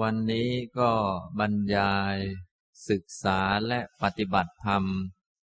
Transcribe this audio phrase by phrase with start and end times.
[0.00, 0.90] วันนี้ก็
[1.38, 2.16] บรรยาย
[2.90, 4.84] ศึกษาและปฏิบัติธรรม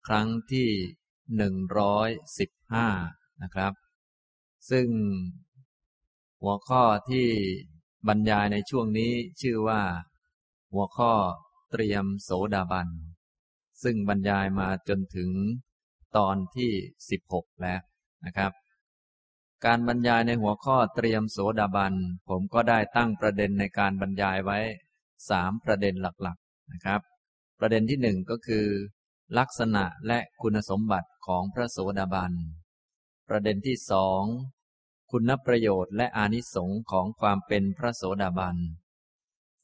[0.06, 0.70] ครั้งที่
[1.36, 2.08] หนึ่งร้อย
[2.38, 2.88] สิบห้า
[3.42, 3.72] นะครับ
[4.70, 4.88] ซึ่ง
[6.40, 7.28] หัวข้อที่
[8.08, 9.82] บรรยายในช่วงนี้ชื่อว่า
[10.72, 11.12] หัวข้อ
[11.70, 12.88] เตรียมโสดาบัน
[13.82, 15.30] ซึ่งบรรยายมาจนถึง
[16.16, 16.70] ตอนที่
[17.10, 17.80] สิบหกแล้ว
[18.26, 18.52] นะครับ
[19.66, 21.94] การบรรยายในหัวข้อเตรียมโสดาบัน
[22.28, 24.58] ผมก็ได้ตั้งประเด็นในการบรรยายไว้
[25.30, 27.00] สามประเด็นหลักๆนะครับ
[27.58, 28.66] ประเด็นที่หนึ่งก็คือ
[29.38, 32.32] ลักษณะและคุณสมบัติของพระโสดาบัน
[33.28, 34.22] ประเด็นที่สอง
[35.10, 38.56] คุณประโยชน์และอานิสงค์ของความเป็นพระโสดาบัน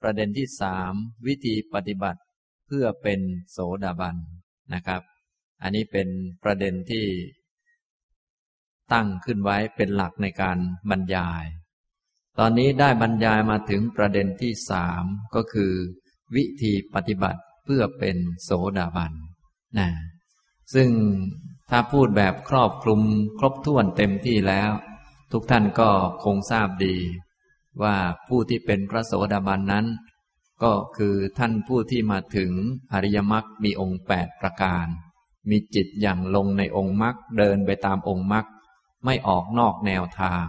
[0.03, 0.93] ประเด็นที่สาม
[1.27, 2.21] วิธีปฏิบัติ
[2.67, 4.17] เพื่อเป็นโสดาบัน
[4.75, 5.03] นะครับ
[5.63, 6.09] อันนี้เป็น
[6.45, 7.05] ประเด็นที่
[8.93, 10.59] ตั้งขึ้นไว้เป็นหลักในการ
[10.91, 11.45] บรรยาย
[12.39, 15.05] ตอนนี้ได้บรรยายมาถึงประเด็นที่สาม
[15.35, 15.73] ก็คือ
[16.37, 19.13] วิธีปฏิบัติเพื่อเป็นโสดาบัน
[19.79, 19.89] นะ
[20.75, 20.91] ซึ่ง
[21.71, 23.01] ถ้าพูดแบบครอบคลุม
[23.39, 24.71] ครบถ้วนเต็มที่แล้ว
[25.33, 25.91] ทุกท่านก็
[26.25, 26.97] คงทราบดี
[27.83, 27.97] ว่า
[28.29, 29.87] ผู้ที่เป็นพระโสดาบันนั้น
[30.63, 32.53] ก็คือท่านผู้ที่มาถึง
[32.93, 34.87] อริยมรรคมีองค์แปดประการ
[35.51, 38.47] มีจิตอย่างลงในองค์มรรคเดินไปตามองค์มรรค
[39.05, 40.47] ไม่ออกนอกแนวทาง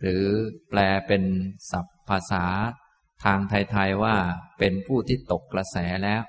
[0.00, 0.24] หรือ
[0.68, 1.22] แปลเป็น
[1.70, 2.44] ศัพท์ภาษา
[3.24, 4.16] ทางไทยๆว่า
[4.58, 6.22] เป็นผู้ที่ตกกระแสแล้ว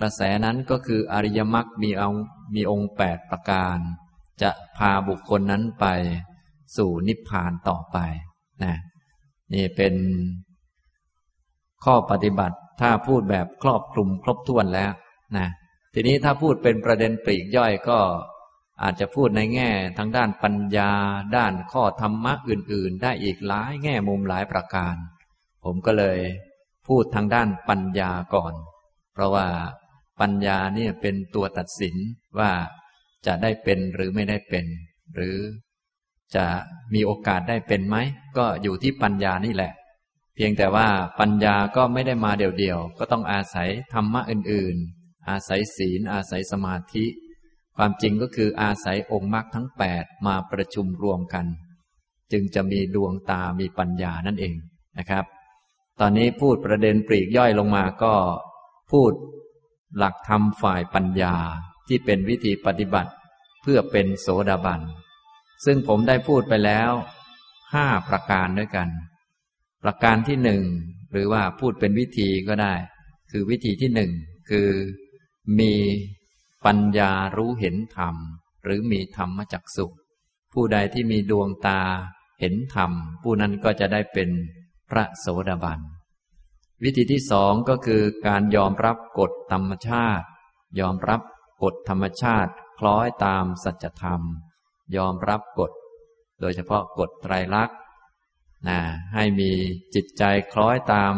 [0.00, 2.14] กระแสนั้นก็คืออริยมรรคมีอง
[2.54, 3.78] มีองค์แปดประการ
[4.42, 5.86] จะพาบุคคลนั้นไป
[6.76, 7.98] สู่นิพพานต่อไป
[8.64, 8.74] นะ
[9.54, 9.94] นี่เป็น
[11.84, 14.92] ข้อปฏิบัติถ้าพูดแบบครอบคลุมครบถ้วนแล้ว
[15.36, 15.48] นะ
[15.94, 17.98] ทีนี้ถ้าพูดเป็นประเด็นปลีกย่อยก็
[18.82, 20.92] อาจจะพูดในแง่ทั้งด้านปัญญา
[21.36, 24.94] ด้านข้อธรรมะอื่น ๆ ได้อีกหลายแง่มุมหลายประการ
[25.64, 26.18] ผมก็เลย
[26.86, 28.54] พูดทางด้านปัญญาก่อน
[29.12, 29.46] เพราะว่า
[30.20, 31.96] ปัญญาเนี่ยเป็นตัวตัดสิน
[32.38, 32.50] ว่า
[33.26, 34.66] จะได้เป็นหรือไม่ได้เป็น
[35.14, 35.36] หรือ
[36.34, 36.46] จะ
[36.94, 37.96] มีโอกาสได้เป็นไหม
[38.36, 39.72] ก็อยู่ที่ปัญญานี่แหละ
[40.34, 40.88] เพียงแต่ว่า
[41.20, 47.04] ปัญญาก็ไม่ได้มาเดี่ยวๆ ก็ต้องอาศัยธรรมะอื่น ๆ อาศัยศีล อาศัยสมาธิ
[47.82, 51.46] ความจริงก็คืออาศัยองค์มรรคทั้งแปดมาประชุมรวมกัน
[52.32, 54.54] จึงจะมีดวงตามีปัญญานั่นเอง
[54.98, 55.24] นะครับ
[56.00, 58.14] ตอนนี้พูดประเด็นปลีกย่อยลงมาก็
[58.92, 59.12] พูด
[59.96, 61.34] หลักธรรมฝ่ายปัญญา
[61.88, 63.12] ที่เป็นวิธีปฏิบัติ
[63.62, 64.80] เพื่อเป็นโสดาบัน
[65.64, 66.90] ซึ่งผมได้พูดไปแล้ว
[67.74, 68.88] ห้าประการด้วยกัน
[69.84, 70.62] ประการที่หนึ่ง
[71.12, 72.74] หรือว่าพูดเป็นวิธีก็ได้
[73.30, 74.10] คือวิธีที่หนึ่ง
[74.50, 74.68] คือ
[75.60, 75.72] มี
[76.66, 78.16] ปัญญารู้เห็นธรรม
[78.64, 79.86] หรือมีธรรมจักสุ
[80.52, 81.80] ผู้ใดที่มีดวงตา
[82.40, 84.30] เห็นธรรม ผู้นั้นก็จะได้เป็น
[84.90, 85.80] พระโสดาบัน
[86.82, 90.26] วิธีที่สองก็คือการยอมรับกฎธรรมชาติ
[90.80, 91.20] ยอมรับ
[91.62, 94.20] กฎธรรมชาติคล้อยตามสัจธรรม
[94.96, 95.72] ยอมรับกฎ
[96.40, 97.78] โดยเฉพาะกฎไตรลักษณ์
[98.68, 98.80] นะ
[99.14, 99.50] ให้มี
[99.94, 100.22] จิตใจ
[100.52, 101.12] คล้อยตาม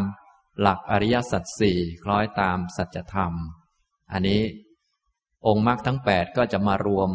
[0.59, 3.33] หลักอริยสัจสี่คล้อยตามสัจธรรม
[4.11, 4.41] อันนี้
[5.47, 7.11] องค์มรรคทั้งแปดก็จะมารวม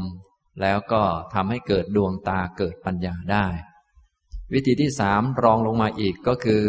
[0.60, 1.02] แล้วก็
[1.34, 3.46] ทำให้เกิดดวงตาเกิดปัญญาได้
[4.52, 6.64] วิธีที่สามรองลงมาอีกก็คือ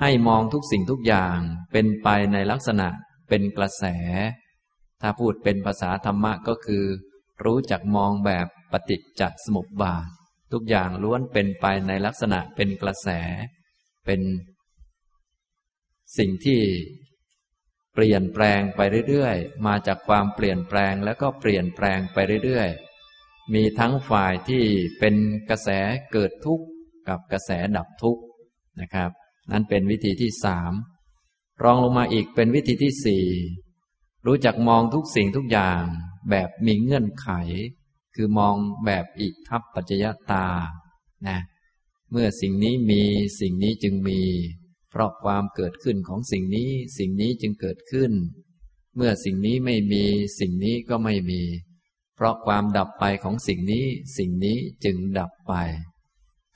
[0.00, 1.36] ให้มองทุกสิ่งทุกอย่าง
[1.72, 2.88] เป็นไปในลักษณะ
[3.28, 3.84] เป็นกระแส
[5.02, 6.84] ถ้าพูดเป็นภาษาธรรมะก็คือ
[7.44, 10.06] รู้จักมองแบบปฏิจจสมุปบาท
[10.52, 13.08] ทุกอย่างล้วนเป็นไปในลักษณะเป็นกระแส
[14.06, 14.20] เป็น
[16.18, 16.60] สิ่งที่
[17.94, 24.64] เปลี่ยนแปลงไปเรื่อยๆ มาจากความเปลี่ยนแปลงแล้วก็เปลี่ยนแปลงไปเรื่อยๆ มีทั้งฝ่ายที่
[24.98, 25.14] เป็น
[25.50, 25.68] กระแส
[26.12, 26.66] เกิดทุกข์
[27.08, 28.22] กับกระแสดับทุกข์
[28.80, 29.10] นะครับ
[29.50, 30.72] นั่นเป็นวิธีที่สาม
[31.62, 33.24] รองลงมาอีกเป็นวิธีที่สี่
[34.26, 35.82] รู้จักมองทุกสิ่งทุกอย่าง
[36.30, 37.28] แบบมีเงื่อนไข
[38.14, 38.54] คือมอง
[38.86, 40.46] แบบอิทัปปัจจยตา
[41.28, 41.38] นะ
[42.10, 43.02] เมื่อสิ่งนี้มี
[43.40, 44.20] สิ่งนี้จึงมี
[44.98, 48.12] ราะความเกิดขึ้นของสิ่งนี้สิ่งนี้จึงเกิดขึ้น
[48.96, 50.04] เมื่อสิ่งนี้ไม่มี
[50.38, 51.42] สิ่งนี้ก็ไม่มี
[52.16, 53.86] เพราะความดับไปของสิ่งนี้
[54.16, 55.54] สิ่งนี้จึงดับไป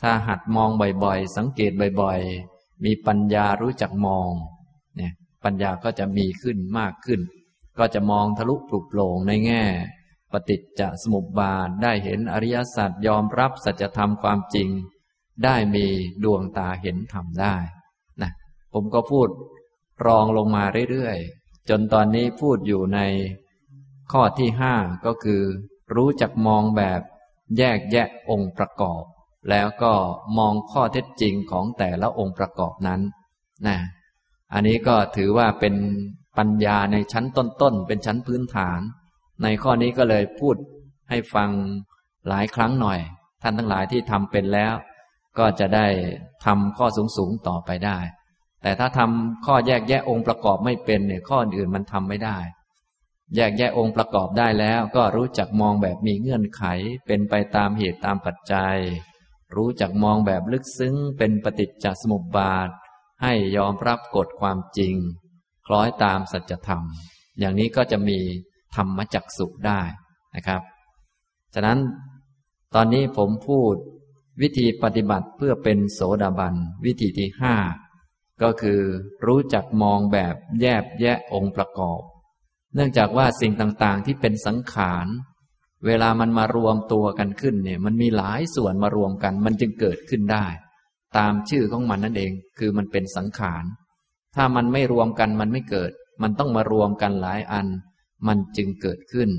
[0.01, 0.71] ถ้าหัดมอง
[1.05, 4.31] บ่อยๆ สังเกตบ่อยๆ มีปัญญารู้จักมอง
[4.97, 5.13] เนี่ย
[5.45, 7.21] ปัญญาก็จะมีขึ้นมากขึ้น
[7.79, 9.63] ก็จะมองทะลุปลุกโปร่งในแง่
[10.33, 14.69] ปฏิจจสมุปบาทได้เห็นอริยสัจยอมรับสัจธรรมความจริง
[15.45, 15.87] ได้มี
[16.25, 17.57] ดวงตาเห็นธรรมได้
[18.73, 19.29] ผมก็พูด
[20.07, 23.01] รองลงมาเรื่อยๆ จนตอนนี้พูดอยู่ใน
[24.13, 24.75] ข้อที่ห้า
[25.07, 25.43] ก็คือ
[25.95, 27.01] รู้จักมองแบบ
[27.59, 29.03] แยกแยะองค์ประกอบ
[29.51, 29.93] แล้วก็
[30.39, 33.01] มองข้อเท็จจริงของแต่ละองค์ประกอบนั้น
[33.67, 33.79] นะ
[34.53, 35.75] อันนี้ก็ถือว่าเป็น
[36.39, 38.81] ปัญญาในชั้นต้นๆ เป็นชั้นพื้นฐาน
[39.43, 40.57] ในข้อนี้ก็เลยพูด
[41.11, 41.51] ให้ฟัง
[42.29, 43.01] หลายครั้งหน่อย
[43.43, 44.75] ท่านทั้งหลายที่ทำเป็นแล้ว
[45.39, 45.87] ก็จะได้
[46.45, 46.87] ทำข้อ
[47.17, 47.99] สูงๆต่อไปได้
[48.63, 52.39] แต่ถ้าทำข้อแยกแยะองค์ประกอบไม่เป็นเนี่ยข้ออื่นมันทำไม่ได้
[53.37, 56.63] แยกแยะองค์ประกอบได้แล้ว ก็รู้จักมองแบบมีเงื่อนไข
[57.07, 58.77] เป็นไปตามเหตุตามปัจจัย
[59.57, 62.69] รู้จักมองแบบลึกซึ้ง เป็นปฏิจจสมุปบาท
[63.23, 64.95] ให้ยอมรับกฎความจริง
[65.67, 66.83] คล้อยตามสัจธรรม
[67.39, 68.19] อย่างนี้ก็จะมี
[68.77, 69.81] ธรรมจักสุได้
[70.35, 70.63] นะครับ
[71.55, 71.79] ฉะนั้น
[72.75, 73.75] ตอนนี้ผมพูด
[74.43, 76.55] วิธีปฏิบัติเพื่อเป็นโสดาบัน
[76.85, 77.55] วิธีที่ห้า
[78.43, 78.81] ก็คือ
[79.27, 82.01] รู้จักมองแบบแยบแยะองค์ประกอบ
[82.75, 85.07] เนื่องจากว่าสิ่งต่างๆที่เป็นสังขาร
[85.87, 90.47] เวลามันมารวมตัวกันขึ้นเนี่ย มันมีหลายส่วนมารวมกัน มันจึงเกิดขึ้นได้
[91.17, 93.65] ตามชื่อของมันนั่นเอง คือมันเป็นสังขาร
[94.35, 95.93] ถ้ามันไม่รวมกันมันไม่เกิด
[96.23, 97.67] มันต้องมารวมกันหลายอัน
[98.27, 99.31] มันจึงเกิดขึ้น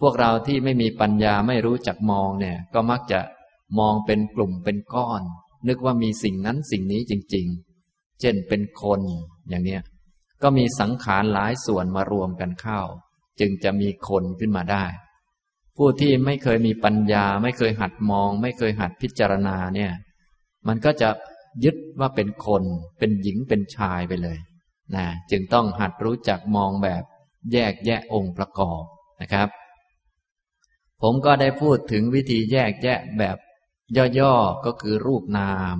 [0.00, 3.20] พวกเราที่ไม่มีปัญญาไม่รู้จักมองเนี่ย ก็มักจะ
[3.78, 5.22] มองเป็นกลุ่มเป็นก้อน
[5.68, 7.71] นึกว่ามีสิ่งนั้นสิ่งนี้จริง ๆ
[8.22, 9.00] เช่นเป็นคน
[9.48, 9.82] อย่างเนี้ย
[10.42, 12.80] ก็มีสังขารหลายส่วนมารวมกันเข้า
[13.40, 14.84] จึงจะมีคนขึ้นมาได้
[15.76, 19.92] ผู้ที่ไม่เคยมีปัญญา ไม่เคยหัดมอง ไม่เคยหัดพิจารณาเนี่ย
[20.68, 21.08] มันก็จะ
[21.64, 22.62] ยึดว่าเป็นคน
[22.98, 24.38] เป็นหญิงเป็นชายไปเลย
[24.96, 27.02] นะจึงต้องหัดรู้จักมองแบบ
[27.52, 28.82] แยกแยะองค์ประกอบ
[29.20, 29.48] นะครับ
[31.02, 33.36] ผมก็ได้พูดถึงวิธีแยกแยะแบบ
[34.18, 35.78] ย่อๆก็คือรูปนาม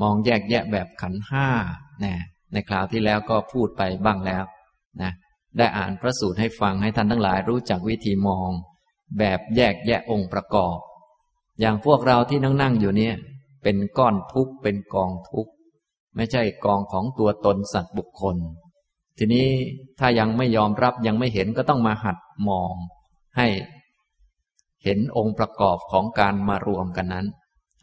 [0.00, 1.48] มองแยกแยะแบบขันห้า
[2.04, 2.14] นะ
[2.52, 4.44] ในคราวที่แล้วก็พูดไปบ้างแล้ว
[5.02, 5.12] นะ
[5.58, 8.50] ได้อ่านพระสูตรให้ฟังให้ท่านทั้งหลายรู้จักวิธีมอง
[9.18, 10.78] แบบแยกแยะองค์ประกอบ
[11.60, 13.14] อย่างพวกเราที่นั่งนั่งอยู่เนี่ย
[13.62, 15.52] เป็นก้อนทุกข์เป็นกองทุกข์
[16.16, 18.36] ไม่ใช่กองของตัวตนสัตว์บุคคล
[19.18, 19.48] ทีนี้
[19.98, 22.16] ถ้ายังไม่ยอมรับยังไม่เห็นก็ต้องมาหัด
[22.48, 22.74] มอง
[23.36, 23.48] ให้
[24.84, 27.26] เห็นองค์ประกอบของการมารวมกันนั้น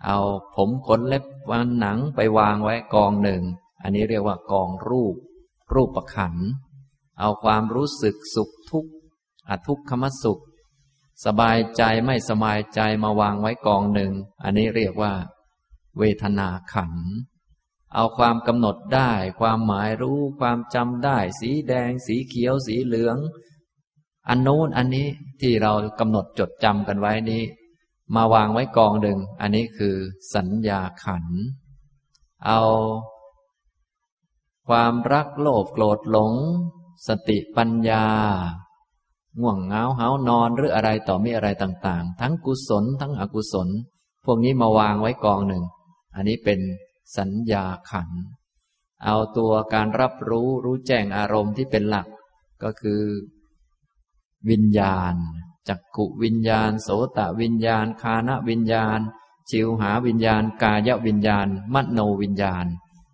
[0.06, 0.20] เอา
[0.56, 3.44] ผมขนเล็บวันหนังไปวางไว้กองหนึ่ง
[3.82, 5.16] อันนี้เรียกว่ากองรูป
[5.74, 6.36] รูปประขัน
[7.20, 8.92] เอาความรู้สึกสุขทุกข์
[9.50, 10.42] อทุกขมสุข
[11.26, 14.12] สบายใจไม่สบายใจมาวางไว้กองหนึ่ง
[14.44, 15.14] อันนี้เรียกว่า
[16.00, 16.94] เวทนาขัน
[17.94, 23.18] เอาความกำหนดได้ ความหมายรู้ความจำได้ สีแดง สีเขียว สีเหลือง
[24.28, 25.08] อันโน้นอันนี้
[25.42, 27.44] ที่เรากำหนดจดจำกันไว้นี้
[28.16, 29.96] มาวางไว้กองหนึ่ง อันนี้คือ
[30.36, 31.26] สัญญาขัน
[32.46, 32.62] เอา
[34.68, 36.34] ความรักโลภโกรธหลง
[37.08, 38.06] สติปัญญา
[39.40, 43.68] ง่วงเงาเหานอนหรืออะไรต่อมีอะไรต่างๆ ทั้งกุศลทั้งอกุศล
[44.26, 45.64] พวกนี้มาวางไว้กองหนึ่ง
[46.16, 46.60] อันนี้เป็น
[47.18, 48.10] สัญญาขัน
[49.06, 52.08] เอาตัวการรับรู้รู้แจ้งอารมณ์ที่เป็นหลัก
[52.64, 53.02] ก็คือ
[54.50, 55.16] วิญญาณ
[55.68, 59.00] จักขุวิญญาณ โสตวิญญาณ คานวิญญาณ
[59.50, 62.66] ชิวหาวิญญาณ กายวิญญาณมโนวิญญาณ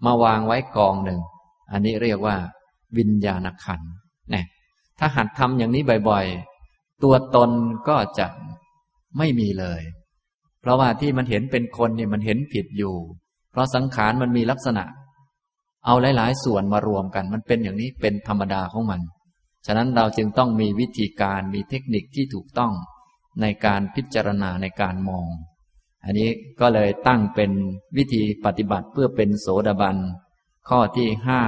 [0.05, 1.21] มาวางไว้กองหนึ่ง
[1.71, 2.35] อันนี้เรียกว่า
[2.97, 3.81] วิญญาณขัน
[4.33, 4.43] นี่
[4.99, 7.51] ถ้าหัดทำอย่างนี้บ่อยๆ ตัวตน
[7.87, 8.27] ก็จะ
[9.17, 9.81] ไม่มีเลย
[10.61, 12.95] เพราะว่าที่มันเห็นเป็นคนเนี่ยมันเห็นผิดอยู่
[13.51, 14.83] เพราะสังขารมันมีลักษณะ
[15.85, 19.01] เอาหลาย ๆ ส่วนมารวมกัน มันเป็นอย่างนี้เป็นธรรมดาของมัน
[19.65, 22.73] ฉะนั้นเราจึงต้องมีวิธีการมีเทคนิคที่ถูกต้อง
[23.41, 25.27] ในการพิจารณาในการมอง
[26.05, 27.51] อันนี้ก็เลยตั้งเป็น
[27.97, 29.97] วิธีปฏิบัติเพื่อเป็นโสดาบัน
[30.69, 31.41] ข้อที่ห้า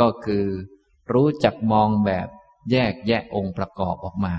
[0.00, 0.44] ก็คือ
[1.12, 2.28] รู้จักมองแบบ
[2.70, 4.34] แยกแยะองค์ประกอบออกมา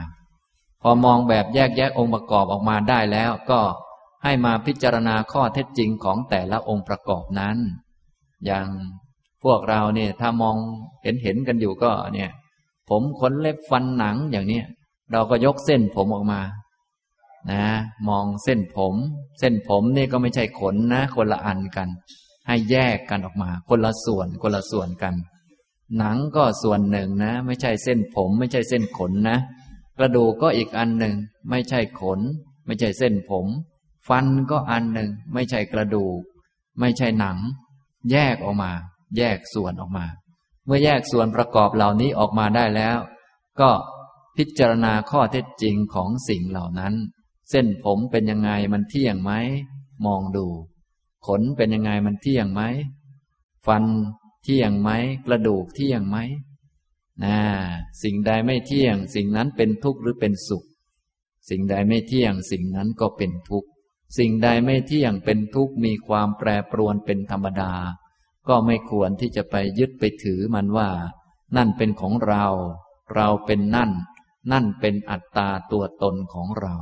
[0.82, 3.62] พอมองแบบแยกแยะองค์ประกอบออกมาได้แล้วก็
[4.24, 7.58] ให้มาพิจารณาข้อเท็จจริงของแต่ละองค์ประกอบนั้น
[8.46, 8.68] อย่าง
[9.44, 10.56] พวกเราเนี่ยถ้ามอง
[11.04, 12.30] เห็นเห็นกันอยู่ก็เนี่ย
[12.90, 14.62] ผมขนเล็บฟันหนังอย่างนี้
[15.12, 16.42] เราก็ยกเส้นผมออกมา
[17.52, 17.64] นะ
[18.08, 18.96] มองเส้นผม
[19.40, 21.90] เส้นผมนี่ก็ไม่ใช่ขนนะ คนละอันกัน
[22.48, 25.16] ให้แยกกันออกมา คนละส่วน คนละส่วนกัน
[25.98, 29.38] หนังก็ส่วนหนึ่งนะ ไม่ใช่เส้นผม ไม่ใช่เส้นขนนะ
[29.98, 31.16] กระดูกก็อีกอันหนึ่ง
[31.50, 32.20] ไม่ใช่ขน
[32.66, 33.46] ไม่ใช่เส้นผม
[34.08, 36.20] ฟันก็อันหนึ่ง ไม่ใช่กระดูก
[36.80, 37.38] ไม่ใช่หนัง
[38.12, 38.72] แยกออกมา
[39.18, 40.06] แยกส่วนออกมา
[40.70, 42.98] มื่อแยกส่วนประกอบเหล่านี้ออกมาได้แล้ว
[43.60, 43.72] ก็
[44.38, 46.94] พิจารณาข้อเท็จจริงของสิ่งเหล่านั้น
[47.50, 49.32] เส้นผมเป็นยังไงมันเที่ยงไหม
[50.06, 50.48] มองดู
[51.28, 52.62] ขนเป็นยังไงมันเที่ยงไหม
[53.66, 53.84] ฟัน
[54.44, 54.90] เที่ยงไหม
[55.26, 56.18] กระดูกเที่ยงไหม
[57.24, 57.38] นะ
[58.04, 60.66] สิ่งใดไม่เที่ยง สิ่งนั้นเป็นทุกข์หรือเป็นสุข
[61.50, 63.70] สิ่งใดไม่เที่ยง สิ่งนั้นก็เป็นทุกข์
[64.18, 67.74] สิ่งใดไม่เที่ยงเป็นทุกข์มีความแปรปรวนเป็นธรรมดา
[68.48, 70.90] ก็ไม่ควรที่จะไปยึดไปถือมันว่า
[71.58, 72.46] นั่นเป็นของเรา
[73.16, 73.92] เราเป็นนั่น
[74.52, 76.76] นั่นเป็นอัตตาตัวตนของเรา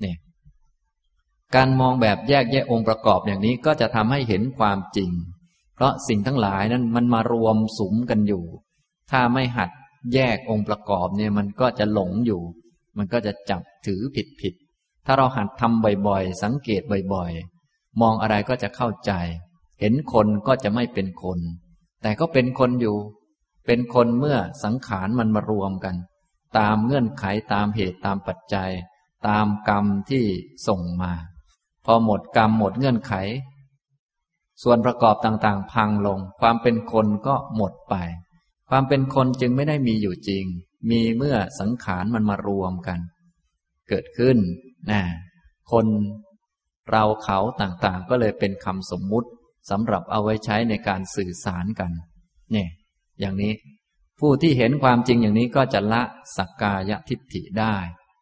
[0.00, 0.16] เนี่ย
[1.54, 5.10] การมองแบบแยกแยะองค์ประกอบอย่างนี้ก็จะทำให้เห็นความจริง
[5.74, 8.44] เพราะสิ่งทั้งหลายนั้นมันมารวมสุมกันอยู่
[9.10, 9.70] ถ้าไม่หัด
[10.14, 12.42] แยกองค์ประกอบเนี่ยมันก็จะหลงอยู่
[12.96, 14.54] มันก็จะจับถือผิดผิด
[15.06, 16.82] ถ้าเราหัดทำบ่อยๆ สังเกต
[17.14, 19.12] บ่อยๆ มองอะไรก็จะเข้าใจ
[19.80, 21.38] เห็นคนก็จะไม่เป็นคน
[22.02, 22.96] แต่ก็เป็นคนอยู่
[23.66, 25.94] เป็นคนเมื่อสังขารมันมารวมกัน
[26.58, 28.70] ตามเงื่อนไขตามเหตุตามปัจจัย
[29.28, 30.24] ตามกรรมที่
[30.68, 31.12] ส่งมา
[31.84, 33.14] พอหมดกรรมหมดเงื่อนไข
[34.62, 37.94] ส่วนประกอบต่างๆ พังลง ความเป็นคนก็หมดไป
[38.70, 40.44] ความเป็นคนจึงไม่ได้มีอยู่จริง
[40.90, 42.98] มีเมื่อสังขารมันมารวมกัน
[43.88, 44.36] เกิดขึ้น
[44.90, 45.02] นะ
[45.72, 45.86] คน
[46.90, 49.28] เราเขาต่างๆ ก็เลยเป็นคำสมมุติ
[49.70, 51.90] สำหรับเอาไว้ใช้ในการสื่อสารกัน
[52.52, 52.68] เนี่ย
[53.20, 53.52] อย่างนี้
[54.20, 56.02] ผู้ที่เห็นความจริงอย่างนี้ก็จะละ
[56.36, 57.76] สักกายทิฏฐิได้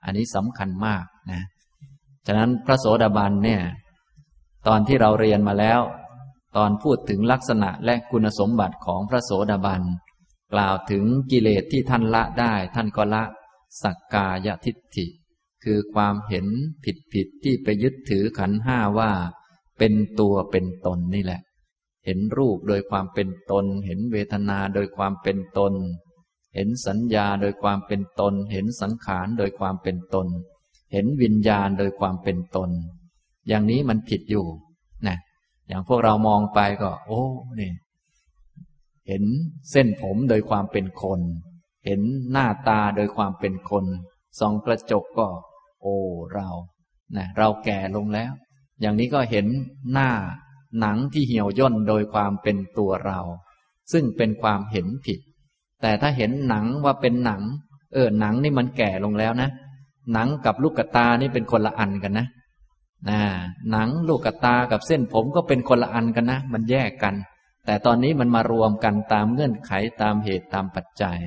[0.04, 1.42] อันนี้สำคัญมากนะ
[2.26, 3.62] ฉะนั้นพระโสดาบันเนี่ย
[4.66, 5.80] ตอนที่เราเรียนมาแล้ว
[6.56, 9.82] ตอนพูดถึงลักษณะและคุณสมบัติของพระโสดาบัน
[10.52, 13.24] กล่าวถึงกิเลสที่ท่านละได้ ท่านก็ละ
[13.82, 15.06] สักกายทิฏฐิ
[15.64, 16.46] คือความเห็น
[16.84, 19.12] ผิดผิดที่ไปยึดถือขันห้าว่า
[19.78, 21.40] เป็นตัวเป็นตนนี่แหละ
[22.06, 25.72] เห็นรูปโดยความเป็นตน เห็นเวทนาโดยความเป็นตน
[26.54, 30.26] เห็นสัญญาโดยความเป็นตน เห็นสังขารโดยความเป็นตน
[30.92, 32.70] เห็นวิญญาณโดยความเป็นตน
[33.48, 34.46] อย่างนี้มันผิดอยู่
[35.06, 35.16] นะ
[35.68, 37.22] อย่างพวกเรามองไปก็ โอ้
[37.56, 37.74] เนี่ย
[39.08, 39.24] เห็น
[39.70, 41.20] เส้นผมโดยความเป็นคน
[41.86, 42.00] เห็น
[42.32, 43.84] หน้าตาโดยความเป็นคน
[44.40, 45.26] ส่องกระจกก็
[45.82, 45.96] โอ้
[46.34, 46.48] เรา
[47.16, 48.32] นะเราแก่ลงแล้ว
[48.82, 49.46] อย่างนี้ก็เห็น
[49.92, 50.10] หน้า
[50.80, 53.20] หนังที่เหี่ยวย่นโดยความเป็นตัวเรา
[53.92, 55.20] ซึ่งเป็นความเห็นผิด
[55.82, 57.42] แต่ถ้าเห็นหนังว่าเป็นหนัง
[57.92, 59.50] เออหนังนี่มันแก่ลงแล้วนะ
[60.12, 62.26] หนังกับลูกตานี่เป็นคนละอันกันนะ
[63.08, 63.20] นะ
[63.70, 67.14] หนังลูกตากับเส้นผมก็เป็นคนละอันกันนะ มันแยกกัน
[67.66, 69.72] แต่ตอนนี้มันมารวมกันตามเงื่อนไข
[70.02, 71.18] ตามเหตุตามปัจจัย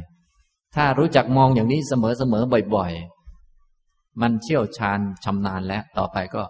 [0.76, 2.92] ถ้ารู้จักมองอย่างนี้เสมอๆบ่อย
[3.58, 6.44] ๆ มันเชี่ยวชาญชำนาญแล้วต่อไปก็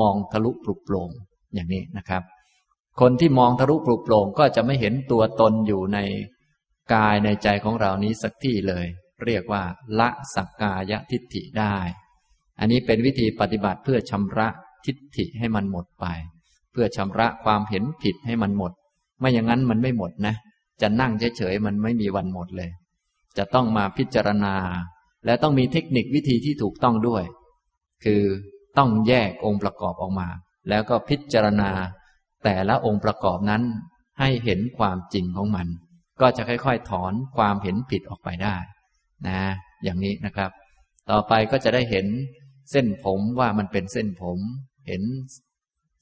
[0.00, 1.10] มองทะลุปลุกโปร่ง
[1.54, 2.22] อย่างนี้นะครับ
[3.00, 5.98] คนที่มองทะลุปลุกโปร่งก็จะไม่เห็นตัวตนอยู่ใน
[6.94, 8.86] กายในใจของเรานี้สักที่เลย
[9.24, 9.62] เรียกว่า
[10.00, 11.76] ละสักกายทิฏฐิได้
[12.60, 14.48] อันนี้เป็นวิธีปฏิบัติเพื่อชำระ
[14.86, 16.06] ทิฏฐิให้มันหมดไป
[16.72, 18.72] เพื่อชำระความเห็นผิดให้มันหมด
[19.20, 20.34] ไม่อย่างนั้นมันไม่หมดนะ
[20.82, 22.70] จะนั่งเฉยๆมันไม่มีวันหมดเลย
[23.38, 24.54] จะต้องมาพิจารณา
[25.24, 27.24] และต้องมีเทคนิควิธีที่ถูกต้องด้วย
[28.04, 28.22] คือ
[28.78, 30.28] ต้องแยกองค์ประกอบออกมา
[30.68, 31.70] แล้วก็พิจารณา
[32.44, 33.62] แต่ละองค์ประกอบนั้น
[34.20, 35.66] ให้เห็นความจริงของมัน
[36.20, 38.56] ก็จะค่อยๆ ถอนความเห็นผิดออกไปได้
[39.26, 39.40] นะ
[39.84, 40.50] อย่างนี้นะครับ
[41.10, 42.06] ต่อไปก็จะได้เห็น
[42.70, 44.38] เส้นผมว่ามันเป็นเส้นผม
[44.86, 45.02] เห็น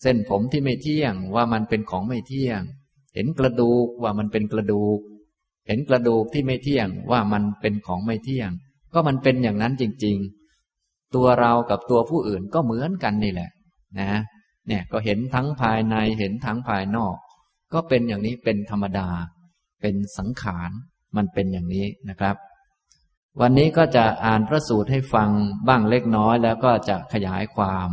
[0.03, 2.61] เส้นผมที่ไม่เที่ยงว่ามันเป็นของไม่เที่ยง
[3.15, 4.99] เห็นกระดูกว่ามันเป็นกระดูก
[5.67, 8.51] เห็นกระดูกที่ไม่เที่ยงว่ามันเป็นของไม่เที่ยง
[8.95, 10.44] ก็มันเป็นอย่างนั้นจริง ๆ
[11.15, 13.51] ตัวเรากับตัวผู้อื่นก็เหมือนกันนี่แหละ
[14.01, 14.21] นะ
[14.69, 17.17] เนี่ยก็เห็นทั้งภายในเห็นทั้งภายนอก
[17.73, 19.09] ก็เป็นอย่างนี้เป็นธรรมดา
[19.81, 20.71] เป็นสังขาร
[21.17, 22.37] มันเป็นอย่างนี้นะครับ
[23.41, 25.31] วันนี้ก็จะอ่านพระสูตรให้ฟัง
[25.69, 27.89] บ้างเล็กน้อย แล้วก็จะขยายความ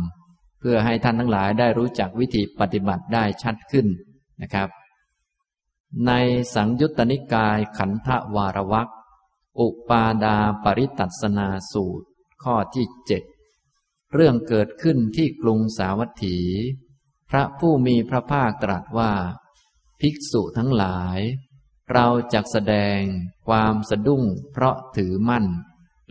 [0.60, 3.86] เพื่อให้ท่านทั้งหลายได้รู้จักวิธีปฏิบัติได้ชัดขึ้น
[4.42, 4.68] นะครับ
[6.06, 6.12] ใน
[6.54, 8.88] สังยุตตนิกายขันธวารวัก
[9.60, 12.06] อุปาดาปริตัสนาสูตร
[12.44, 13.22] ข้อที่เจ็ด
[14.14, 16.38] เรื่องเกิดขึ้นที่กรุงสาวัตถี
[17.30, 19.12] พระผู้มีพระภาคตรัสว่า
[20.00, 21.18] ภิกษุทั้งหลาย
[21.92, 23.00] เราจะแสดง
[23.46, 24.22] ความสะดุ้ง
[24.52, 25.46] เพราะถือมั่น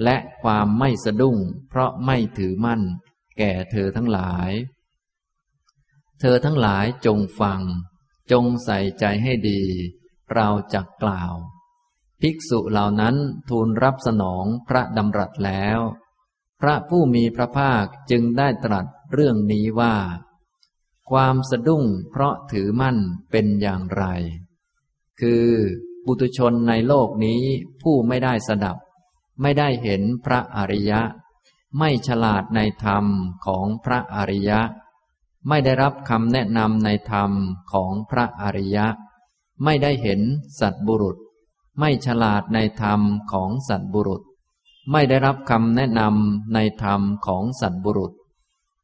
[0.04, 1.38] และความไม่สะดุ้ง
[1.70, 2.82] เพราะไม่ถือมั่น
[3.38, 4.52] แก่เธอทั้งหลาย
[6.20, 7.62] เธอทั้งหลายจงฟัง
[8.32, 9.62] จงใส่ใจให้ดี
[10.34, 11.34] เราจะกล่าว
[12.22, 13.16] ภิกษุเหล่านั้น
[13.50, 15.80] ทูลรับสนองพระดำรัสแล้ว
[16.62, 19.96] พระผู้มีพระภาคจึงได้ตรัสเรื่องนี้ว่า
[21.12, 22.98] ความสะดุ้งเพราะถือมั่น
[23.32, 24.04] เป็นอย่างไร
[25.22, 25.48] คือ
[26.06, 27.42] บุตุชนในโลกนี้
[27.82, 28.78] ผู้ไม่ได้สดับ
[29.42, 31.02] ไม่ได้เห็นพระอริยะ
[31.78, 33.06] ไม่ฉลาดในธรรม
[33.46, 34.60] ของพระอริยะ
[35.48, 37.32] ไม่ได้รับคำแนะนำในธรรม
[37.72, 38.88] ของพระอริยะ
[39.64, 40.22] ไม่ได้เห็น
[40.60, 41.18] สัตบุรุษ
[41.80, 43.02] ไม่ฉลาดในธรรม
[43.32, 44.22] ของสัตบุรุษ
[44.92, 48.14] ไม่ได้รับคำแนะนำในธรรมของสัตบุรุษ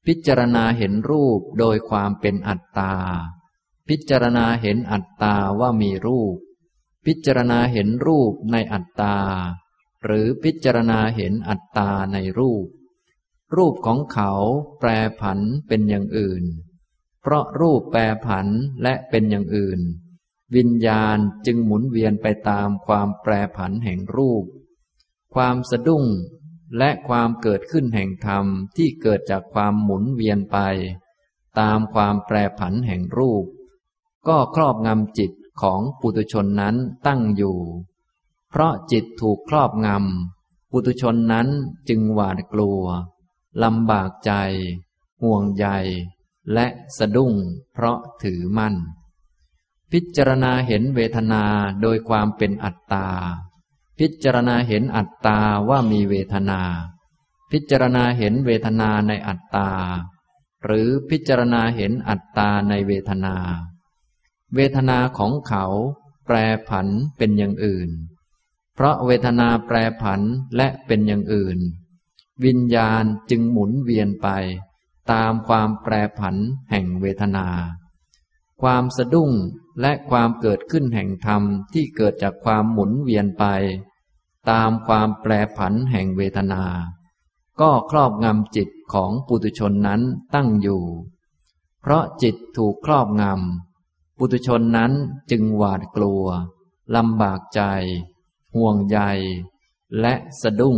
[0.05, 2.93] พิจารณาเห็นรูปโดยความเป็นอัตตา
[3.87, 6.35] พิจารณาเห็นอัตตาว่ามีรูป
[7.05, 9.17] พิจารณาเห็นรูปในอัตตา
[10.03, 12.65] หรือพิจารณาเห็นอัตตาในรูป
[13.55, 14.31] รูปของเขา
[14.79, 14.89] แปร
[15.19, 16.43] ผันเป็นอย่างอื่น
[17.21, 18.47] เพราะรูปแปรผัน
[18.83, 19.79] และเป็นอย่างอื่น
[20.55, 24.43] วิญญาณจึงหมุนเวียนไปตามความแปรผันแห่งรูป
[25.39, 26.05] ความสะดุ้ง
[26.77, 28.45] และความเกิดขึ้นแห่งธรรม
[28.77, 30.57] ที่เกิดจากความหมุนเวียนไป
[31.59, 33.45] ตามความแปรผันแห่งรูป
[34.27, 36.75] ก็ครอบงำจิตของปุตุชนนั้น
[37.07, 37.57] ตั้งอยู่
[38.49, 41.47] เพราะจิตถูกครอบงำปุตุชนนั้น
[41.89, 42.81] จึงหวาดกลัว
[43.63, 44.31] ลำบากใจ
[45.21, 45.67] ห่วงใย
[46.53, 46.67] และ
[46.97, 47.33] สะดุ้ง
[47.73, 48.75] เพราะถือมั่น
[49.91, 51.43] พิจารณาเห็นเวทนา
[51.81, 53.07] โดยความเป็นอัตตา
[53.99, 55.39] พิจารณาเห็นอัตตา
[55.69, 56.61] ว่ามีเวทนา
[57.51, 59.69] พิจารณาเห็นเวทนาในอัตตา
[60.65, 63.35] หรือพิจารณาเห็นอัตตาในเวทนา
[64.55, 65.65] เวทนาของเขา
[66.25, 66.35] แปร
[66.67, 66.87] ผัน
[67.17, 67.89] เป็นอย่างอื่น
[68.75, 70.21] เพราะเวทนาแปรผัน
[70.57, 71.57] และเป็นอย่างอื่น
[72.45, 74.27] วิญญาณจึงหมุนเวียนไป
[75.11, 76.35] ตามความแปรผัน
[76.69, 77.47] แห่งเวทนา
[78.61, 79.31] ความสะดุ้ง
[79.81, 83.45] และความเกิดขึ้นแห่งธรรมที่เกิดจากความหมุนเวียนไป
[84.49, 86.63] ตามความแปรผันแห่งเวทนา
[87.61, 90.01] ก็ครอบงำจิตของปุตุชนนั้น
[90.33, 90.83] ตั้งอยู่
[91.81, 94.91] เพราะจิตถูกครอบงำปุตุชนนั้น
[95.31, 96.25] จึงหวาดกลัว
[96.95, 97.61] ลำบากใจ
[98.55, 98.99] ห่วงใย
[99.99, 100.77] และสะดุ้ง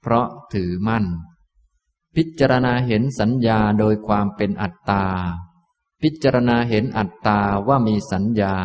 [0.00, 1.04] เพราะถือมั่น
[2.16, 5.04] พิจารณาเห็นสัญญาโดยความเป็นอัตตา
[6.02, 8.56] พิจารณาเห็นอัตตาว่ามีสัญญา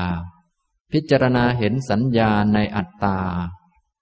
[0.91, 3.17] พิจารณาเห็นสัญญาในอัตตา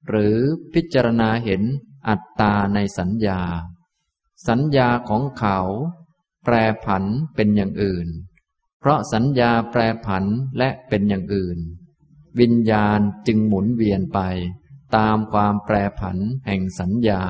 [0.10, 0.38] หรือ
[0.74, 1.64] พิจารณาเห็น
[2.08, 3.42] อัตตาในสัญญา
[4.48, 5.60] สัญญาของเขา
[6.44, 6.56] แปร
[6.86, 7.04] ผัน
[7.36, 8.08] เป็นอย่างอื่น
[8.80, 10.26] เพราะสัญญาแปรผัน
[10.58, 11.58] และเป็นอย่างอื่น
[12.40, 14.20] วิญญาณจึงหมุนเวียนไป
[14.96, 17.24] ตามความแปรผันแห่งสัญญา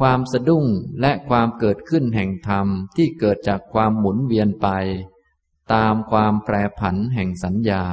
[0.00, 0.66] ความสะดุ้ง
[1.00, 2.66] และความเกิดขึ้นแห่งธรรม
[2.96, 4.68] ที่เกิดจากความหมุนเวียนไป
[5.72, 7.84] ตามความแปรผันแห่งสัญญา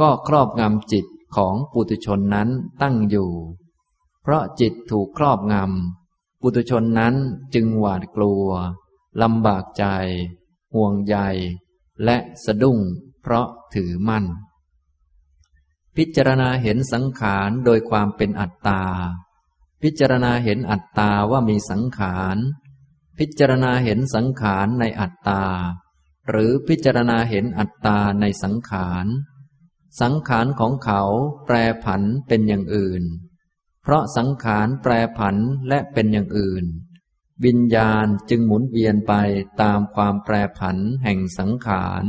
[0.00, 2.48] ก็ครอบงำจิต ของปุถุชนนั้น
[2.82, 3.30] ตั้งอยู่
[4.22, 7.14] เพราะจิตถูกครอบงำ ปุถุชนนั้น
[7.54, 8.48] จึงหวาดกลัว
[9.22, 9.84] ลำบากใจ
[10.74, 11.16] ห่วงใย
[12.04, 12.78] และสะดุ้ง
[13.22, 14.24] เพราะถือมั่น
[15.96, 18.82] พิจารณาเห็นสังขารโดยความเป็นอัตตา
[19.82, 22.36] พิจารณาเห็นอัตตาว่ามีสังขาร
[23.18, 25.42] พิจารณาเห็นสังขารในอัตตา
[26.28, 29.06] หรือพิจารณาเห็นอัตตาในสังขาร
[30.00, 31.02] สังขารของเขา
[31.46, 33.02] แปรผันเป็นอย่างอื่น
[33.82, 35.36] เพราะสังขารแปรผัน
[35.68, 36.64] และเป็นอย่างอื่น
[37.44, 39.14] วิญญาณจึงหมุนเวียนไป
[39.62, 42.04] ตามความแปรผันแห่งสังขาร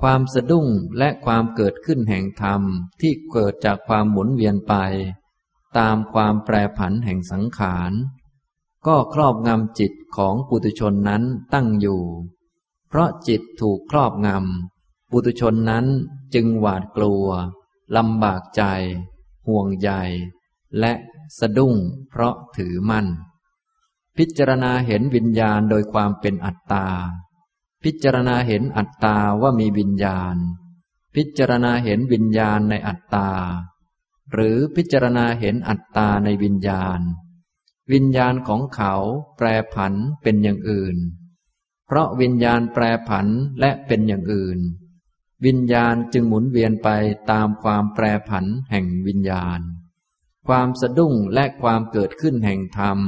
[0.00, 2.62] ความสะดุ้งและความเกิดขึ้นแห่งธรรม
[3.00, 4.74] ที่เกิดจากความหมุนเวียนไป
[5.78, 7.92] ตามความแปรผันแห่งสังขาร
[8.86, 11.22] ก็ครอบงำจิตของปุถุชนนั้น
[11.54, 12.02] ตั้งอยู่
[12.88, 14.71] เพราะจิตถูกครอบงำ
[15.12, 15.86] ปุตุชนนั้น
[16.34, 17.26] จึงหวาดกลัว
[17.96, 18.62] ลำบากใจ
[19.46, 19.90] ห่วงใย
[20.80, 20.92] และ
[21.38, 21.74] สะดุ้ง
[22.10, 23.06] เพราะถือมั่น
[24.16, 26.86] พิจารณาเห็นวิญญาณโดยความเป็นอัตตา
[27.84, 30.36] พิจารณาเห็นอัตตาว่ามีวิญญาณ
[31.14, 33.30] พิจารณาเห็นวิญญาณในอัตตา
[34.32, 37.00] หรือพิจารณาเห็นอัตตาในวิญญาณ
[37.92, 38.94] วิญญาณของเขา
[39.36, 40.96] แปรผันเป็นอย่างอื่น
[41.86, 43.26] เพราะวิญญาณแปรผัน
[43.60, 44.58] และเป็นอย่างอื่น
[45.44, 46.88] วิญญาณจึงหมุนเวียนไป
[47.30, 49.60] ตามความแปรผันแห่งวิญญาณ
[50.46, 52.98] ความสะดุ้งและความเกิดขึ้นแห่งธรรม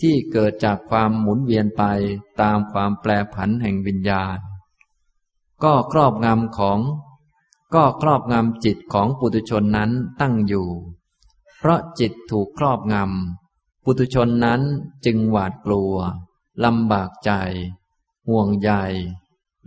[0.00, 1.82] ที่เกิดจากความหมุนเวียนไป
[2.40, 4.38] ตามความแปรผันแห่งวิญญาณ
[5.64, 6.80] ก็ครอบงำของ
[7.74, 10.68] ก็ครอบงำจิตของปุถุชนนั้นตั้งอยู่
[11.58, 14.60] เพราะจิตถูกครอบงำปุถุชนนั้น
[15.04, 15.94] จึงหวาดกลัว
[16.64, 17.30] ลำบากใจ
[18.28, 18.70] ห่วงใย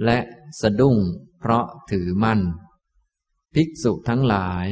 [0.04, 0.18] และ
[0.62, 0.98] สะดุ้ง
[1.40, 2.42] เพราะถือมั่น
[3.54, 4.66] ภิกษุทั้งหลาย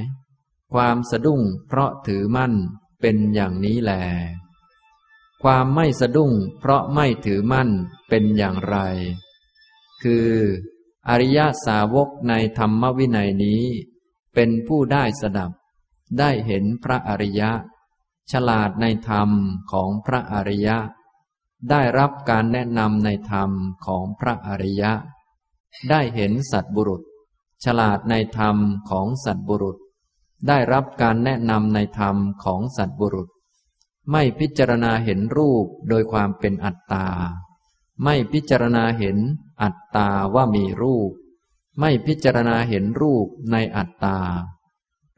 [0.73, 2.53] ความสะดุ้งเพราะถือมั่น
[3.01, 3.93] เป็นอย่างนี้แล
[5.43, 7.69] ความไม่สะดุ้งเพราะไม่ถือมั่น
[8.09, 8.77] เป็นอย่างไร
[10.03, 10.29] คือ
[11.09, 13.63] อริยสาวกในธรรมวินัยนี้
[14.33, 15.51] เป็นผู้ได้สดับ
[16.19, 17.51] ได้เห็นพระอริยะ
[18.31, 19.29] ฉลาดในธรรม
[19.71, 20.77] ของพระอริยะ
[21.69, 23.51] ได้รับการแนะนำในธรรม
[23.85, 24.93] ของพระอริยะ
[25.89, 27.01] ได้เห็นสัตบุรุษ
[27.63, 28.57] ฉลาดในธรรม
[28.89, 29.77] ของสัตบุรุษ
[30.47, 33.29] ได้รับการแนะนำในธรรมของสัตบุรุษ
[34.11, 37.07] ไม่พิจารณาเห็นรูปโดยความเป็นอัตตา
[38.03, 39.17] ไม่พิจารณาเห็น
[39.61, 41.11] อัตตาว่ามีรูป
[41.79, 44.19] ไม่พิจารณาเห็นรูปในอัตตา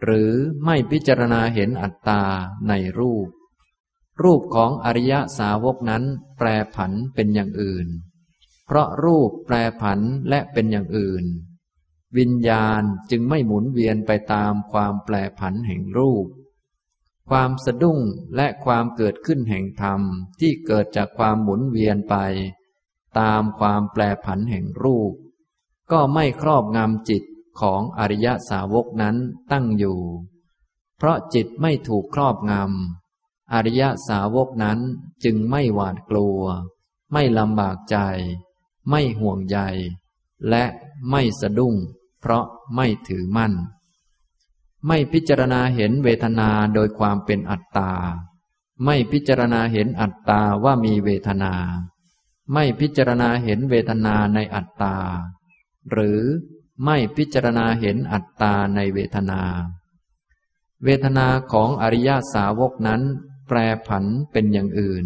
[0.04, 0.32] หรือ
[0.66, 2.22] ไม่พิจารณาเห็นอัตตา
[2.68, 3.28] ในรูป
[4.24, 6.04] รูปของอริยสาวกนั้น
[6.38, 7.88] แปรผันเป็นอย่างอื่น
[8.72, 11.26] เพราะรูปแปรผันและเป็นอย่างอื่น
[12.18, 16.26] วิญญาณจึงไม่หมุนเวียนไปตามความแปรผันแห่งรูป
[17.30, 18.00] ความสะดุ้ง
[18.36, 20.02] และความเกิดขึ้นแห่งธรรม
[20.40, 22.16] ที่เกิดจากความหมุนเวียนไป
[23.20, 25.14] ตามความแปรผันแห่งรูป
[25.92, 27.24] ก็ไม่ครอบงำจิต
[27.60, 29.16] ของอริยสาวกนั้น
[29.52, 30.00] ตั้งอยู่
[30.98, 34.80] เพราะจิตไม่ถูกครอบงำอริยสาวกนั้น
[35.24, 36.42] จึงไม่หวาดกลัว
[37.14, 37.98] ไม่ลำบากใจ
[38.90, 39.58] ไม่ห่วงใย
[40.50, 40.64] และ
[41.10, 41.76] ไม่สะดุ้ง
[42.20, 43.54] เพราะไม่ถือมั่น
[44.88, 47.92] ไม่พิจารณาเห็นเวทนาโดยความเป็นอัตตา
[48.86, 51.54] ไม่พิจารณาเห็นอัตตาว่ามีเวทนา
[52.54, 54.96] ไม่พิจารณาเห็นเวทนาในอัตตา
[55.92, 56.22] หรือ
[56.86, 59.42] ไม่พิจารณาเห็นอัตตาในเวทนา
[60.84, 63.02] เวทนาของอริยสาวกนั้น
[63.48, 65.06] แปรผันเป็นอย่างอื่น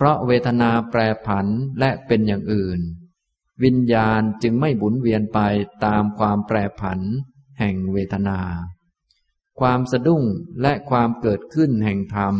[0.00, 1.46] เพราะเวทนาแปรผัน
[1.80, 2.80] และเป็นอย่างอื่น
[3.62, 5.40] วิญญาณจึงไม่บุนเวียนไป
[5.84, 7.00] ตามความแปรผัน
[7.58, 8.40] แห่งเวทนา
[9.60, 10.24] ความสะดุ้ง
[10.62, 12.34] และความเกิดขึ้นแห่งธรรม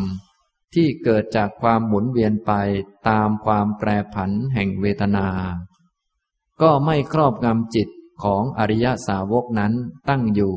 [0.74, 2.52] ที่เกิดจากความหมุนเวียนไป
[3.08, 5.28] ตามความแปรผันแห่งเวทนา
[6.62, 7.88] ก็ไม่ครอบงำจิต
[8.22, 9.72] ของอริยสาวกนั้น
[10.08, 10.56] ตั้งอยู่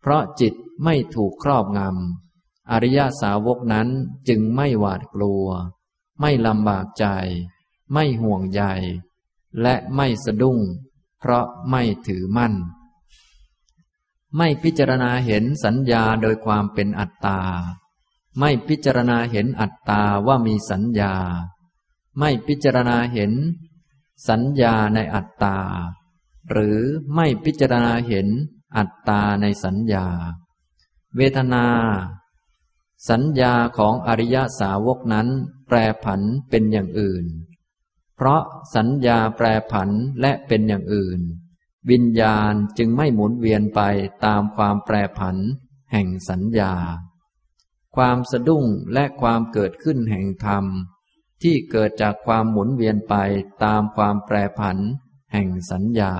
[0.00, 3.88] เพราะจิตไม่ถูกครอบงำอริยสาวกนั้น
[4.28, 5.48] จึงไม่หวาดกลัว
[6.20, 7.06] ไม่ลำบากใจ
[7.92, 8.62] ไม่ห่วงใย
[9.60, 10.58] และไม่สะดุ้ง
[11.18, 12.54] เพราะไม่ถือมั่น
[14.36, 17.40] ไม่พิจารณาเห็นสัญญาโดยความเป็นอัตตา
[18.38, 21.14] ไม่พิจารณาเห็นอัตตาว่ามีสัญญา
[22.18, 23.32] ไม่พิจารณาเห็น
[24.28, 25.58] สัญญาในอัตตา
[26.50, 26.78] หรือ
[27.14, 28.28] ไม่พิจารณาเห็น
[28.76, 30.06] อัตตาในสัญญา
[31.16, 31.66] เวทนา
[33.10, 35.28] สัญญาของอริยสาวกนั้น
[35.66, 37.24] แปรผันเป็นอย่างอื่น
[38.16, 38.42] เพราะ
[38.74, 41.20] สัญญาแปรผันและเป็นอย่างอื่น
[41.90, 43.80] วิญญาณจึงไม่หมุนเวียนไป
[44.24, 45.36] ตามความแปรผัน
[45.92, 46.74] แห่งสัญญา
[47.96, 50.64] ความสะดุ้งและความเกิดขึ้นแห่งธรรม
[51.42, 53.14] ที่เกิดจากความหมุนเวียนไป
[53.64, 54.78] ตามความแปรผัน
[55.32, 56.14] แห่งสัญญา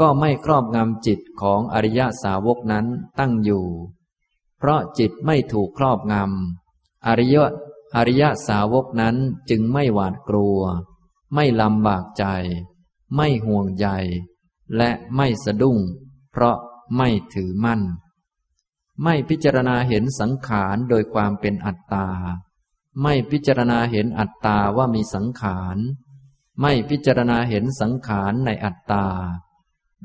[0.00, 2.86] ก็ไม่ครอบงำจิตของอริยสาวกนั้น
[3.18, 3.66] ตั้งอยู่
[4.58, 7.36] เพราะจิตไม่ถูกครอบงำ อริย
[7.96, 9.16] อริยสาวกนั้น
[9.50, 10.60] จึงไม่หวาดกลัว
[11.34, 12.24] ไม่ลำบากใจ
[13.14, 13.88] ไม่ห่วงใย
[14.76, 15.78] และไม่สะดุ้ง
[16.32, 16.56] เพราะ
[16.96, 17.82] ไม่ถือมั่น
[19.02, 22.08] ไม่พิจารณาเห็นสังขารโดยความเป็นอัตตา
[23.02, 25.76] ไม่พิจารณาเห็นอัตตาว่ามีสังขาร
[26.60, 29.06] ไม่พิจารณาเห็นสังขารในอัตตา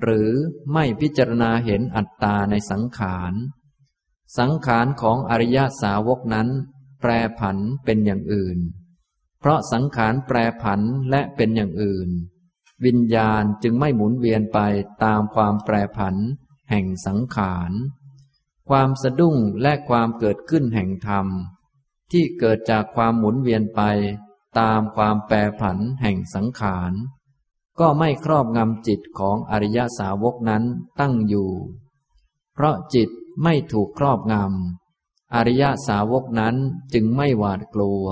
[0.01, 0.29] หรือ
[0.73, 3.33] ไม่พิจารณาเห็นอัตตาในสังขาร
[4.37, 6.49] สังขารของอริยสาวกนั้น
[7.01, 8.57] แปรผันเป็นอย่างอื่น
[9.39, 12.09] เพราะสังขารแปรผันและเป็นอย่างอื่น
[12.85, 14.59] วิญญาณจึงไม่หมุนเวียนไป
[15.03, 16.15] ตามความแปรผัน
[16.69, 17.71] แห่งสังขาร
[18.69, 21.27] ความสะดุ้งและความเกิดขึ้นแห่งธรรม
[22.11, 23.81] ที่เกิดจากความหมุนเวียนไป
[24.59, 26.93] ตามความแปรผันแห่งสังขาร
[27.79, 30.63] ก็ไม่ครอบงำจิตของอริยสาวกนั้น
[30.99, 31.49] ตั้งอยู่
[32.53, 33.09] เพราะจิต
[33.43, 36.55] ไม่ถูกครอบงำ อริยสาวกนั้น
[36.93, 38.05] จึงไม่หวาดกลัว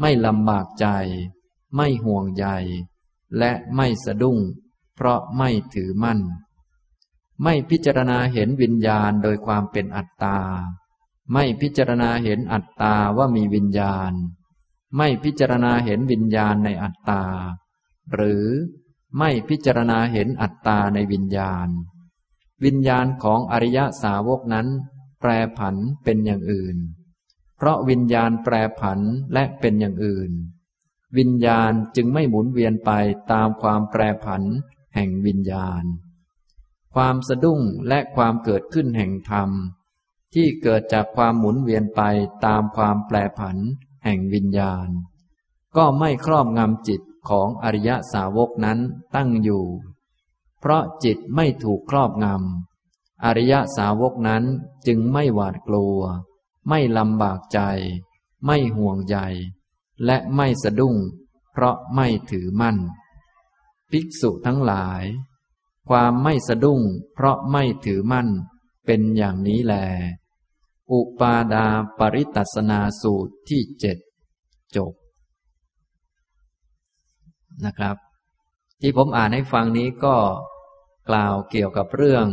[0.00, 0.86] ไม่ลำบากใจ
[1.74, 2.46] ไม่ห่วงใย
[3.38, 4.38] และไม่สะดุ้ง
[4.94, 6.20] เพราะไม่ถือมั่น
[7.42, 10.38] ไม่พิจารณาเห็นวิญญาณโดยความเป็นอัตตา
[11.32, 14.12] ไม่พิจารณาเห็นอัตตาว่ามีวิญญาณ
[14.96, 17.22] ไม่พิจารณาเห็นวิญญาณในอัตตา
[18.12, 18.46] หรือ
[19.18, 21.68] ไม่พิจารณาเห็นอัตตาในวิญญาณ
[22.64, 24.68] วิญญาณของอริยสาวกนั้น
[25.20, 26.76] แปรผันเป็นอย่างอื่น
[27.56, 29.00] เพราะวิญญาณแปรผัน
[29.32, 30.30] และเป็นอย่างอื่น
[31.18, 32.90] วิญญาณจึงไม่หมุนเวียนไป
[33.32, 34.42] ตามความแปรผัน
[34.94, 35.84] แห่งวิญญาณ
[36.94, 39.50] ความสะดุ้งและความเกิดขึ้นแห่งธรรม
[40.34, 42.02] ที่เกิดจากความหมุนเวียนไป
[42.46, 43.56] ตามความแปรผัน
[44.04, 44.88] แห่งวิญญาณ
[45.76, 48.78] ก็ไม่ครอบงำจิตของอริยสาวกนั้น
[49.16, 49.64] ตั้งอยู่
[50.62, 54.44] เพราะจิตไม่ถูกครอบงำ อริยสาวกนั้น
[54.86, 56.00] จึงไม่หวาดกลัว
[56.68, 57.60] ไม่ลำบากใจ
[58.46, 59.16] ไม่ห่วงใย
[60.04, 60.96] และไม่สะดุ้ง
[61.52, 62.76] เพราะไม่ถือมั่น
[63.90, 65.02] ภิกษุทั้งหลาย
[65.88, 66.80] ความไม่สะดุ้ง
[67.14, 68.28] เพราะไม่ถือมั่น
[68.86, 69.74] เป็นอย่างนี้แล
[70.92, 71.66] อุปาดา
[71.98, 73.98] ปริตัสนาสูตรที่เจ็ด
[74.76, 74.92] จบ
[77.64, 77.96] นะครับ
[78.80, 80.16] ที่ผมอ่านให้ฟังนี้ก็
[81.08, 82.26] กล่าวเกี่ยวกับเรื่อง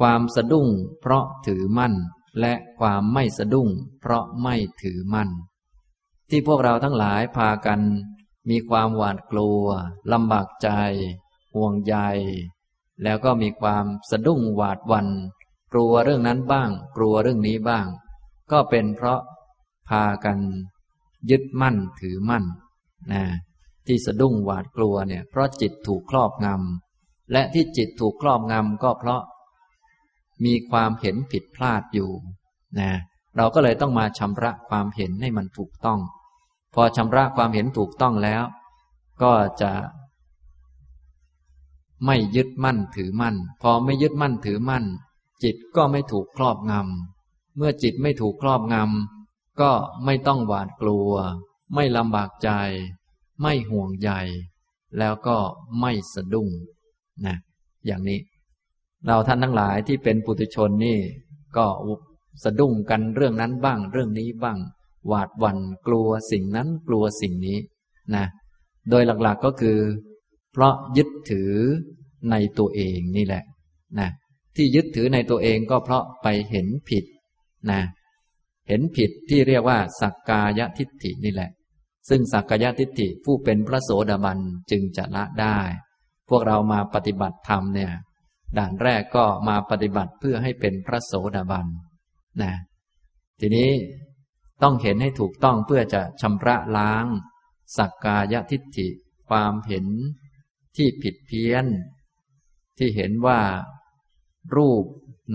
[0.04, 0.68] วามสะดุ้ง
[1.00, 1.94] เพราะถือมั่น
[2.40, 3.68] และความไม่สะดุ้ง
[4.00, 5.30] เพราะไม่ถือมั่น
[6.30, 7.80] ที่พวกเราทั้งหลายพากัน
[8.50, 9.64] มีความหวาดกลัว
[10.12, 10.68] ลำบากใจ
[11.54, 11.96] ห่วงใย
[13.02, 15.08] แล้วก็มีความสะดุ้งหวาดวัน
[15.72, 17.86] กลัวเรื่องนั้นบ้าง กลัวเรื่องนี้บ้าง
[18.50, 19.20] ก็เป็นเพราะ
[19.88, 20.38] พากัน
[21.30, 22.44] ยึดมั่นถือมั่น
[23.12, 23.22] นะ
[23.86, 26.89] ที่สะดุ้งหวาดกลัวเนี่ยเพราะจิตถูกครอบงำ
[27.32, 29.22] และที่จิตถูกครอบงำก็เพราะ
[30.44, 32.10] มีความเห็นผิดพลาดอยู่
[32.78, 32.90] นะ
[33.36, 36.00] เราก็เลยต้องมาชำระความเห็นให้มันถูกต้อง
[36.74, 38.42] พอชำระความเห็นถูกต้องแล้ว
[39.22, 39.72] ก็จะ
[42.06, 44.84] ไม่ยึดมั่นถือมั่น พอไม่ยึดมั่นถือมั่น
[45.42, 49.72] จิตก็ไม่ถูกครอบงำ เมื่อจิตไม่ถูกครอบงำ ก็
[50.04, 51.10] ไม่ต้องหวาดกลัว
[51.74, 52.50] ไม่ลำบากใจ
[53.40, 54.10] ไม่ห่วงใย
[54.98, 55.38] แล้วก็
[55.80, 56.48] ไม่สะดุ้ง
[57.26, 57.36] นะ
[57.86, 58.18] อย่างนี้
[59.06, 60.98] เราท่านทั้งหลายที่เป็นปุถุชนนี่
[61.56, 61.66] ก็
[62.44, 64.58] สะดุ้งกันเรื่องนั้นบ้าง เรื่องนี้บ้าง
[65.08, 67.58] หวาดหวั่นกลัวสิ่งนั้นกลัวสิ่งนี้
[68.14, 68.24] นะ
[68.90, 69.78] โดยหลักๆก็คือ
[70.52, 71.52] เพราะยึดถือ
[72.30, 73.44] ในตัวเองนี่แหละ
[73.98, 74.08] นะ
[74.56, 77.04] ที่ยึดถือในตัวเองก็เพราะไปเห็นผิด
[77.70, 77.80] นะ
[78.68, 81.50] เห็นผิดที่เรียกว่า สักกายทิฏฐินี่แหละ
[82.08, 84.38] ซึ่งสักกายทิฏฐิผู้เป็นพระโสดาบัน
[84.70, 85.58] จึงจะละได้
[86.30, 87.92] พวกเรามาปฏิบัติธรรมเนี่ย
[88.58, 91.66] ด่านแรกก็มาปฏิบัติเพื่อให้เป็นพระโสดาบัน
[92.42, 92.52] นะ
[93.40, 93.70] ทีนี้
[94.62, 97.06] ต้องเห็นให้ถูกต้องเพื่อจะชำระล้าง
[97.76, 98.88] สักกายทิฏฐิ
[99.28, 99.86] ความเห็น
[100.76, 101.66] ที่ผิดเพี้ยน
[102.78, 103.40] ที่เห็นว่า
[104.56, 104.84] รูป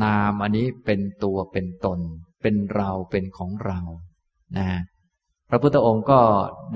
[0.03, 1.99] นามอันนี้เป็นตัวเป็นตน
[2.41, 3.79] เป็นเราเป็นของเรา
[4.57, 4.69] นะ
[5.49, 6.21] พระพุทธองค์ก็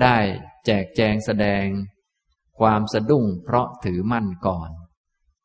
[0.02, 0.16] ได้
[0.66, 1.64] แจกแจงแสดง
[2.60, 4.70] ความสะดุ้งเพราะถือมั่นก่อน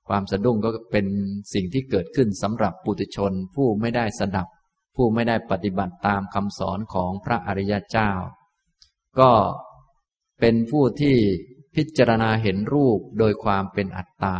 [0.08, 1.08] ความสะดุ้งก็เป็น
[1.54, 4.47] สิ่งที่เกิดขึ้นสำหรับปุถุชนผู้ไม่ได้สดับ
[4.95, 8.12] ผู้ไม่ได้ปฏิบัติตามคำสอนของพระอริยเจ้า
[9.19, 9.32] ก็
[10.39, 11.15] เป็นผู้ที่
[11.75, 14.39] พิจารณาเห็นรูปโดยความเป็นอัตตา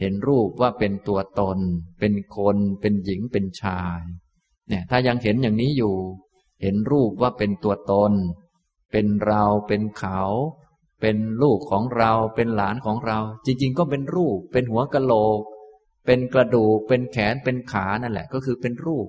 [0.00, 1.58] เห็นรูปว่าเป็นตัวตน
[2.00, 4.00] เป็นคน เป็นหญิง เป็นชาย
[4.68, 5.96] เนี่ย ถ้ายังเห็นอย่างนี้อยู่
[6.62, 8.12] เห็นรูปว่าเป็นตัวตน
[8.92, 10.20] เป็นเรา เป็นเขา
[11.00, 15.40] เป็นลูกของเราเป็นหลานของเรา จริง ๆ ก็เป็นรูป เป็นหัวกะโหลก
[16.06, 19.06] เป็นกระดูก เป็นแขนเป็นขานั่นแหละ ก็คือเป็นรูป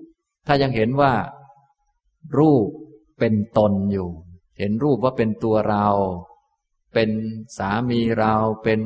[0.48, 1.14] ถ้ายังเห็นว่า
[2.40, 2.68] รูป
[3.20, 4.10] เป็นตนอยู่
[4.60, 5.88] เห็นรูปว่าเป็นตัวเรา
[6.94, 7.10] เป็น
[7.58, 8.80] สามีเราเป็น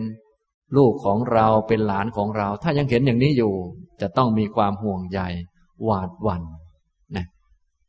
[0.78, 3.54] ลูกของเราเป็นหลานของเรา ถ้ายังเห็นอย่างนี้อยู่
[4.02, 5.20] จะต้องมีความห่วงใย
[5.84, 6.44] หวาดหวั่น
[7.16, 7.26] นะ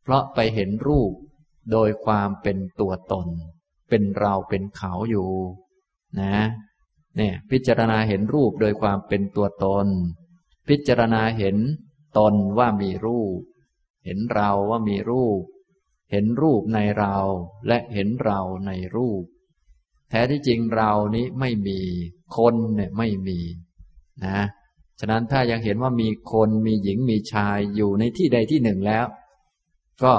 [0.03, 1.13] เพราะไปเห็นรูป
[1.73, 3.27] โดยความเป็นตัวตน
[3.93, 5.31] เป็นเราเป็นเขาอยู่
[6.21, 6.37] นะ
[7.17, 9.87] เนี่ย พิจารณาเห็นรูปโดยความเป็นตัวตน
[10.69, 11.57] พิจารณาเห็น
[12.19, 13.39] ตนว่ามีรูป
[14.05, 15.43] เห็นเราว่ามีรูป
[16.11, 17.17] เห็นรูปในเรา
[17.69, 19.25] และเห็นเราในรูป
[20.11, 21.81] แท้ที่จริงเรานี้ไม่มี
[22.37, 23.39] คนเนี่ยไม่มี
[24.25, 24.39] นะ
[25.01, 29.07] ฉะนั้นถ้ายังเห็นว่ามีคนมีหญิงมีชายอยู่ในที่ใดที่หนึ่งแล้ว
[30.05, 30.15] ก็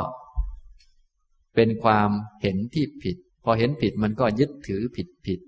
[1.56, 2.10] เป็นความ
[2.42, 5.40] เห็นที่ผิด พอเห็นผิดมันก็ยึดถือผิดผิด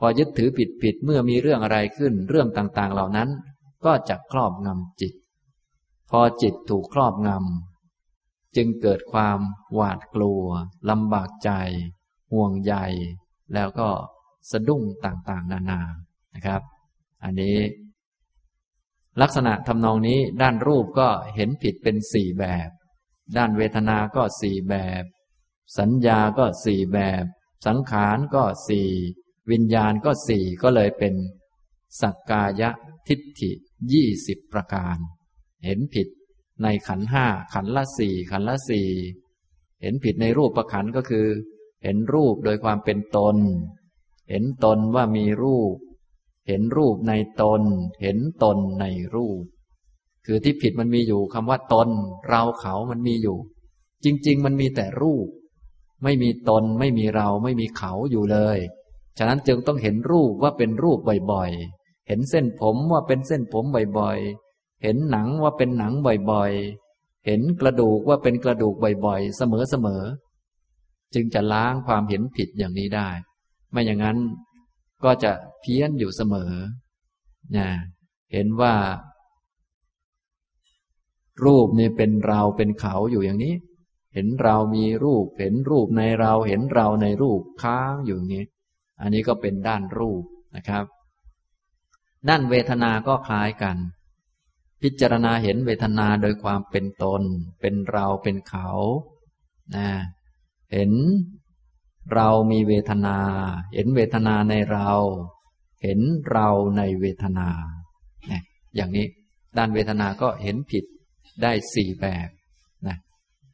[0.00, 3.28] พอยึดถือผิดผิดเมื่อมีเรื่องอะไรขึ้น เรื่องต่างๆ เหล่านั้น
[3.84, 5.14] ก็จะครอบงำจิต
[6.10, 9.38] พอจิตถูกครอบงำจึงเกิดความ
[9.74, 10.42] หวาดกลัว
[10.90, 11.50] ลำบากใจ
[12.32, 12.74] ห่วงใย
[13.54, 13.88] แล้วก็
[14.50, 15.80] สะดุ้งต่างๆ นานา
[16.34, 16.62] นะครับ
[17.24, 17.58] อันนี้
[19.20, 22.70] ลักษณะทำนองนี้ด้านรูปก็เห็นผิดเป็นสี่แบบ
[23.36, 25.04] ด้านเวทนา ก็สี่แบบ
[25.78, 27.24] สัญญาก็สี่แบบ
[27.66, 28.88] สังขารก็สี่
[29.50, 31.14] วิญญาณก็สี่ก็เลยเป็น
[32.00, 32.62] สักกาย
[33.08, 33.50] ทิฏฐิ
[33.92, 34.96] ยี่สิบประการ
[35.64, 36.08] เห็นผิด
[36.62, 38.88] ในขันห้าขันละสี่ขันละสี่
[39.82, 41.26] เห็นผิดในรูปประขันก็คือ
[41.82, 43.36] เห็นรูปโดยความเป็นตน
[44.30, 45.74] เห็นตนว่ามีรูป
[46.48, 47.62] เห็นรูปในตน
[48.02, 49.42] เห็นตนในรูป
[50.26, 51.88] คือที่ผิดมันมีอยู่คำว่าตน
[52.28, 53.38] เราเขามันมีอยู่
[54.04, 55.28] จริง ๆ มันมีแต่รูป
[56.02, 58.58] ไม่มีตนไม่มีเราไม่มีเขาอยู่เลย
[59.18, 60.98] ฉะนั้นจึงต้องเห็นรูปว่าเป็นรูป
[61.32, 63.64] บ่อยๆ เห็นเส้นผมว่าเป็นเส้นผม
[63.98, 65.92] บ่อยๆ เห็นหนังว่าเป็นหนัง
[66.30, 68.74] บ่อยๆ เห็นกระดูกว่าเป็นกระดูก
[69.06, 69.42] บ่อยๆ เส
[69.84, 73.08] มอๆ จึงจะล้างความเห็นผิดอย่างนี้ได้
[73.70, 74.18] ไม่อย่างนั้น
[75.04, 76.52] ก็จะเพี้ยนอยู่เสมอ
[77.56, 77.68] นะ
[78.32, 78.74] เห็นว่า
[81.44, 83.54] รูปนี่เป็นเราเป็นเขาอยู่อย่างนี้
[84.14, 88.44] เห็นเรามีรูป เห็นรูปในเรา เห็นเราในรูปค้างอยู่อย่างนี้
[89.00, 90.24] อันนี้ก็เป็นด้านรูป
[90.56, 90.84] นะครับ
[92.28, 93.76] ด้านเวทนา ก็คล้ายกัน
[94.82, 97.22] พิจารณาเห็นเวทนาโดยความเป็นตน
[97.60, 98.68] เป็นเรา เป็นเขา
[99.76, 99.88] นะ
[100.72, 100.92] เห็น
[102.14, 103.18] เรามีเวทนา
[103.74, 104.90] เห็นเวทนาในเรา
[105.82, 107.48] เห็นเราในเวทนา
[108.76, 109.06] อย่างนี้
[109.58, 110.84] ด้านเวทนา ก็เห็นผิด
[111.42, 112.28] ได้สี่แบบ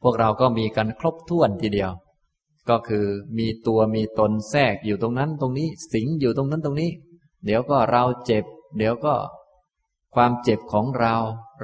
[0.01, 1.91] พวกเราก็มีกันครบถ้วนทีเดียว
[2.69, 3.05] ก็คือ
[3.37, 6.91] มีตัวมีตนแทรกอยู่ตรงนั้นตรงนี้ สิงอยู่ตรงนั้นตรงนี้
[7.45, 8.43] เดี๋ยวก็เราเจ็บ
[8.77, 9.15] เดี๋ยวก็
[10.15, 11.15] ความเจ็บของเรา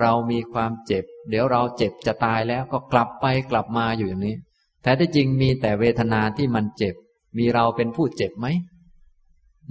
[0.02, 4.36] เรามีความเจ็บ เดี๋ยวเราเจ็บจะตายแล้วก็กลับไปกลับมาอยู่อย่างนี้
[4.82, 6.96] แท้ที่จริงมีแต่เวทนาที่มันเจ็บ
[7.38, 8.48] มีเราเป็นผู้เจ็บไหม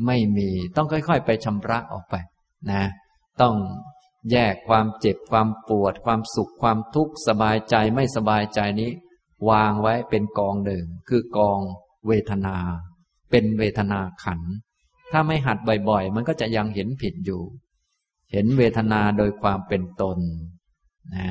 [0.07, 2.15] ไม่มีต้องค่อย ๆ ไปชำระออกไป
[2.71, 2.83] นะ
[3.41, 3.55] ต้อง
[4.31, 8.91] แยกความเจ็บความปวด ความสุขความทุกข์สบายใจไม่สบายใจนี้
[9.51, 11.61] วางไว้เป็นกองหนึ่ง คือกอง
[12.07, 12.57] เวทนา
[13.31, 14.41] เป็นเวทนาขัน
[15.11, 15.59] ถ้าไม่หัด
[15.89, 17.43] บ่อยๆ มันก็จะยังเห็นผิดอยู่
[18.33, 20.19] เห็นเวทนาโดยความเป็นตน
[21.15, 21.29] นะ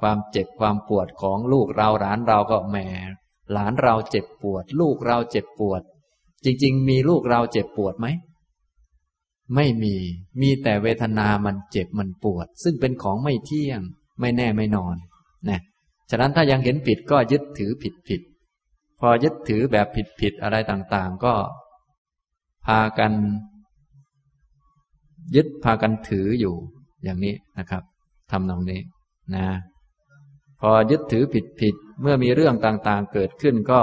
[0.00, 2.76] ความเจ็บความปวดของลูกเราหลานเราก็แหม
[3.52, 5.82] หลานเราเจ็บปวด ลูกเราเจ็บปวด
[6.44, 8.06] จริง ๆ มีลูกเราเจ็บปวดไหม
[9.54, 9.96] ไม่มี
[10.40, 13.80] มีแต่เวทนามันเจ็บมันปวด ซึ่งเป็นของไม่เที่ยง
[14.20, 14.96] ไม่แน่ไม่นอน
[15.48, 15.60] นะ
[16.10, 18.20] ฉะนั้นถ้ายังเห็นผิดก็ยึดถือผิดผิด
[19.00, 21.34] พอยึดถือแบบผิดผิดอะไรต่างๆ ก็
[22.66, 23.12] พากัน
[25.34, 26.54] ยึดพากันถืออยู่
[27.04, 27.82] อย่างนี้นะครับ
[28.30, 28.80] ทำตรงนี้
[29.34, 29.46] นะ
[30.60, 33.82] พอยึดถือผิดผิดเมื่อมีเรื่องต่างๆ เกิดขึ้นก็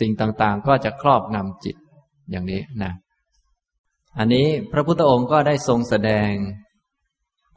[0.00, 1.76] สิ่งต่างๆ ก็จะครอบงำจิต
[2.30, 2.92] อย่างนี้นะ
[4.18, 6.32] อันนี้พระพุทธองค์ก็ได้ทรงแสดง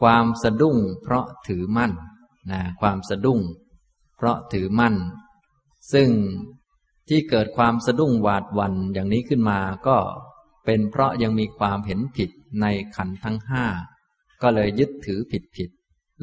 [0.02, 1.92] ความสะดุ้งเพราะถือมั่น
[2.52, 3.40] นะความสะดุ้ง
[4.18, 4.96] เพราะถือมั่น
[5.94, 6.10] ซึ่ง
[7.10, 9.98] ที่เกิดความสะดุ้งหวาดวันอย่างนี้ขึ้นมาก็
[10.66, 12.30] เป็นเพราะยังมีความเห็นผิด
[12.62, 12.66] ใน
[12.96, 13.66] ขันทั้งห้า
[14.42, 15.70] ก็เลยยึดถือผิดผิด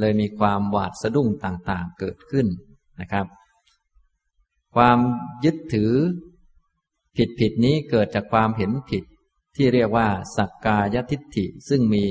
[0.01, 2.47] เลยมีความหวาดสะดุ้งต่างๆเกิดขึ้น
[3.01, 3.27] นะครับ
[4.77, 4.99] ความ
[5.45, 5.93] ยึดถือ
[7.17, 9.05] ผิดผิดนี้เกิดจากความเห็นผิด
[9.57, 12.07] ที่เรียกว่า สักกายทิฏฐิซึ่งมี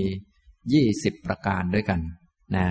[0.74, 2.02] ยี่สิบประการด้วยกัน
[2.56, 2.68] นะ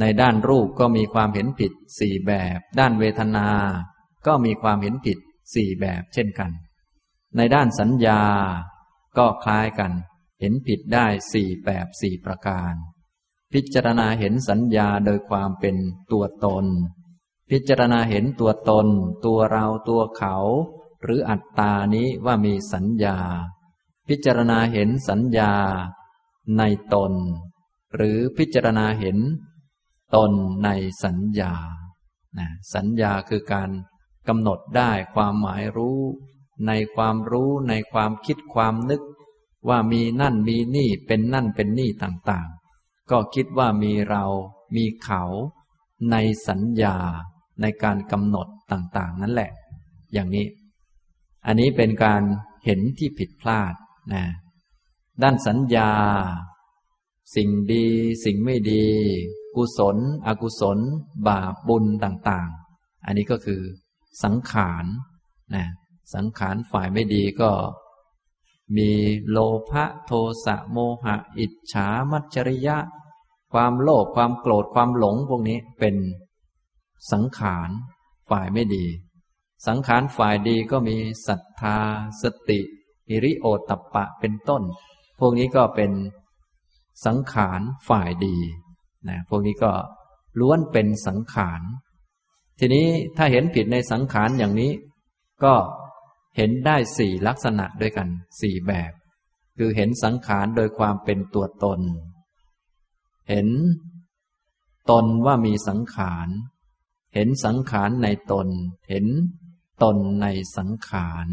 [0.00, 3.48] ในด้านรูปก็มีความเห็นผิดสี่แบบ ด้านเวทนา
[4.26, 5.18] ก็มีความเห็นผิด
[5.54, 6.50] สี่แบบเช่นกัน
[7.36, 8.22] ในด้านสัญญา
[9.18, 9.92] ก็คล้ายกัน
[10.40, 12.74] เห็นผิดได้สี่แบบสี่ประการ
[13.52, 15.76] พิจารณาเห็นสัญญาโดยความเป็น
[16.12, 16.66] ตัวตน
[17.50, 18.86] พิจารณาเห็นตัวตน
[19.26, 20.36] ตัวเราตัวเขา
[21.02, 23.18] หรืออัตตานี้ว่ามีสัญญา
[24.08, 25.52] พิจารณาเห็นสัญญา
[26.58, 26.62] ใน
[26.94, 27.12] ตน
[27.94, 29.18] หรือพิจารณาเห็น
[30.14, 30.32] ตน
[30.64, 30.68] ใน
[31.04, 31.54] สัญญา
[32.38, 33.70] นะสัญญาคือการ
[34.28, 36.00] กำหนดได้ความหมายรู้
[36.66, 39.02] ในความรู้ในความคิดความนึก
[39.68, 44.24] ว่ามีนั่นมีนี่เป็นนั่นเป็นนี่ต่างๆ ก็คิดว่ามีเรา
[44.76, 45.22] มีเขา
[46.10, 46.16] ใน
[46.48, 46.96] สัญญา
[47.60, 49.50] ในการกำหนดต่างๆ นั่นแหละ
[50.12, 50.46] อย่างนี้
[51.46, 52.22] อันนี้เป็นการ
[52.64, 53.74] เห็นที่ผิดพลาด
[54.12, 54.24] นะ
[55.22, 55.90] ด้านสัญญา
[57.34, 57.86] สิ่งดี
[58.24, 58.84] สิ่งไม่ดี
[59.56, 60.78] กุศล อกุศล
[61.28, 63.62] บาปบุญต่าง ๆ อันนี้ก็คือ
[64.24, 64.84] สังขาร
[65.54, 65.66] นะ
[66.14, 67.50] สังขารฝ่ายไม่ดีก็
[68.76, 68.90] มี
[69.30, 69.38] โล
[69.70, 70.12] ภะโท
[70.44, 72.78] สะโมหะ อิจฉามัจจริยะ
[73.52, 75.96] ความโลภความโกรธความหลงพวกนี้เป็น
[77.12, 77.70] สังขาร
[78.30, 78.86] ฝ่ายไม่ดี
[79.66, 81.78] สังขารฝ่ายดีก็มีศรัทธา
[82.22, 82.60] สติ
[83.10, 84.62] อิริโอตัปปะเป็นต้น
[85.18, 85.92] พวกนี้ก็เป็น
[87.06, 88.36] สังขารฝ่ายดี
[89.08, 89.72] นะพวกนี้ก็
[90.40, 91.60] ล้วนเป็นสังขาร
[92.58, 92.86] ทีนี้
[93.16, 94.72] ถ้าเห็นผิดในสังขารอย่างนี้
[95.44, 95.54] ก็
[96.36, 98.08] เห็นได้สี่ลักษณะด้วยกัน
[98.40, 98.92] สี่แบบ
[99.58, 101.80] คือเห็นสังขารโดยความเป็นตัวตน
[103.30, 103.48] เห็น
[104.90, 106.28] ตนว่ามีสังขาร
[107.14, 108.48] เห็นสังขารในตน
[108.90, 109.06] เห็น
[109.82, 110.26] ตนใน
[110.56, 111.26] สังขาร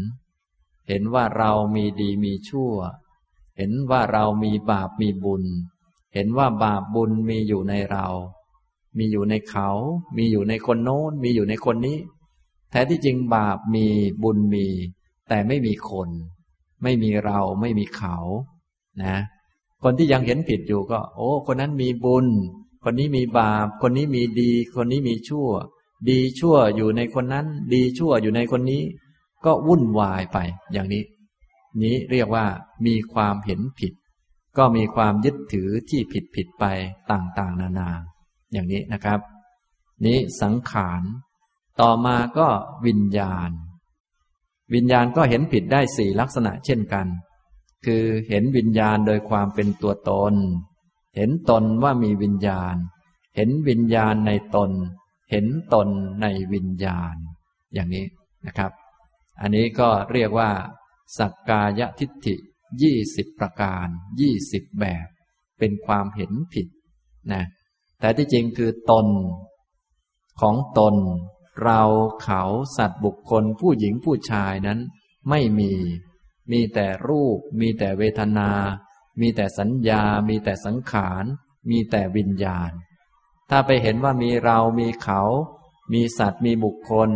[0.90, 2.72] เห็นว่าเรามีดีมีชั่ว
[3.56, 5.44] เห็นว่าเรามีบาปมีบุญ
[6.14, 8.06] เห็นว่าบาปบุญมีอยู่ในเรา
[8.98, 9.68] มีอยู่ในเขา
[10.16, 11.98] มีอยู่ในคนโน้น มีอยู่ในคนนี้
[12.70, 13.86] แท้ที่จริงบาปมี
[14.22, 14.66] บุญมี
[15.28, 16.08] แต่ไม่มีคน
[16.82, 18.16] ไม่มีเราไม่มีเขา
[19.02, 19.16] นะ
[19.82, 22.26] คนที่ยังเห็นผิดอยู่ก็ โอ้ คนนั้นมีบุญ
[22.84, 25.48] คนนี้มีบาป คนนี้มีดี คนนี้มีชั่ว
[26.08, 28.82] ดีชั่วอยู่ในคนนั้น ดีชั่วอยู่ในคนนี้
[29.44, 30.38] ก็วุ่นวายไป
[30.72, 31.02] อย่างนี้
[31.82, 32.46] นี้เรียกว่า
[32.86, 33.92] มีความเห็นผิด
[34.58, 36.64] ก็มีความยึดถือที่ผิดผิดไป
[37.10, 37.90] ต่างๆ นานา
[38.52, 39.20] อย่างนี้นะครับ
[40.04, 41.02] นี้สังขาร
[41.80, 42.48] ต่อมาก็
[42.86, 43.50] วิญญาณ
[44.74, 47.06] วิญญาณก็เห็นผิดได้สี่ลักษณะเช่นกัน
[47.86, 50.34] คือเห็นวิญญาณโดยความเป็นตัวตน
[51.16, 52.74] เห็นตนว่ามีวิญญาณ
[53.36, 54.70] เห็นวิญญาณในตน
[55.30, 55.88] เห็นตน
[56.22, 57.14] ในวิญญาณ
[57.74, 58.04] อย่างนี้
[58.46, 58.72] นะครับ
[59.40, 60.50] อันนี้ก็เรียกว่า
[61.18, 62.36] สักกายทิฏฐิ
[62.82, 63.86] ยี่สิบประการ
[64.20, 65.06] ยี่สิบแบบ
[65.58, 66.66] เป็นความเห็นผิด
[67.32, 67.44] นะ
[68.00, 69.06] แต่ที่จริงคือตน
[70.40, 70.94] ของตน
[71.62, 71.82] เรา
[72.22, 72.42] เขา
[72.76, 74.78] สัตว์บุคคลผู้หญิงผู้ชายนั้น
[75.28, 75.72] ไม่มี
[76.52, 78.50] มีแต่รูป มีแต่เวทนา
[79.20, 81.24] มีแต่สัญญา มีแต่สังขาร
[81.70, 82.70] มีแต่วิญญาณ
[83.50, 85.20] ถ้าไปเห็นว่ามีเรามีเขา
[85.92, 87.10] มีสัตว์มีบุคคล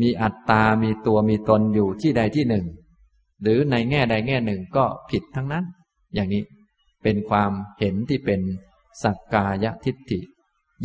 [0.00, 2.66] มีอัตตา มีตัวมีตนอยู่ที่ใดที่หนึ่ง
[3.42, 5.64] หรือในแง่ใดแง่หนึ่งก็ผิดทั้งนั้น
[6.14, 6.42] อย่างนี้
[7.02, 8.40] เป็นความเห็นที่เป็น
[9.02, 10.20] สักกายทิฏฐิ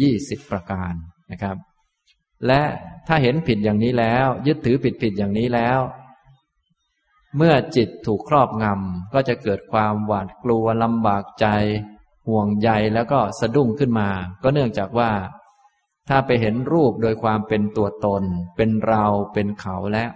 [0.02, 0.94] ยี่สิบประการ
[1.32, 1.58] นะครับ
[2.48, 2.62] และ
[3.08, 5.80] ถ้าเห็นผิดอย่างนี้แล้ว ยึดถือผิดผิดอย่างนี้แล้ว
[7.38, 11.48] เมื่อจิตถูกครอบงำก็จะเกิดความหวาดกลัวลำบากใจ
[12.28, 14.10] ห่วงใยแล้วก็สะดุ้งขึ้นมา
[14.44, 15.10] ก็เนื่องจากว่า
[16.10, 18.24] ถ้าไปเห็นรูปโดยความเป็นตัวตน
[18.58, 20.12] เป็นเราเป็นเขาแล้ว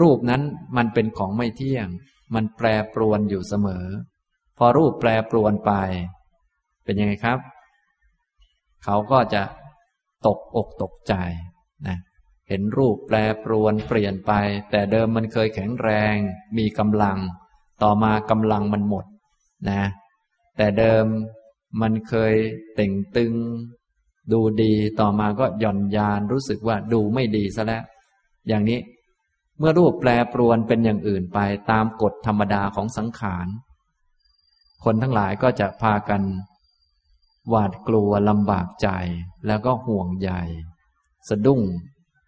[0.00, 0.42] รูปนั้น
[0.76, 1.88] มันเป็นของไม่เที่ยง
[2.34, 3.86] มันแปรปรวนอยู่เสมอ
[4.58, 5.72] พอรูปแปรปรวนไป
[6.84, 7.38] เป็นยังไงครับ
[8.84, 9.42] เขาก็จะ
[10.26, 11.14] ตกอกตกใจ
[11.86, 11.96] นะ
[12.48, 14.32] เห็นรูปแปรปรวนเปลี่ยนไป
[14.70, 16.16] แต่เดิมมันเคยแข็งแรง
[16.58, 17.18] มีกำลัง
[17.82, 19.04] ต่อมากำลังมันหมด
[19.70, 19.82] นะ
[20.56, 21.04] แต่เดิม
[21.80, 22.34] มันเคย
[22.74, 23.34] เต่งตึง
[24.32, 27.82] ดูดีต่อมาก็หย่อนยานรู้สึกว่าดูไม่ดีซะแล้ว
[28.48, 28.80] อย่างนี้
[29.58, 31.38] เมื่อรูปแปรปรวนเป็นอย่างอื่นไป
[31.70, 33.46] ตามกฎธรรมดาของสังขาร
[34.84, 36.22] คนทั้งหลายก็จะพากัน
[37.48, 38.88] หวาดกลัวลำบากใจ
[39.46, 40.30] แล้วก็ห่วงใย
[41.28, 41.60] สะดุ้ง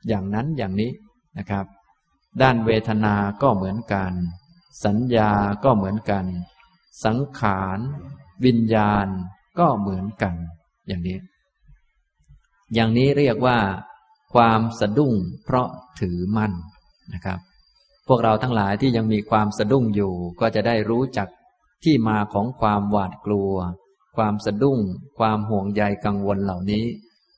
[0.08, 0.92] อย่างนั้นอย่างนี้
[1.38, 1.64] นะครับ
[2.42, 4.12] ด้านเวทนาก็เหมือนกัน
[4.84, 5.32] สัญญา
[5.64, 6.24] ก็เหมือนกัน
[7.04, 7.78] สังขาร
[8.44, 9.06] วิญญาณ
[9.58, 10.34] ก็เหมือนกัน
[10.86, 11.18] อย่างนี้
[12.74, 13.58] อย่างนี้เรียกว่า
[14.34, 15.14] ความสะดุ้ง
[15.44, 15.68] เพราะ
[16.00, 16.52] ถือมั่น
[17.14, 17.38] นะครับ
[18.08, 21.28] พวกเราทั้งหลายที่ยังมีความสะดุ้งอยู่ ก็จะได้รู้จัก
[21.84, 23.52] ที่มาของความหวาดกลัว
[24.16, 24.78] ความสะดุ้ง
[25.18, 26.84] ความห่วงใยกังวลเหล่านี้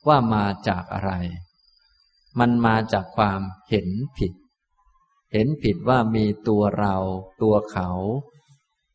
[0.09, 1.13] ว่ามาจากอะไร
[2.39, 4.33] มันมาจากความเห็นผิด
[5.33, 6.97] เห็นผิดว่ามีตัวเรา
[7.43, 7.89] ตัวเขา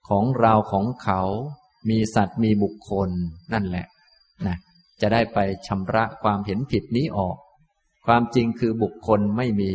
[0.09, 1.21] ของเราของเขา
[1.89, 3.09] มีสัตว์มีบุคคล
[3.53, 3.85] นั่นแหละ
[4.47, 4.57] นะ
[5.01, 7.37] จะได้ไปชำระความเห็นผิดนี้ออก
[8.05, 9.73] ความจริงคือบุคคลไม่มี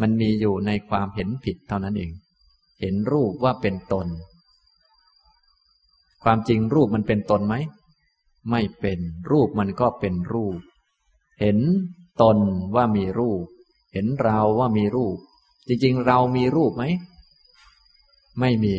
[0.00, 2.10] มันมีอยู่ในความเห็นผิดเท่านั้นเอง
[2.80, 4.06] เห็นรูปว่าเป็นตน
[6.24, 7.54] ความจริงรูปมันเป็นตนไหม
[8.50, 8.98] ไม่เป็น
[9.30, 10.58] รูปมันก็เป็นรูป
[11.40, 11.58] เห็น
[12.22, 12.38] ตน
[12.74, 13.44] ว่ามีรูป
[13.92, 15.16] เห็นเราว่ามีรูป
[15.68, 16.84] จริงๆ เรามีรูปไหม
[18.40, 18.76] ไม่มี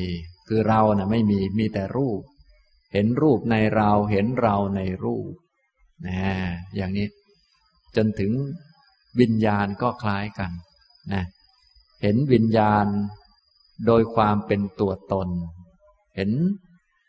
[0.47, 2.19] คือเรานะ่ะไม่มี มีแต่รูป
[2.93, 5.33] เห็นรูปในเรา เห็นเราในรูป
[6.07, 6.17] นะ
[6.75, 7.07] อย่างนี้
[7.95, 8.31] จนถึง
[9.19, 10.51] วิญญาณก็คล้ายกัน
[11.13, 11.23] นะ
[12.01, 12.85] เห็นวิญญาณ
[13.85, 15.29] โดยความเป็นตัวตน
[16.15, 16.31] เห็น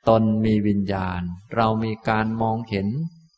[0.08, 1.20] ตนมีวิญญาณ
[1.56, 2.88] เรามีการมองเห็น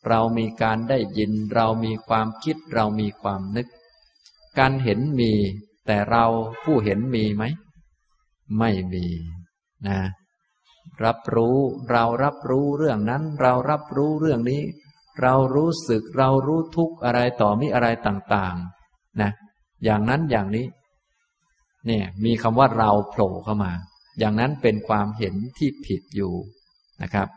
[0.07, 3.67] เรามีการได้ยิน เรามีความคิด เรามีความนึก
[4.59, 5.31] การเห็นมี
[5.85, 6.25] แต่เรา
[6.63, 7.43] ผู้เห็นมีไหม
[8.59, 9.05] ไม่มี
[9.87, 9.99] นะ
[11.03, 11.57] รับรู้
[11.91, 14.61] เรารับรู้เรื่องนั้น เรารับรู้เรื่องนี้
[15.21, 19.31] เรารู้สึกเรารู้ทุกอะไรต่อมีอะไรต่างๆ นะ
[19.83, 20.65] อย่างนั้นอย่างนี้
[21.87, 23.71] เนี่ย มีคำว่าเราโผล่เข้ามา
[24.19, 26.33] อย่างนั้นเป็นความเห็นที่ผิดอยู่
[27.01, 27.27] นะครับ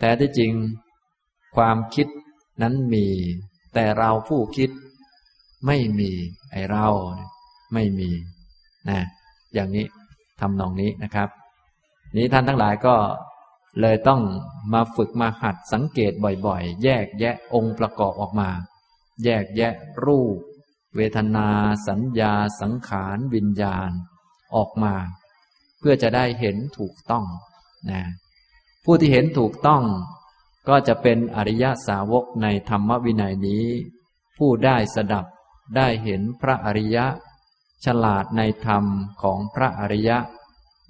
[0.00, 0.52] แต่ที่จริง
[1.56, 2.06] ความคิด
[2.62, 3.06] นั้นมี
[3.74, 4.70] แต่เราผู้คิด
[5.66, 6.10] ไม่มี
[6.50, 6.86] ไอเรา
[7.74, 8.10] ไม่มี
[8.90, 9.00] นะ
[9.54, 9.86] อย่างนี้
[10.40, 11.28] ทำนองนี้นะครับ
[12.16, 12.96] นี้ท่านทั้งหลายก็
[13.80, 14.22] เลยต้อง
[14.72, 16.12] มาฝึกมาหัดสังเกต
[16.46, 18.50] บ่อยๆ แยกแยะองค์ประกอบออกมา
[19.24, 19.72] แยกแยะ
[20.04, 20.36] รูป
[20.96, 21.48] เวทนา
[21.88, 23.90] สัญญา สังขาร วิญญาณ
[24.54, 24.94] ออกมา
[25.78, 27.24] เพื่อจะได้เห็นถูกต้อง
[27.90, 28.02] นะ
[28.84, 29.84] ผู้ที่เห็นถูกต้อง
[30.68, 33.66] ก็จะเป็นอริยสาวกในธรรมวินัยนี้
[34.38, 35.26] ผู้ได้สดับ
[35.76, 37.06] ได้เห็นพระอริยะ
[37.84, 38.84] ฉลาดในธรรม
[39.22, 40.18] ของพระอริยะ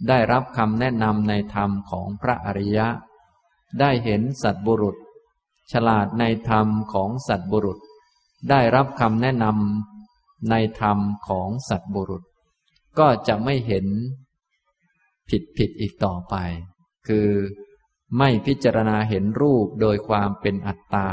[0.08, 2.88] ได้รับคำแนะนำในธรรมของพระอริยะ
[3.80, 4.96] ได้เห็นสัตบุรุษ
[5.72, 7.78] ฉลาดในธรรมของสัตบุรุษ
[8.50, 10.98] ได้รับคำแนะนำในธรรม
[11.28, 12.22] ของสัตบุรุษ
[12.98, 13.86] ก็จะไม่เห็น
[15.28, 16.34] ผิดผิดอีกต่อไป
[17.08, 17.30] คือ
[18.18, 21.10] ไม่พิจารณาเห็นรูปโดยความเป็นอัตตา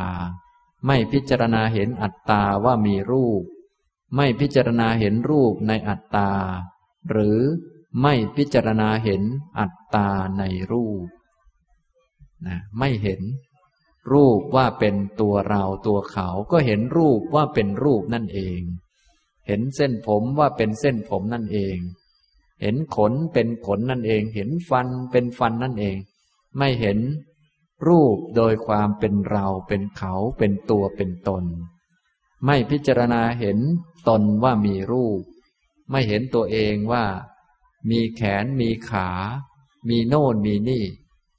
[0.85, 3.43] ไม่พิจารณาเห็นอัตตาว่ามีรูป
[4.15, 6.29] ไม่พิจารณาเห็นรูปในอัตตา
[7.09, 7.39] หรือ
[8.01, 9.23] ไม่พิจารณาเห็น
[9.59, 11.07] อัตตาในรูป
[12.47, 13.21] นะไม่เห็น
[14.11, 18.61] รูปว่าเป็นตัวเราตัวเขา ก็เห็นรูปว่าเป็นรูปนั่นเอง
[19.47, 21.77] เห็นเส้นผมว่าเป็นเส้นผมนั่นเอง
[22.61, 25.97] เห็นขนเป็นขนนั่นเอง เห็นฟันเป็นฟันนั่นเอง
[26.57, 26.99] ไม่เห็น
[27.87, 31.43] รูปโดยความเป็นเราเป็นเขาเป็นตัวเป็นตน
[32.45, 33.59] ไม่พิจารณาเห็น
[34.09, 35.21] ตนว่ามีรูป
[35.91, 37.03] ไม่เห็นตัวเองว่า
[37.89, 39.09] มีแขนมีขา
[39.89, 40.83] มีโน่นมีนี่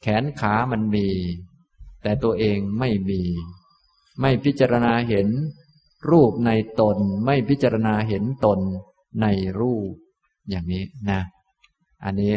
[0.03, 1.09] แขนขามันมี
[2.03, 3.23] แต่ตัวเองไม่มี
[4.21, 5.29] ไม่พิจารณาเห็น
[6.11, 8.59] รูปในตน ไม่พิจารณาเห็นตน
[9.23, 9.27] ใน
[9.61, 9.93] รูป
[10.49, 11.21] อย่างนี้นะ
[12.05, 12.35] อันนี้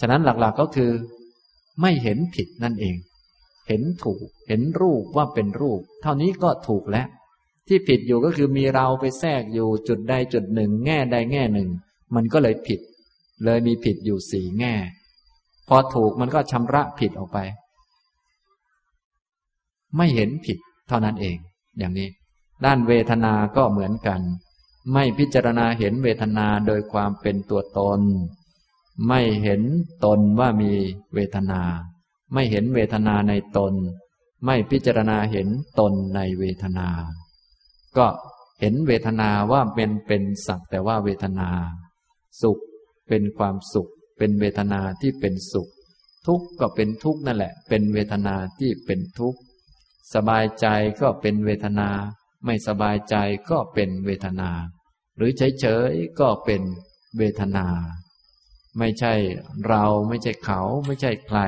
[0.00, 0.90] ฉะนั้นหลักๆก็คือ
[1.80, 2.96] ไม่เห็นผิดนั่นเอง
[3.68, 7.06] เห็นถูก เห็นรูปว่าเป็นรูป เท่านี้ก็ถูกแล้ว
[7.66, 11.68] ที่ผิดอยู่ก็คือมีเราไปแทรกอยู่จุดใดจุดหนึ่ง แง่ใดแง่หนึ่ง
[12.14, 12.80] มันก็เลยผิด
[13.44, 14.74] เลยมีผิดอยู่สี่แง่
[15.68, 17.38] พอถูกมันก็ชำระผิดออกไป
[19.96, 20.58] ไม่เห็นผิด
[20.88, 21.36] เท่านั้นเอง
[21.78, 22.08] อย่างนี้
[22.64, 24.20] ด้านเวทนา ก็เหมือนกัน
[24.92, 28.00] ไม่พิจารณาเห็นเวทนาโดยความเป็นตัวตน
[29.08, 29.62] ไม่เห็น
[30.04, 30.72] ตนว่ามี
[31.14, 31.62] เวทนา
[32.32, 33.72] ไม่เห็นเวทนาในตน
[34.44, 36.88] ไม่พิจารณาเห็นตนในเวทนา
[37.96, 38.06] ก็
[38.60, 41.48] เห็นเวทนาว่าเป็นเป็นสักแต่ว่าเวทนา
[42.42, 42.58] สุข
[43.08, 45.68] เป็นความสุข เป็นเวทนาที่เป็นสุข
[46.26, 49.38] ทุกข์ก็เป็นทุกข์นั่นแหละ เป็นเวทนาที่เป็นทุกข์
[50.14, 50.66] สบายใจ
[51.00, 51.88] ก็เป็นเวทนา
[52.44, 53.16] ไม่สบายใจ
[53.50, 54.50] ก็เป็นเวทนา
[55.16, 55.30] หรือ
[55.60, 56.62] เฉยๆก็เป็น
[57.18, 57.66] เวทนา
[58.78, 59.12] ไม่ใช่
[59.68, 61.40] เราไม่ใช่เขา ไม่ใช่ใคร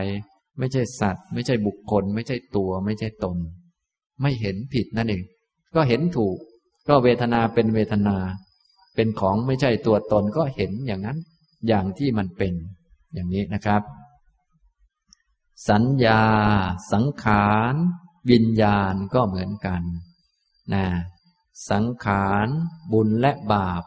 [0.58, 3.38] ไม่ใช่สัตว์ ไม่ใช่บุคคล ไม่ใช่ตัว ไม่ใช่ตน
[4.22, 5.22] ไม่เห็นผิดนั่นเอง
[5.74, 6.36] ก็เห็นถูก
[6.88, 8.16] ก็เวทนาเป็นเวทนา
[8.94, 11.18] เป็นของไม่ใช่ตัวตนก็เห็นอย่างนั้น
[11.66, 12.54] อย่างที่มันเป็น
[13.14, 13.82] อย่างนี้นะครับ
[15.68, 16.22] สัญญา
[16.92, 17.74] สังขาร
[18.30, 19.82] วิญญาณก็เหมือนกัน
[20.74, 20.84] นะ
[21.70, 22.48] สังขาร
[22.92, 23.82] บุญและบาป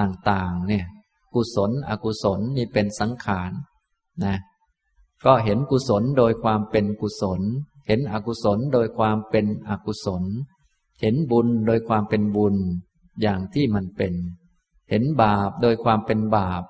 [0.00, 0.86] ต่างๆ เนี่ย
[1.34, 3.50] กุศล อกุศลนี่เป็นสังขาร
[4.24, 4.36] นะ
[5.24, 7.40] ก็เห็นกุศลโดยความเป็นกุศล
[7.86, 10.24] เห็นอกุศลโดยความเป็นอกุศล
[11.00, 12.56] เห็นบุญโดยความเป็นบุญ
[13.20, 14.14] อย่างที่มันเป็น
[14.90, 16.62] เห็นบาปโดยความเป็นบาป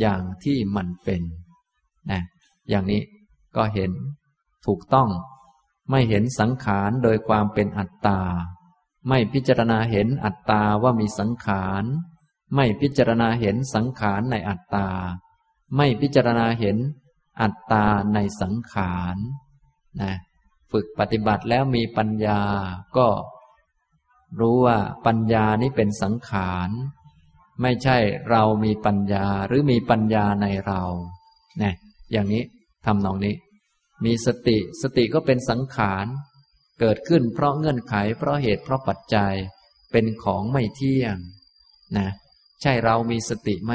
[0.00, 1.22] อย่างที่มันเป็น
[2.10, 2.22] นะ
[2.68, 3.02] อย่างนี้
[3.56, 3.92] ก็เห็น
[4.66, 5.08] ถูกต้อง
[5.90, 8.20] ไม่เห็นสังขารโดยความเป็นอัตตา
[9.08, 11.84] ไม่พิจารณาเห็นอัตตาว่ามีสังขาร
[12.54, 14.88] ไม่พิจารณาเห็นสังขารในอัตตา
[15.76, 16.76] ไม่พิจารณาเห็น
[17.40, 17.84] อัตตา
[18.14, 19.16] ในสังขาร
[20.00, 20.12] นะ
[20.72, 22.42] ฝึกปฏิบัติแล้วมีปัญญา
[22.96, 23.08] ก็
[24.40, 26.70] รู้ว่าปัญญานี้เป็นสังขาร
[27.62, 27.96] ไม่ใช่
[28.30, 30.82] เรามีปัญญาหรือมีปัญญาในเรา
[31.62, 31.74] นะ
[32.12, 32.42] อย่างนี้
[32.86, 33.34] ทำนองนี้
[34.04, 36.06] มีสติสติก็เป็นสังขาร
[36.80, 39.34] เกิดขึ้นเพราะเงื่อนไข เพราะเหตุเพราะปัจจัย
[39.92, 41.16] เป็นของไม่เที่ยง
[41.98, 42.08] นะ
[42.62, 43.72] ใช่เรามีสติไหม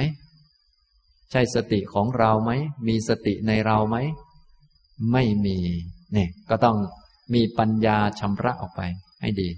[1.32, 2.52] ใช่สติของเราไหม
[2.88, 3.98] มีสติในเราไหม
[5.12, 5.58] ไม่มี
[6.14, 6.78] เนี่ยก็ต้อง
[7.34, 8.82] มีปัญญาชำระออกไป
[9.22, 9.50] ให้ดี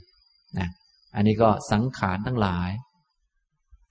[0.59, 0.67] นะ
[1.15, 2.69] อันนี้ก็สังขารทั้งหลาย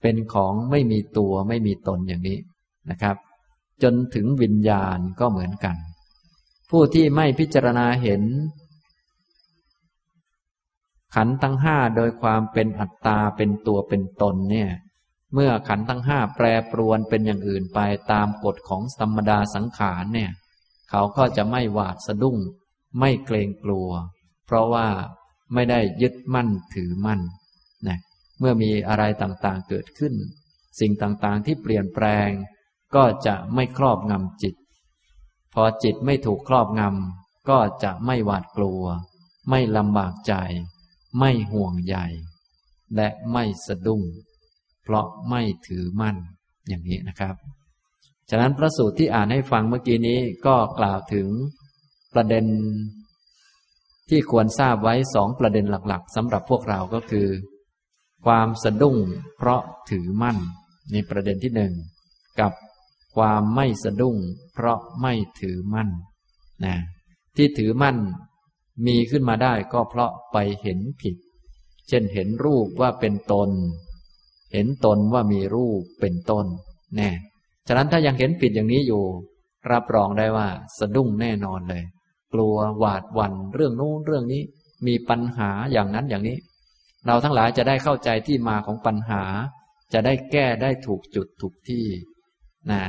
[0.09, 2.39] เป็นของไม่มีตัวไม่มีตนอย่างนี้
[2.89, 3.15] นะครับ
[3.83, 5.75] จนถึงวิญญาณก็เหมือนกัน
[6.69, 8.23] ผู้ที่ไม่พิจารณาเห็น
[11.15, 14.69] ขันทั้งห้าโดยความเป็นอัตตาเป็นตัวเป็นตนเนี่ย
[15.33, 17.79] เมื่อขันทั้งห้าแปรปรวนเป็นอย่างอื่นไป
[18.11, 20.31] ตามกฎของธรรมดาสังขารเนี่ย
[20.89, 22.37] เขาก็จะไม่หวาดสะดุ้ง
[22.99, 23.89] ไม่เกรงกลัว
[24.45, 24.87] เพราะว่า
[25.53, 27.21] ไม่ได้ยึดมั่นถือมั่น
[27.87, 27.99] นะ
[28.39, 30.13] เมื่อมีอะไรต่างๆเกิดขึ้น
[30.79, 32.29] สิ่งต่างๆที่เปลี่ยนแปลง
[32.95, 34.55] ก็จะไม่ครอบงำจิต
[35.53, 38.83] พอจิตไม่ถูกครอบงำก็จะไม่หวาดกลัว
[39.49, 40.33] ไม่ลำบากใจ
[41.19, 41.97] ไม่ห่วงใย
[42.95, 44.01] และไม่สะดุ้ง
[44.83, 46.17] เพราะไม่ถือมั่น
[46.67, 47.35] อย่างนี้นะครับ
[48.29, 51.27] ฉะนั้นพระสูตรที่อ่านให้ฟังเมื่อกี้นี้ก็กล่าวถึง
[52.13, 52.45] ประเด็น
[54.09, 57.27] ที่ควรทราบไว้สองประเด็นหลัก ๆสำหรับพวกเราก็คือ
[58.27, 58.97] ความสะดุ้ง
[59.37, 60.37] เพราะถือมั่น
[60.93, 61.73] นี่ประเด็นที่หนึ่ง
[62.39, 62.53] กับ
[63.15, 64.17] ความไม่สะดุ้ง
[64.53, 65.89] เพราะไม่ถือมั่น
[66.65, 66.75] นะ
[67.35, 67.97] ที่ถือมั่น
[68.85, 71.15] มีขึ้นมาได้ก็เพราะไปเห็นผิด
[71.87, 73.49] เช่นเห็นรูปว่าเป็นตน
[74.53, 76.45] เห็นตนว่ามีรูปเป็นต้น
[76.95, 77.09] แน่
[77.67, 79.03] ฉะนั้นถ้ายังเห็นผิดอย่างนี้อยู่
[79.71, 80.47] รับรองได้ว่า
[80.79, 81.83] สะดุ้งแน่นอนเลย
[82.33, 84.41] กลัวหวาดวันเรื่องนู้นเรื่องนี้
[84.87, 86.37] มีปัญหาอย่างนั้นอย่างนี้
[87.07, 89.23] เราทั้งหลายจะได้เข้าใจที่มาของปัญหา
[89.93, 91.85] จะได้แก้ได้ถูกจุดถูกที่
[92.71, 92.81] นะ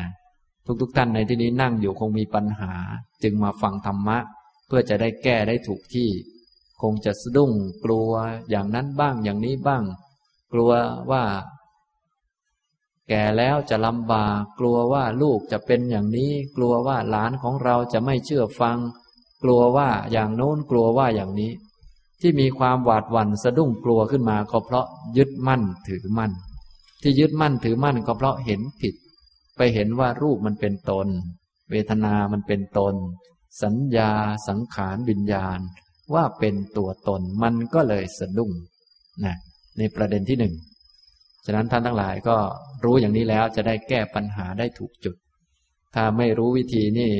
[0.80, 2.72] ทุกๆทท่านในที่นี้นั่งอยู่คงมีปัญหา
[3.22, 4.18] จึงมาฟังธรรมะ
[4.66, 6.08] เพื่อจะได้แก้ได้ถูกที่
[6.82, 7.52] คงจะสะดุ้ง
[7.84, 8.10] กลัว
[8.50, 9.84] อย่างนั้นบ้างอย่างนี้บ้าง
[10.52, 10.70] กลัว
[11.10, 11.24] ว่า
[13.08, 18.78] แก่แล้วจะลำบากกลัวว่าลูกจะเป็นอย่างนี้ กลัวว่าหลานของเราจะไม่เชื่อฟัง
[19.42, 21.52] กลัวว่าอย่างโน้นกลัวว่าอย่างนี้
[22.20, 26.32] ที่มีความหวาดหวั่นสะดุ้งกลัวขึ้นมาก็เพราะยึดมั่นถือมั่น
[27.02, 28.94] ที่ยึดมั่นถือมั่นก็เพราะเห็นผิด
[29.56, 31.06] ไปเห็นว่ารูปมันเป็นตน
[31.70, 32.94] เวทนามันเป็นตน
[33.62, 34.12] สัญญา
[34.48, 35.58] สังขารวิญญาณ
[36.14, 38.50] ว่าเป็นตัวตนมันก็เลยสะดุ้ง
[39.24, 39.36] นะ
[39.78, 40.54] ในประเด็นที่หนึ่ง
[41.46, 42.36] ฉะนั้นท่านทั้งหลายก็
[42.84, 45.16] รู้อย่างนี้แล้วจะได้แก้ปัญหาได้ถูกจุด
[45.94, 47.12] ถ้าไม่รู้วิธีนี่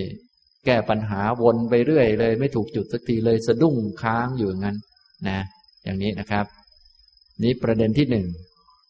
[0.66, 4.76] แก้ปัญหาวนไปเรื่อยเลย ไม่ถูกจุดสักทีเลยสะดุ้งค้างอยู่งั้น
[5.27, 5.39] นะ
[5.83, 6.47] อย่างนี้นะครับ
[7.43, 8.27] นี้ประเด็นที่หนึ่ง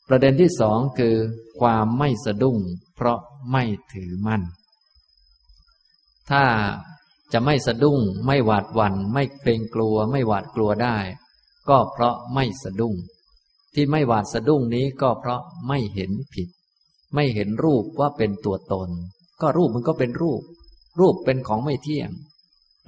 [0.08, 1.16] ประเด็นที่สองคือ
[1.60, 2.58] ความไม่สะดุ้ง
[2.96, 3.18] เพราะ
[3.52, 4.42] ไม่ถือมั่น
[6.30, 6.44] ถ้า
[7.32, 10.96] จะไม่สะดุ้ง ไม่หวาดหวัน่นไม่เกรงกลัว ไม่หวาดกลัวได้
[11.68, 12.94] ก็เพราะไม่สะดุ้ง
[13.74, 16.48] ที่ไม่หวาดสะดุ้งนี้ก็เพราะไม่เห็นผิด
[17.14, 18.88] ไม่เห็นรูปว่าเป็นตัวตน
[19.40, 20.42] ก็รูปมันก็เป็นรูป
[21.00, 22.10] รูปเป็นของไม่เที่ยง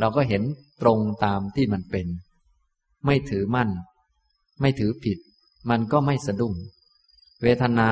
[0.00, 0.42] เราก็เห็น
[0.82, 2.06] ตรงตามที่มันเป็น
[3.06, 3.70] ไม่ถือมั่น
[4.60, 5.18] ไม่ถือผิด
[5.70, 6.54] มันก็ไม่สะดุ้ง
[7.42, 7.90] เวทนา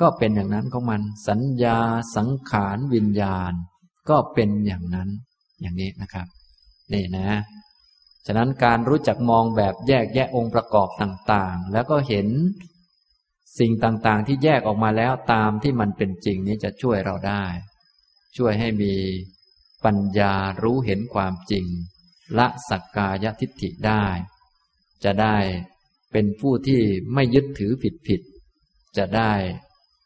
[0.00, 1.78] ก็เป็นอย่างนั้นของมัน สัญญา
[2.16, 3.52] สังขารวิญญาณ
[4.10, 5.08] ก็เป็นอย่างนั้น
[5.60, 6.26] อย่างนี้นะครับ
[6.92, 7.30] นี่นะ
[8.26, 12.28] ฉะนั้นการรู้จักมองแบบแยกแยะองค์ประกอบต่างๆ แล้วก็เห็น
[13.58, 17.44] สิ่งต่างๆ ที่แยกออกมาแล้วตามที่มันเป็นจริงนี้จะช่วยเราได้
[18.36, 18.94] ช่วยให้มี
[19.84, 21.66] ปัญญารู้เห็นความจริง
[22.38, 24.04] ละสักกายทิฏฐิได้
[25.04, 25.36] จะได้
[26.12, 26.80] เป็นผู้ที่
[27.14, 28.20] ไม่ยึดถือผิดผิด
[28.96, 29.32] จะได้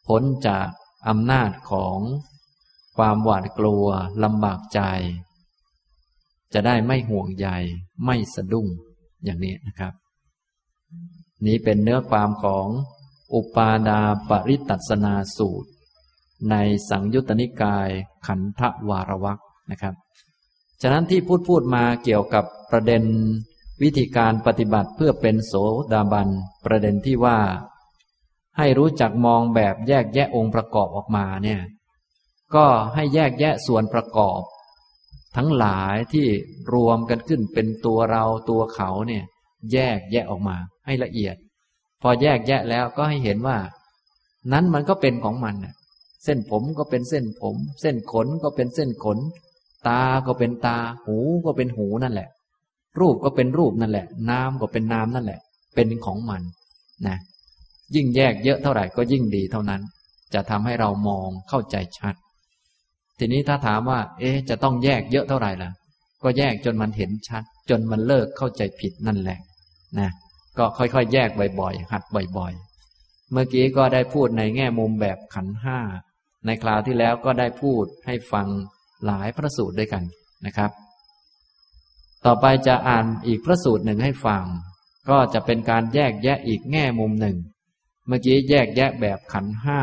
[0.07, 0.69] พ้นจาก
[1.09, 1.99] อำนาจของ
[2.97, 3.87] ความหวาดกลัว
[4.25, 4.81] ลำบากใจ
[6.55, 7.49] จะได้ไม่ห่วงใย
[8.05, 8.67] ไม่สะดุ้ง
[9.25, 9.93] อย่างนี้นะครับ
[11.47, 12.69] นี้เป็นเนื้อความของ
[13.35, 15.71] อุปาดาปริตัสนาสูตร
[16.51, 16.57] ใน
[16.89, 17.89] สังยุตตนิกาย
[18.27, 19.95] ขันธวารวักนะครับ
[20.83, 23.03] ฉะนั้นที่พูดพูดมาเกี่ยวกับประเด็น
[23.83, 25.55] วิธีการปฏิบัติเพื่อเป็นโส
[25.93, 26.29] ดาบัน
[26.65, 27.39] ประเด็นที่ว่า
[28.59, 31.61] ให้รู้จักมองแบบแยกแยะองค์ประกอบออกมาเนี่ย
[32.55, 34.41] ก็ให้แยกแยะส่วนประกอบ
[35.37, 36.27] ทั้งหลายที่
[36.75, 39.25] รวมกันขึ้นเป็นตัวเราตัวเขาเนี่ย
[39.73, 40.57] แยกแยะออกมา
[40.87, 41.37] ให้ละเอียด
[42.03, 43.59] พอแยกแยะแล้วก็ให้เห็นว่า
[44.53, 45.57] นั้นมันก็เป็นของมัน
[46.25, 49.19] เส้นผมก็เป็นเส้นผม เส้นขนก็เป็นเส้นขน
[49.89, 52.29] ตาก็เป็นตา หูก็เป็นหูนั่นแหละ
[53.01, 55.41] รูปก็เป็นรูปนั่นแหละ น้ำก็เป็นน้ำนั่นแหละ
[55.75, 56.43] เป็นของมัน
[57.07, 57.17] นะ
[57.95, 59.83] ยิ่งแยกเยอะเท่าไหร่ก็ยิ่งดีเท่านั้น
[60.35, 62.15] จะทำให้เรามองเข้าใจชัด
[63.19, 65.71] ทีนี้ถ้าถามว่า เอ๊จะต้องแยกเยอะเท่าไหร่ล่ะ
[66.23, 69.39] ก็แยกจนมันเห็นชัด จนมันเลิกเข้าใจผิดนั่นแหละ
[69.99, 70.11] นะ
[70.59, 71.31] ก็ค่อยๆ แยก
[71.61, 72.03] บ่อยๆ หัด
[72.37, 75.79] บ่อยๆ เมื่อกี้ก็ได้พูดในแง่มุมแบบขันห้า
[76.47, 78.49] ในคราวที่แล้วก็ได้พูดให้ฟัง
[79.07, 80.03] หลายพระสูตรด้วยกัน
[80.47, 80.71] นะครับ
[82.25, 84.45] ต่อไปจะอ่านอีกพระสูตรหนึ่งให้ฟัง
[85.11, 87.37] ก็จะเป็นการแยกแยะอีกแง่มุมหนึ่ง
[88.07, 89.81] เมื่อกี้แยกแยะแบบขันห้า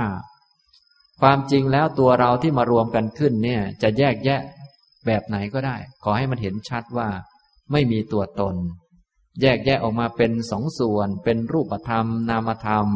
[1.21, 4.41] ความจริงแล้วตัวเราที่มารวมกันขึ้นเนี่ย จะแยกแยะ
[5.05, 7.09] แบบไหนก็ได้ ขอให้มันเห็นชัดว่า
[7.71, 8.55] ไม่มีตัวตน
[9.41, 12.87] แยกแยะออกมาเป็นสองส่วน เป็นรูปธรรม นามธรรม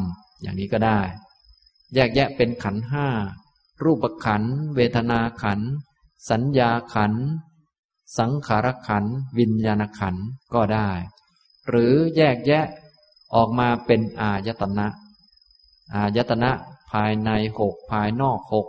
[0.41, 0.99] อย่างนี้ก็ได้
[1.95, 3.07] แยกแยะเป็นขันห้า
[3.83, 4.43] รูปขัน
[4.75, 5.59] เวทนาขัน
[6.29, 7.13] สัญญาขัน
[8.17, 9.05] สังขารขัน
[9.39, 10.15] วิญญาณขัน
[10.53, 10.89] ก็ได้
[11.67, 12.65] หรือแยกแยะ
[13.35, 14.87] ออกมาเป็นอายตนะ
[15.95, 16.51] อายตนะ
[16.91, 18.67] ภายในหกภายนอกหก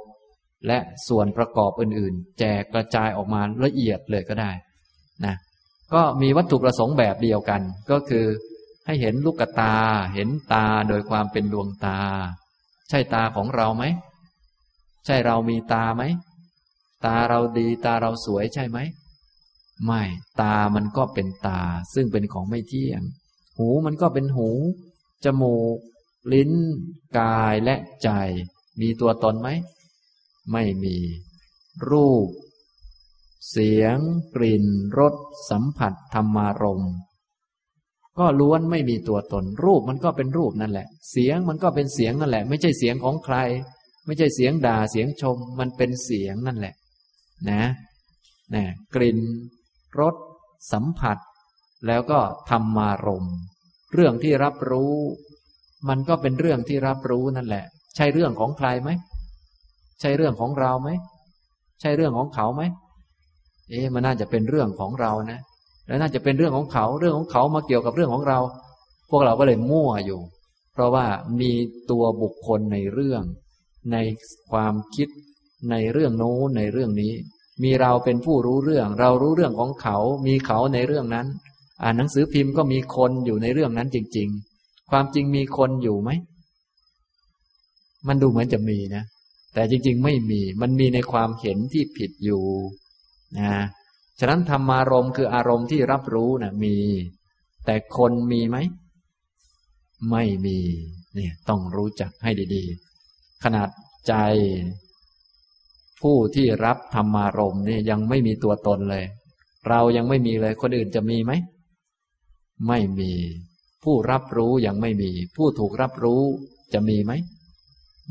[0.67, 0.79] และ
[1.09, 4.51] ส่วนประกอบอื่นๆ แจกกระจายออกมาละเอียดเลยก็ได้
[5.25, 5.35] นะ
[5.93, 8.27] ก็มีวัตถุประสงค์แบบเดียวกัน ก็คือ
[8.87, 9.75] ให้เห็นลูกตา
[10.15, 11.99] เห็นตาโดยความเป็นดวงตา
[12.89, 13.85] ใช่ตาของเราไหม
[15.07, 16.03] ใช่เรามีตาไหม
[17.05, 18.79] ตาเราดีตาเราสวยใช่ไหม
[19.85, 20.03] ไม่
[20.41, 21.61] ตามันก็เป็นตา
[21.95, 23.03] ซึ่งเป็นของไม่เที่ยง
[23.59, 24.49] หูมันก็เป็นหู
[25.25, 25.79] จมูก
[26.33, 26.51] ลิ้น
[27.19, 28.09] กายและใจ
[28.81, 29.49] มีตัวตนไหม
[30.53, 30.97] ไม่มี
[31.91, 32.29] รูป
[33.51, 33.97] เสียง
[34.35, 34.65] กลิ่น
[34.99, 35.15] รส
[35.51, 36.83] สัมผัส ธรรมารม
[38.19, 43.37] ก็ล้วนไม่มีตัวตน รูปมันก็เป็นรูปนั่นแหละ เสียงมันก็เป็นเสียงนั่นแหละ ไม่ใช่เสียงของใคร
[44.07, 46.75] ไม่ใช่เสียงด่าเสียงชม มันเป็นเสียงนั่นแหละ
[47.51, 47.63] นะ
[48.55, 48.65] นะ
[48.95, 49.19] กลิ่น
[50.01, 50.15] รส
[50.73, 51.19] สัมผัส
[51.87, 52.19] แล้วก็
[52.51, 53.27] ธรรมารม
[53.95, 54.93] เรื่องที่รับรู้
[55.89, 57.65] มันก็เป็นเรื่องที่รับรู้นั่นแหละ
[57.97, 58.91] ใช่เรื่องของใครไหม
[60.01, 60.91] ใช่เรื่องของเราไหม
[61.81, 62.63] ใช่เรื่องของเขาไหม
[63.69, 65.41] เอ๊ะมันน่าจะเป็นเรื่องของเรานะ
[65.87, 68.39] แล้วน่าจะเป็นเรื่องของเขาเรื่องของเขามาเกี่ยวกับเรื่องของเรา
[69.11, 70.21] พวกเราก็เลยมั่วอยู่
[70.73, 71.07] เพราะว่า
[71.41, 71.53] มี
[71.91, 73.23] ตัวบุคคลในเรื่อง
[73.93, 73.97] ใน
[74.51, 75.09] ความคิด
[75.71, 77.13] ในเรื่องโน้นในเรื่องนี้
[77.63, 79.97] มีเราเป็นผู้รู้เรื่อง เรารู้เรื่องของเขา
[80.27, 81.27] มีเขาในเรื่องนั้น
[81.83, 84.29] อ่านหนังสือพิมพ์ก็มีคนอยู่ในเรื่องนั้นจริง
[84.61, 86.11] ๆ ความจริงมีคนอยู่ไหม
[88.09, 89.05] มันดูเหมือนจะมีนะ
[89.55, 92.45] แต่จริง ๆ ไม่มี มันมีในความเห็นที่ผิดอยู่
[93.39, 93.51] นะ
[94.21, 96.77] ฉะนั้นธรรมารมณ์คืออารมณ์ที่รับรู้นะมี
[97.65, 98.57] แต่คนมีไหม
[100.11, 100.59] ไม่มี
[101.15, 102.65] เนี่ย ต้องรู้จักให้ดี
[103.05, 103.69] ๆ ขนาด
[104.09, 104.15] ใจ
[106.09, 109.05] ผู้ที่รับธรรมารมณ์นี่ยังไม่มีตัวตนเลย
[109.69, 111.33] เรายังไม่มีเลยคนอื่นจะมีไหม
[112.69, 113.13] ไม่มี
[113.85, 116.23] ผู้รับรู้ยังไม่มี ผู้ถูกรับรู้
[116.75, 117.13] จะมีไหม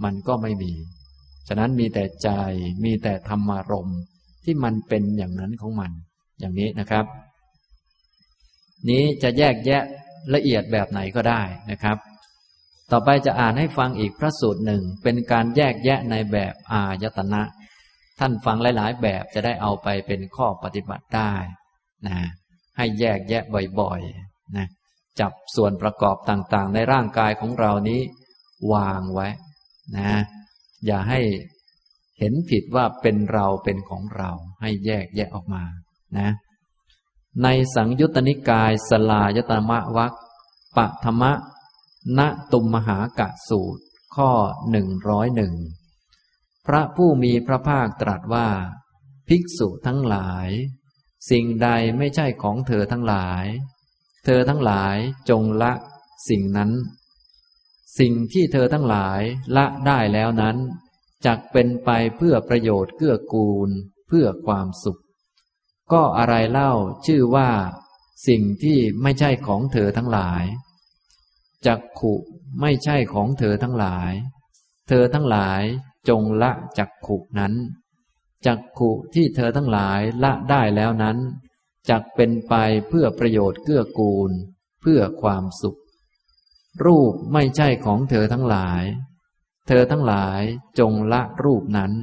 [0.04, 0.72] มันก็ไม่มี
[1.48, 2.30] ฉะนั้นมีแต่ใจ
[2.84, 4.00] มีแต่ธรรมารมณ์
[4.44, 5.92] ที่มันเป็นอย่างนั้นของมัน
[6.40, 7.06] อย่างนี้นะครับ
[8.90, 9.84] นี้จะแยกแยะ
[10.34, 11.42] ละเอียดแบบไหนก็ได้
[11.72, 11.98] นะครับ
[12.92, 17.42] ต่อไปจะอ่านให้ฟังอีกพระสูตรหนึ่ง เป็นการแยกแยะในแบบอายตนะ
[18.26, 21.34] ท่านฟังหลาย ๆ แบบจะได้เอาไปเป็นข้อปฏิบัติได้
[22.08, 22.18] นะ
[22.78, 23.44] ให้แยกแยะ
[23.80, 24.68] บ่อยๆนะ
[25.20, 28.02] จับส่วนประกอบต่างๆ ในร่างกายของเรานี้
[28.74, 29.28] วางไว้
[29.98, 30.14] นะ
[30.86, 31.22] อย่าให้
[32.20, 35.64] เห็นผิดว่าเป็นเราเป็นของเรา ให้แยกแยะออกมา
[36.18, 36.30] นะ
[37.44, 40.14] ในสังยุตตนิกายสลายตมะวัก
[40.78, 41.32] ปะธรรมะ
[42.18, 42.20] ณ
[42.52, 43.84] ตุมมหากะสูตร
[44.16, 44.30] ข้อ
[44.72, 45.54] หนึ่งร้อยหนึ่ง
[46.68, 48.50] พระผู้มีพระภาคตรัสว่า
[49.28, 50.50] ภิกษุทั้งหลาย
[51.30, 53.46] สิ่งใดไม่ใช่ของเธอทั้งหลาย
[54.26, 54.98] เธอทั้งหลาย
[55.30, 55.74] จงละ
[56.30, 56.72] สิ่งนั้น
[58.00, 59.22] สิ่งที่เธอทั้งหลาย
[59.56, 60.58] ละได้แล้วนั้น
[61.26, 63.70] จักเป็นไปเพื่อประโยชน์เกื้อกูล
[64.08, 65.02] เพื่อความสุข
[65.94, 66.72] ก็อะไรเล่า
[67.06, 67.50] ชื่อว่า
[68.28, 70.44] สิ่งที่ไม่ใช่ของเธอทั้งหลาย
[71.66, 72.14] จักขุ
[72.62, 74.12] ไม่ใช่ของเธอทั้งหลาย
[74.88, 75.62] เธอทั้งหลาย
[76.10, 77.54] จงละจักขุนั้น
[78.46, 81.18] จักขุที่เธอทั้งหลายละได้แล้วนั้น
[81.90, 82.54] จักเป็นไป
[82.90, 84.32] เพื่อประโยชน์เกื้อกูล
[84.82, 85.80] เพื่อความสุข
[86.86, 88.84] รูปไม่ใช่ของเธอทั้งหลาย
[89.68, 90.42] เธอทั้งหลาย
[90.80, 91.94] จงละรูปนั้น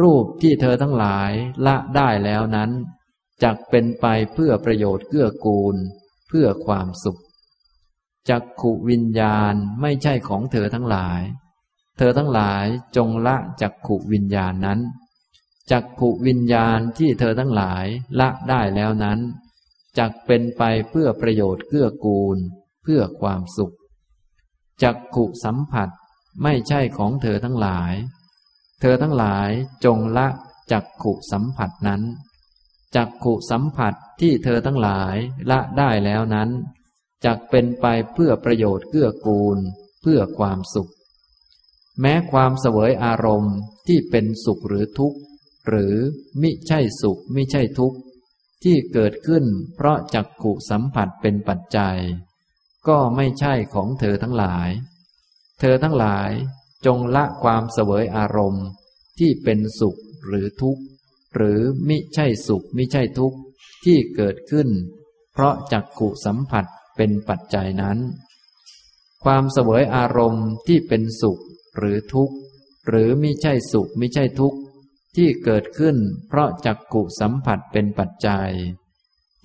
[0.00, 1.30] รูปที่เธอทั้งหลาย
[1.66, 2.70] ละได้แล้วนั้น
[3.42, 5.76] จักเป็นไปเพื่อประโยชน์เกื้อกูล
[6.28, 7.20] เพื่อความสุข
[8.28, 11.20] จักขุวิญญาณไม่ใช่ของเธอทั้งหลาย
[12.02, 14.80] เธอทั้งหลายจงละจักขุวิญญาณนั้น
[15.70, 17.86] จักขุวิญญาณที่เธอทั้งหลาย
[18.20, 19.18] ละได้แล้วนั้น
[19.98, 22.36] จักเป็นไปเพื่อประโยชน์เกื้อกูล
[22.82, 23.74] เพื่อความสุข
[24.82, 25.88] จักขุสัมผัส
[26.42, 27.94] ไม่ใช่ของเธอทั้งหลาย
[28.80, 29.50] เธอทั้งหลาย
[29.84, 30.28] จงละ
[30.72, 32.02] จักขุสัมผัสนั้น
[32.96, 35.16] จักขุสัมผัสที่เธอทั้งหลาย
[35.50, 36.50] ละได้แล้วนั้น
[37.24, 39.58] จักเป็นไปเพื่อประโยชน์เกื้อกูล
[40.02, 40.92] เพื่อความสุข
[42.00, 45.18] แม้ความเสวยอารมณ์ที่เป็นสุขหรือทุกข์
[45.68, 45.94] หรือ
[46.42, 47.98] มิใช่สุขมิใช่ทุกข์
[48.62, 49.44] ที่เกิดขึ้น
[49.74, 51.98] เพราะจักขุสัมผัสเป็นปัจจัย
[52.88, 54.68] ก็ไม่ใช่ของเธอทั้งหลาย
[55.60, 56.30] เธอทั้งหลาย
[56.86, 58.66] จงละความเสวยอารมณ์
[59.18, 60.82] ที่เป็นสุขหรือทุกข์
[61.34, 63.38] หรือมิใช่สุขมิใช่ทุกข์
[63.84, 64.68] ที่เกิดขึ้น
[65.32, 66.64] เพราะจักขุสัมผัส
[66.96, 67.98] เป็นปัจจัยนั้น
[69.24, 71.40] ความเสวยอารมณ์ที่เป็นสุข
[71.76, 72.36] หรือทุกข์
[72.88, 74.58] หรือมิใช่สุขมิใช่ทุกข์
[75.16, 75.96] ที่เกิดขึ้น
[76.28, 78.50] เพราะจักขุสัมผัสเป็นปัจจัย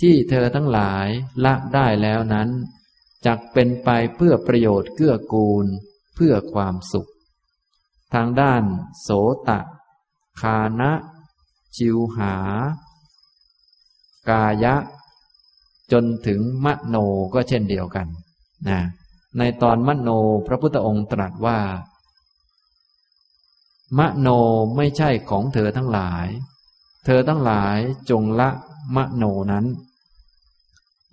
[0.01, 1.07] ที่เธอทั้งหลาย
[1.45, 2.49] ละได้แล้วนั้น
[3.25, 5.65] จักเป็นไปเพื่อประโยชน์เกื้อกูล
[6.15, 7.09] เพื่อความสุข
[8.13, 8.63] ทางด้าน
[9.01, 9.09] โส
[9.47, 9.59] ตะ
[10.41, 10.91] คานะ
[11.77, 12.35] จิวหา
[14.29, 14.75] กายะ
[15.91, 16.95] จนถึงมโน
[17.33, 18.07] ก็เช่นเดียวกัน
[18.69, 18.79] นะ
[19.37, 20.09] ในตอนมโน
[20.47, 21.59] พระพุทธองค์ตรัสว่า
[23.97, 24.27] มโน
[24.75, 26.27] ไม่ใช่ของเธอทั้งหลาย
[27.05, 27.77] เธอทั้งหลาย
[28.09, 28.49] จงละ
[28.95, 29.65] มโนนั้น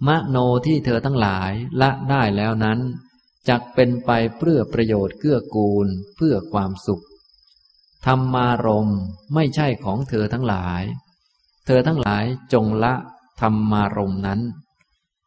[0.07, 1.51] มโนที่เธอทั้งหลาย
[1.81, 2.79] ละได้แล้วนั้น
[3.49, 7.05] จักเป็นไปเพื่อประโยชน์เกื้อกูลเพื่อความสุข
[8.07, 8.91] ธรรมารม
[9.35, 10.83] ไม่ใช่ของเธอทั้งหลาย
[11.67, 12.95] เธอทั้งหลายจงละ
[13.41, 14.41] ธรรมารมนั้น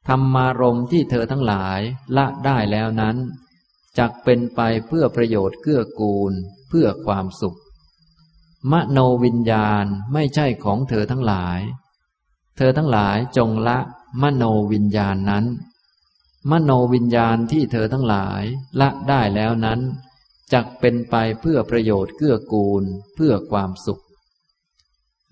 [0.08, 1.80] ธรรมารมที่เธอทั้งหลาย
[2.18, 3.16] ละได้แล้วนั้น
[3.98, 6.34] จักเป็นไปเพื่อประโยชน์เกื้อกูล
[6.70, 7.58] เพื่อความสุข
[8.72, 11.60] มโนวิญญาณไม่ใช่ของเธอทั้งหลาย
[12.58, 13.78] เธอทั้งหลายจงละ
[14.22, 15.46] มโนวิญญาณนั้น
[16.52, 18.44] มโนวิญญาณที่เธอทั้งหลาย
[18.80, 19.80] ละได้แล้วนั้น
[20.54, 22.84] จักเป็นไปเพื่อประโยชน์เกื้อกูล
[23.16, 24.02] เพื่อความสุข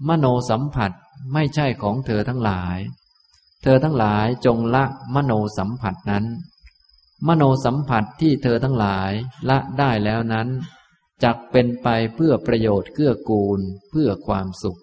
[0.08, 0.92] มโนสัมผัส
[1.34, 2.78] ไม่ใช่ของเธอทั้งหลาย
[3.64, 4.84] เธอทั้งหลายจงละ
[5.14, 6.26] มโนสัมผัสนั้น
[7.28, 9.12] มโนสัมผัสที่เธอทั้งหลาย
[9.50, 10.48] ละได้แล้วนั้น
[11.24, 13.60] จักเป็นไปเพื่อประโยชน์เกื้อกูล
[13.90, 14.80] เพื่อความสุข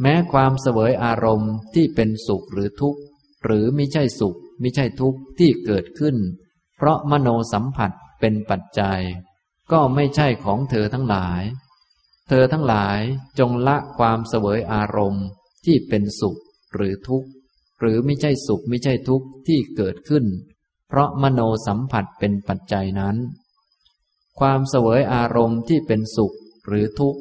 [0.00, 3.00] แม้ความเสวยอารมณ์ที่เป็นสุขหรือทุกข์
[3.44, 6.16] หรือไม่ใช่สุขไม่ใช่ทุกข์ที่เกิดขึ้น
[6.76, 7.90] เพราะมโนสัมผัส
[8.20, 9.00] เป็นปัจจัย
[9.72, 11.42] ก็ไม่ใช่ของเธอทั้งหลาย
[12.28, 13.00] เธอทั้งหลาย
[13.38, 15.26] จงละความเสวยอารมณ์
[15.64, 16.38] ที่เป็นสุข
[16.74, 17.28] หรือทุกข์
[17.80, 20.24] หรือไม่ใช่สุขไม่ใช่ทุกข์ที่เกิดขึ้น
[20.88, 23.16] เพราะมโนสัมผัสเป็นปัจจัยนั้น
[24.38, 26.34] ความเสวยอารมณ์ที่เป็นสุข
[26.66, 27.20] หรือทุกข์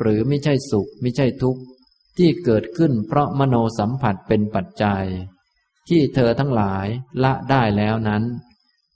[0.00, 1.60] หรือไม่ใช่สุขไม่ใช่ทุกข์
[2.16, 5.06] ที่เกิดขึ้นเพราะมโนสัมผัสเป็นปัจจัย
[5.88, 6.86] ที่เธอทั้งหลาย
[7.22, 8.24] ละได้แล้วนั้น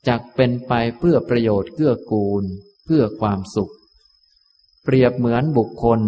[0.09, 2.45] จักเป็นไปเพื่อประโยชน์เกื้อกูล
[2.85, 3.73] เพื่อความสุข
[4.85, 6.01] เปรียบเหมือนบุคคล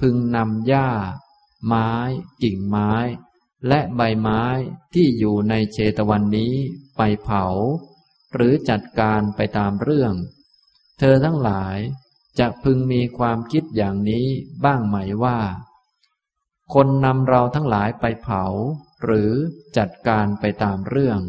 [0.00, 0.88] พึงนำหญ้า
[1.66, 1.90] ไม้
[2.42, 2.92] กิ่งไม้
[3.66, 4.42] และใบไม้
[4.94, 6.54] ที่อยู่ในเชตวันนี้
[6.96, 7.44] ไปเผา
[8.34, 10.14] หรือจัดการไปตามเรื่อง
[10.98, 11.76] เธอทั้งหลาย
[12.38, 14.26] จะพึงมีความคิดอย่างนี้
[14.64, 15.38] บ้างไหมว่า
[16.74, 18.44] คนนำเราทั้งหลายไปเผา
[19.04, 19.32] หรือ
[19.76, 21.20] จัดการไปตามเรื่อง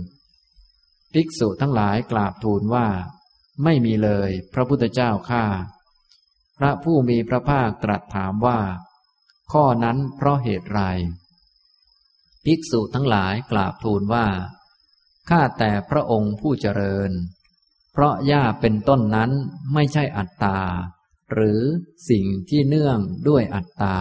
[1.13, 2.87] ภิกษุทั้งหลายกราบทูลว่า
[3.63, 5.45] ไม่มีเลยพระพุทธเจ้าข้า
[6.57, 8.59] พระผู้มีพระภาคตรัสถามว่า
[9.51, 10.81] ข้อนั้นเพราะเหตุไร
[12.51, 14.27] ภิกษุทั้งหลายกราบทูลว่า
[15.29, 17.11] ข้าแต่พระองค์ผู้เจริญ
[17.91, 19.31] เพราะหญ้าเป็นต้นนั้น
[19.73, 20.59] ไม่ใช่อัตตา
[21.31, 21.61] หรือ
[22.09, 23.97] สิ่งที่เนื่องด้วยอัตตา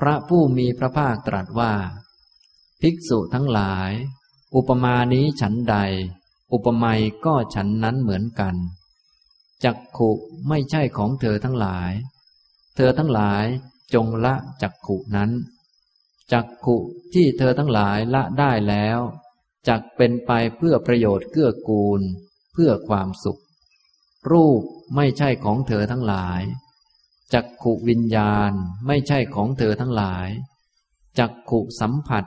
[0.00, 1.72] พระผู้มีพระภาคตรัสว่า
[2.80, 3.90] ภิกษุทั้งหลาย
[4.54, 5.76] อุปมานี้ฉันใด
[6.52, 8.54] อุปไมยก็ฉันนั้นเหมือนกัน
[9.64, 10.10] จักขุ
[10.48, 11.92] ไม่ใช่ของเธอทั้งหลาย
[12.76, 13.44] เธอทั้งหลาย
[13.94, 15.32] จงละจักขุนั้น
[16.32, 16.76] จักขุ
[17.14, 18.98] ที่เธอทั้งหลายละได้แล้ว
[19.68, 22.00] จักเป็นไปเพื่อประโยชน์เกื้อกูล
[22.52, 23.40] เพื่อความสุข
[24.30, 24.62] รูป
[24.96, 26.42] ไม่ใช่ของเธอทั้งหลาย
[27.32, 28.52] จักขุวิญญาณ
[28.86, 30.28] ไม่ใช่ของเธอทั้งหลาย
[31.18, 32.24] จักขุสัมผัส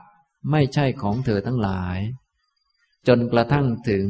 [0.51, 1.97] ไม่ใช่ของเธอทั้งหลาย
[3.07, 4.07] จนกระทั่งถึง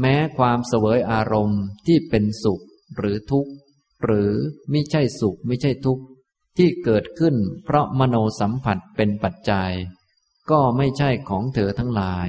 [0.00, 2.62] แม้ความเสวยอารมณ์ที่เป็นสุข
[2.96, 3.52] หรือทุกข์
[4.04, 4.32] หรือ
[4.70, 6.04] ไม่ใช่สุขไม่ใช่ทุกข์
[6.56, 9.72] ที่เกิดขึ้นเพราะมโนสัมผัสเป็นปัจจัย
[10.50, 12.28] ก็ไม่ใช่ของเธอทั้งหลาย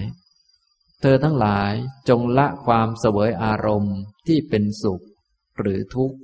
[1.02, 1.74] เธอทั้งหลาย
[2.10, 3.98] จงละความเสวยอารมณ์
[4.28, 5.04] ที่เป็นสุข
[5.60, 6.18] หรือทุกข์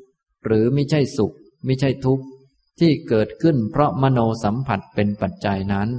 [0.46, 1.36] หรือไม่ใช่สุข
[1.66, 2.26] ไม่ใช่ทุกข์
[2.80, 5.90] ที่เกิดขึ้นเพราะมโนสัมผัสเป็นปัจจัยนั้น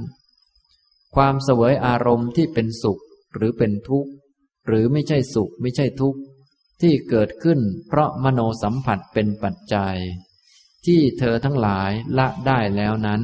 [1.15, 3.01] ความเสวยอารมณ์ที่เป็นสุข
[3.33, 4.11] หรือเป็นทุกข์
[4.67, 6.19] หรือไม่ใช่สุข ไม่ใช่ทุกข์
[6.81, 9.97] ที่เกิดขึ้นเพราะมโนสัมผัสเป็นปัจจัย
[10.85, 13.21] ที่เธอทั้งหลายละได้แล้วนั้น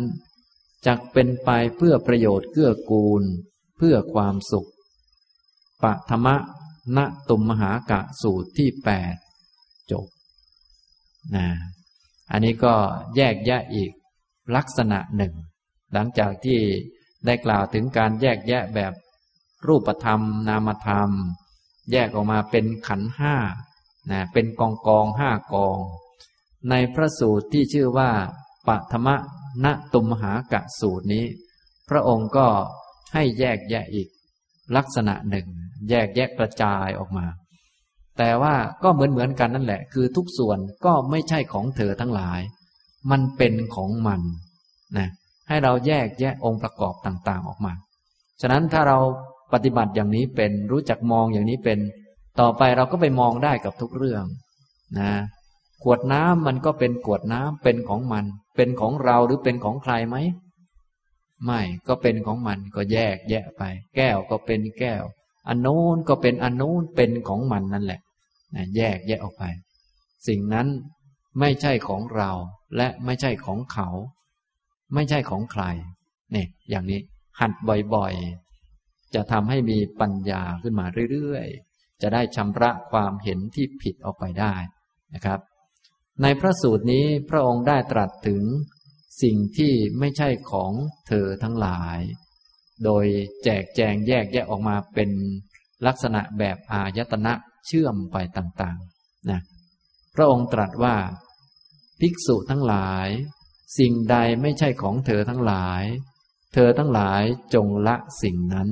[0.86, 3.24] จักเป็นไปเพื่อประโยชน์เกื้อกูล
[3.78, 4.70] เพื่อความสุข
[5.84, 6.36] ปัทมะ
[6.98, 7.00] ณ
[7.30, 9.16] ตุมมหากะสูตรที่แปด
[9.92, 10.08] จบ
[11.36, 11.48] นะ
[12.32, 12.76] อันนี้ก็
[13.16, 13.92] แยกแยะอีก
[14.56, 15.34] ลักษณะหนึ่ง
[15.94, 16.60] หลังจากที่
[17.26, 18.94] ได้กล่าวถึงการแยกแยะแบบ
[19.68, 21.10] รูปธรรม นามธรรม
[21.92, 23.36] แยกออกมาเป็นขันห้า
[24.12, 25.78] นะเป็นกองกองห้ากอง
[26.70, 28.12] ในพระสูตรที่ชื่อว่า
[28.68, 29.16] ปัทมะ
[29.66, 31.26] ณตุมหากะสูตรนี้
[31.90, 32.48] พระองค์ก็
[33.14, 34.08] ให้แยกแยะอีก
[34.76, 35.48] ลักษณะหนึ่ง
[35.90, 37.26] แยกแยะกระจายออกมา
[38.18, 42.42] แต่ว่าก็เหมือนเหมือนกันนั่นแหละ คือทุกส่วนก็ไม่ใช่ของเธอทั้งหลาย
[43.12, 44.22] มันเป็นของมัน
[44.98, 45.10] นะ
[45.48, 47.74] ให้เราแยกแยะองค์ประกอบต่างๆออกมา
[48.42, 48.98] ฉะนั้นถ้าเรา
[49.54, 51.80] ปฏิบัติอย่างนี้เป็นรู้จักมองอย่างนี้เป็น
[52.40, 54.24] ต่อไปเราก็ไปมองได้กับทุกเรื่อง
[55.00, 55.12] นะ
[55.84, 58.26] ขวดน้ำมันก็เป็นขวดน้ำเป็นของมัน
[58.56, 60.18] เป็นของเราหรือเป็นของใครไหม
[61.46, 63.64] ไม่ก็เป็นของมันก็แยกแยะไป
[63.96, 65.04] แก้วก็เป็นแก้ว
[65.48, 68.02] อันโน้นก็เป็นอันโน้นเป็นของมันนั่นแหละ
[68.56, 69.44] นะแยกแยะออกไป
[70.28, 70.68] สิ่งนั้น
[71.40, 72.32] ไม่ใช่ของเรา
[72.76, 73.90] และไม่ใช่ของเขา
[74.94, 75.64] ไม่ใช่ของใคร
[76.32, 77.00] เนี่ยอย่างนี้
[77.40, 77.52] หัด
[77.96, 84.54] บ่อยๆ จะทำให้มีปัญญาขึ้นมาเรื่อยๆ จะได้ชำระความเห็นที่ผิดออกไปได้
[85.16, 85.40] นะครับ
[86.22, 88.44] ในพระสูตรนี้พระองค์ได้ตรัสถึง
[89.22, 90.72] สิ่งที่ไม่ใช่ของ
[91.08, 92.00] เธอทั้งหลาย
[92.86, 93.06] โดย
[93.44, 95.10] แจกแจงแยกแยะออกมาเป็น
[95.88, 97.34] ลักษณะแบบอายตนะ
[97.66, 99.42] เชื่อมไปต่างๆนะ
[100.16, 100.96] พระองค์ตรัสว่า
[102.00, 103.08] ภิกษุทั้งหลาย
[103.80, 105.84] สิ่งใดไม่ใช่ของเธอทั้งหลาย
[106.54, 107.22] เธอทั้งหลาย
[107.54, 108.70] จงละสิ่งนั้น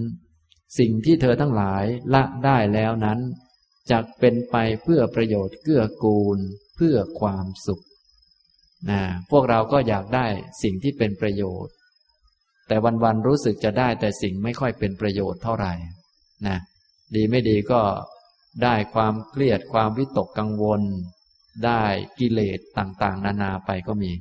[0.79, 1.83] สิ่งที่เธอทั้งหลาย
[2.13, 3.19] ละได้แล้วนั้น
[3.91, 6.39] จะเป็นไปเพื่อประโยชน์เกื้อกูล
[6.77, 7.83] เพื่อความสุข
[8.89, 9.01] นะ
[9.31, 10.25] พวกเราก็อยากได้
[10.63, 11.73] สิ่งที่เป็นประโยชน์
[12.67, 15.73] แต่วันๆรู้สึกจะได้แต่สิ่งไม่ค่อยเป็นประโยชน์เท่าไหร่
[16.47, 16.57] นะ
[17.15, 17.81] ดีไม่ดีก็
[18.63, 20.81] ได้ความเครียดความวิตกกังวล
[21.65, 21.83] ได้
[22.19, 24.11] กิเลสต่างๆ นานาไปก็มี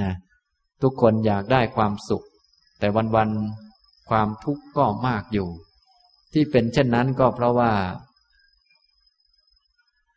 [0.00, 0.12] นะ
[0.82, 2.24] ทุกคนอยากได้ความสุข
[2.78, 5.48] แต่วันๆความทุกข์ก็มากอยู่
[6.32, 7.72] ที่เป็นเช่นนั้นก็เพราะว่า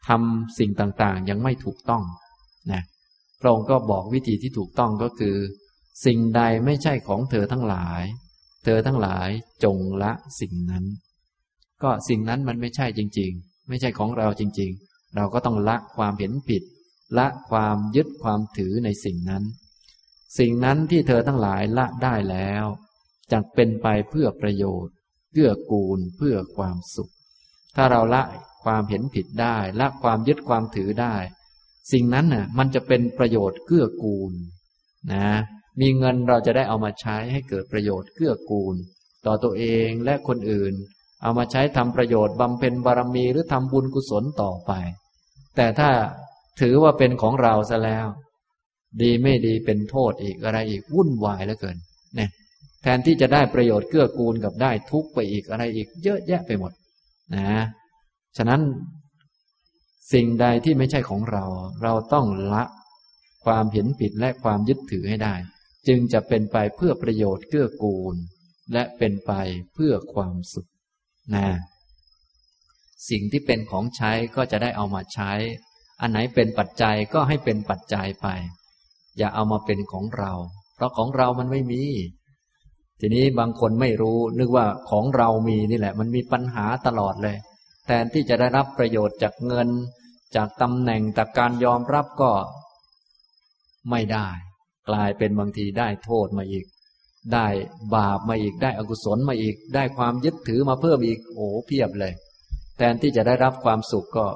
[0.08, 2.04] ทำสิ่งต่างๆ ยังไม่ถูกต้อง
[2.72, 2.82] นะ
[3.42, 5.36] พระองค์ก็บอกวิธีที่ถูกต้องก็คือ
[6.06, 8.04] สิ่งใดไม่ใช่ของเธอทั้งหลาย
[8.64, 9.30] เธอทั้งหลาย
[9.64, 10.86] จงละสิ่งนั้น
[11.84, 16.64] ก็สิ่งนั้นมันไม่ใช่จริง ๆ ไม่ใช่ของเราจริง ๆ เราก็ต้องละความเห็นผิด
[17.18, 19.44] ละความยึดความถือในสิ่งนั้น
[20.40, 22.66] สิ่งนั้นที่เธอทั้งหลายละได้แล้ว
[23.32, 24.94] จะเป็นไปเพื่อประโยชน์
[25.32, 27.12] เพื่อกูลเพื่อความสุข
[27.76, 28.24] ถ้าเราละ
[28.64, 31.16] ความเห็นผิดได้ละความยึดความถือได้
[31.92, 34.34] สิ่งนั้นน่ะมันจะเป็นประโยชน์เกื้อกูล
[35.14, 35.28] นะ
[35.80, 38.76] มีเงินเราจะได้เอามาใช้ให้เกิดประโยชน์เกื้อกูล
[39.26, 40.74] ต่อตัวเองและคนอื่น
[41.22, 44.72] เอามาใช้ทำประโยชน์บำเพ็ญบารมีหรือทำบุญกุศลต่อไป
[45.56, 45.90] แต่ถ้า
[46.62, 48.08] ถือว่าเป็นของเราซะแล้ว
[49.02, 51.78] ดีไม่ดีเป็นโทษอีกอะไรอีกวุ่นวายเหลือเกิน
[52.16, 52.30] เนี่ย
[52.82, 56.72] แทนที่จะได้ประโยชน์เกื้อกูลกับได้ทุกไปอีกอะไรอีก เยอะแยะไปหมด
[57.36, 57.64] นะ
[58.38, 58.62] ฉะนั้น
[60.14, 61.46] สิ่งใดที่ไม่ใช่ของเรา
[61.84, 62.64] เราต้องละ
[63.46, 65.36] ความเห็นผิดและความยึดถือให้ได้
[65.88, 68.16] จึงจะเป็นไปเพื่อประโยชน์เกื้อกูล
[68.74, 69.32] และเป็นไป
[69.74, 70.70] เพื่อความสุข
[71.36, 71.48] นะ
[73.10, 75.32] สิ่งที่เป็นของใช้ก็จะได้เอามาใช้
[76.02, 78.28] อันไหนเป็นปัจจัยก็ให้เป็นปัจจัยไป
[79.18, 80.32] อย่าเอามาเป็นของเรา
[80.76, 81.84] เพราะของเรามันไม่มี
[83.00, 87.38] ทีนี้บางคนไม่รู้ นึกว่าของเรามีนี่แหละ มันมีปัญหาตลอดเลย
[87.92, 89.70] ทนที่จะได้รับประโยชน์จากเงิน
[90.36, 92.32] จากตำแหน่งจากการยอมรับก็
[93.90, 94.28] ไม่ได้
[94.90, 96.66] กลายเป็นบางทีได้โทษมาอีก
[97.34, 97.48] ได้
[97.96, 102.14] บาปมาอีกได้อกุศลมาอีก ได้ความยึดถือมาเพิ่มอีกโอ้เพียบเลย
[102.78, 104.28] แทนที่จะได้รับความสุขก็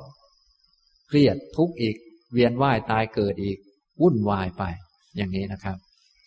[1.08, 1.96] เครียดทุกข์อีก
[2.34, 3.58] เวียนว่ายตายเกิดอีก
[4.02, 4.64] วุ่นวายไป
[5.16, 5.78] อย่างนี้นะครับ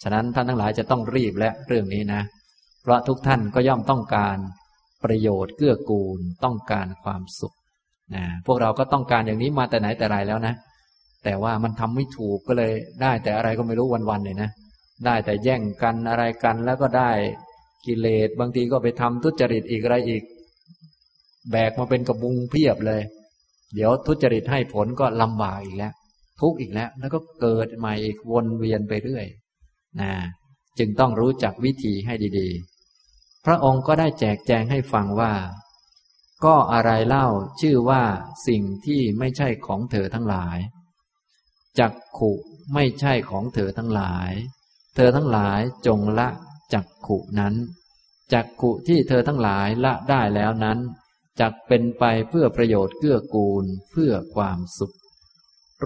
[0.02, 2.22] ฉะนั้นท่านทั้งหลายจะต้องรีบและเรื่องนี้นะ
[2.82, 4.36] เพราะทุกท่านก็ย่อมต้องการ
[5.04, 7.54] ประโยชน์เกื้อกูลต้องการความสุข
[8.14, 10.54] นะพวกเราก็ต้องการอย่างนี้มาแต่ไหนแต่ไรแล้วนะ
[11.24, 12.72] แต่ว่ามันทำไม่ถูกก็เลย
[13.02, 14.50] ได้แต่อะไรก็ไม่รู้วันๆเลยนะ
[15.06, 17.10] ได้แต่แย่งกันอะไรกันแล้วก็ได้
[17.86, 20.22] กิเลสบางทีก็ไปทำทุจริตอีกอะไรอีก
[21.50, 23.02] แบกมาเป็นกระบุงเพียบเลย
[23.74, 25.92] เดี๋ยวทุจริตให้ผลก็ลำบากอีกแล้ว
[26.40, 29.26] ทุกข์อีกแล้ว แล้วก็เกิดใหม่อีกวนเวียนไปเรื่อย
[30.00, 30.10] นะ
[30.78, 32.77] จึงต้องรู้จักวิธีให้ดีๆ
[33.44, 35.34] พระองค์ก็ได้แจกแจงให้ฟังว่า
[36.44, 37.26] ก็อะไรเล่า
[37.60, 38.02] ชื่อว่า
[38.46, 40.58] สิ่งที่ไม่ใช่ของเธอทั้งหลาย
[41.78, 42.32] จักขุ
[42.74, 44.30] ไม่ใช่ของเธอทั้งหลาย
[44.96, 46.28] เธอทั้งหลายจงละ
[46.74, 47.54] จักขุนั้น
[48.32, 50.78] จักขุที่เธอทั้งหลายละได้แล้วนั้น
[51.40, 54.94] จักเป็นไปเพื่อประโยชน์เกื้อกูลเพื่อความสุข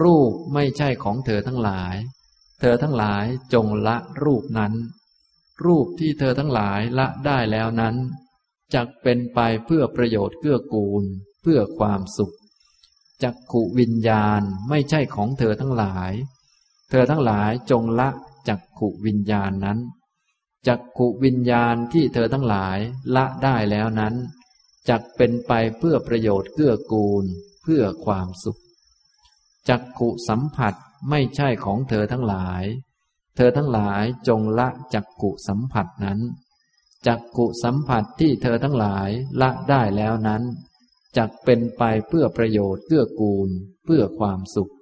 [0.03, 1.94] รูปไม่ใช่ของเธอทั้งหลาย
[2.61, 3.24] เธอทั้งหลาย
[3.55, 4.72] จงละรูปนั้น
[5.64, 7.96] รูปที่เธอทั้งหลายละได้แล้วนั้น
[8.74, 11.05] จักเป็นไปเพื่อประโยชน์เกื้อกูล
[11.42, 12.34] เพื่อความสุข
[13.22, 16.12] จักขุวิญญาณไม่ใช่ของเธอทั้งหลาย
[16.90, 18.09] เธอทั้งหลายจงละ
[18.48, 19.78] จักขุวิญญาณนั้น
[20.66, 22.78] จักขุวิญญาณที่เธอทั้งหลาย
[23.16, 24.14] ละได้แล้วนั้น
[24.88, 27.24] จักเป็นไปเพื่อประโยชน์เกื้อกูล
[27.62, 28.61] เพื่อความสุข
[29.68, 30.74] จักขุสัมผัส
[31.11, 32.64] ไม่ใช่ของเธอทั้งหลาย
[33.37, 36.20] เธอทั้งหลายจงละจักกุสัมผัสนั้น
[37.07, 39.11] จักกุสัมผัสที่เธอทั้งหลาย
[39.41, 40.43] ละได้แล้วนั้น
[41.16, 43.49] จักเป็นไปเพื่อประโยชน์เพื่อกูล
[43.85, 44.72] เพื่อความสุข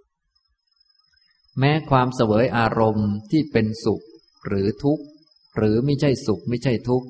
[1.59, 4.05] แม้ความเสวยอารมณ์ที่เป็นสุข
[4.47, 5.05] หรือทุกข์
[5.57, 7.07] หรือไม่ใช่สุขไม่ใช่ทุกข์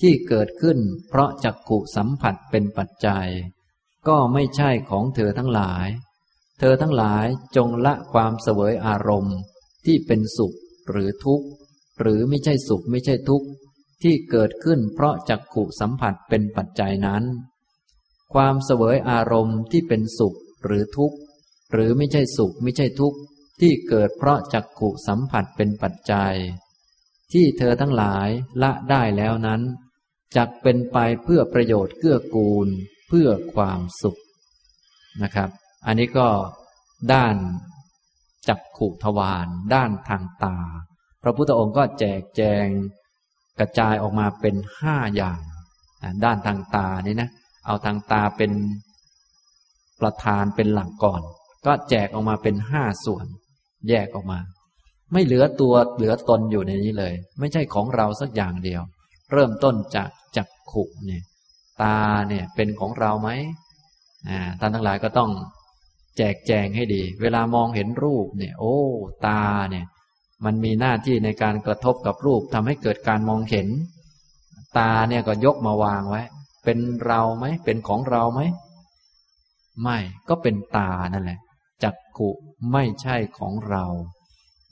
[0.00, 0.78] ที่เกิดขึ้น
[1.08, 3.28] เพราะจักกุสัมผัสเป็นปัจจัย
[4.08, 5.86] ก็ไม่ใช่ของเธอทั้งหลาย
[6.58, 7.26] เธอทั้งหลาย
[7.56, 9.36] จงละความเสวยอารมณ์
[9.86, 10.56] ที่เป็นสุข
[10.92, 11.46] หรือทุกข์
[12.00, 13.46] หรือไม่ใช่สุขไม่ใช่ทุกข์
[14.02, 17.22] ที่เกิดขึ้นเพราะจักขุสัมผัสเป็นปัจจัยนั้น
[18.34, 21.16] ความเสวยอารมณ์ที่เป็นสุขหรือทุกข์
[21.72, 23.18] หรือไม่ใช่สุขไม่ใช่ทุกข์
[23.60, 26.34] ที่เกิดเพราะจักขุสัมผัสเป็นปัจจัย
[27.32, 28.28] ที่เธอทั้งหลาย
[28.62, 29.60] ละได้แล้วนั้น
[30.36, 32.68] จักเป็นไปเพื่อประโยชน์เกื้อกูล
[33.08, 34.20] เพื่อความสุข
[35.22, 35.50] นะครับ
[35.86, 36.28] อันนี้ก็
[37.12, 37.36] ด้าน
[38.50, 40.56] จักขุทวารด้านทางตา
[41.22, 42.66] พระพุทธองค์ก็แจกแจง
[43.58, 45.40] กระจายออกมาเป็นห้าอย่าง
[46.24, 47.30] ด้านทางตานี่นะ
[47.66, 48.52] เอาทางตาเป็น
[50.00, 51.22] ประธานเป็นหลักก่อน
[51.66, 53.26] ก็แจกออกมาเป็นห้าส่วน
[53.88, 54.38] แยกออกมา
[55.12, 58.82] ไม่เหลือตัวเหลือตนอยู่ในนี้เลย ไม่ใช่ของเราสักอย่างเดียว
[59.32, 61.22] เริ่มต้นจากจักขุเนี่ย
[61.82, 61.98] ตา
[62.28, 63.30] เนี่ยเป็นของเราไหม
[64.28, 65.30] อ่าท่านทั้งหลายก็ต้อง
[66.16, 68.76] แจกแจงให้ดี เวลามองเห็นรูปเนี่ย โอ้
[69.26, 69.86] ตาเนี่ย
[70.44, 73.68] มันมีหน้าที่ในการกระทบกับรูปทำให้เกิดการมองเห็น
[74.78, 76.22] ตาเนี่ยก็ยกมาวางไว้
[76.64, 78.40] เป็นเราไหม เป็นของเราไหม
[79.82, 79.98] ไม่
[80.28, 81.38] ก็เป็นตานั่นแหละ
[81.82, 82.30] จักขุ
[82.72, 83.84] ไม่ใช่ของเรา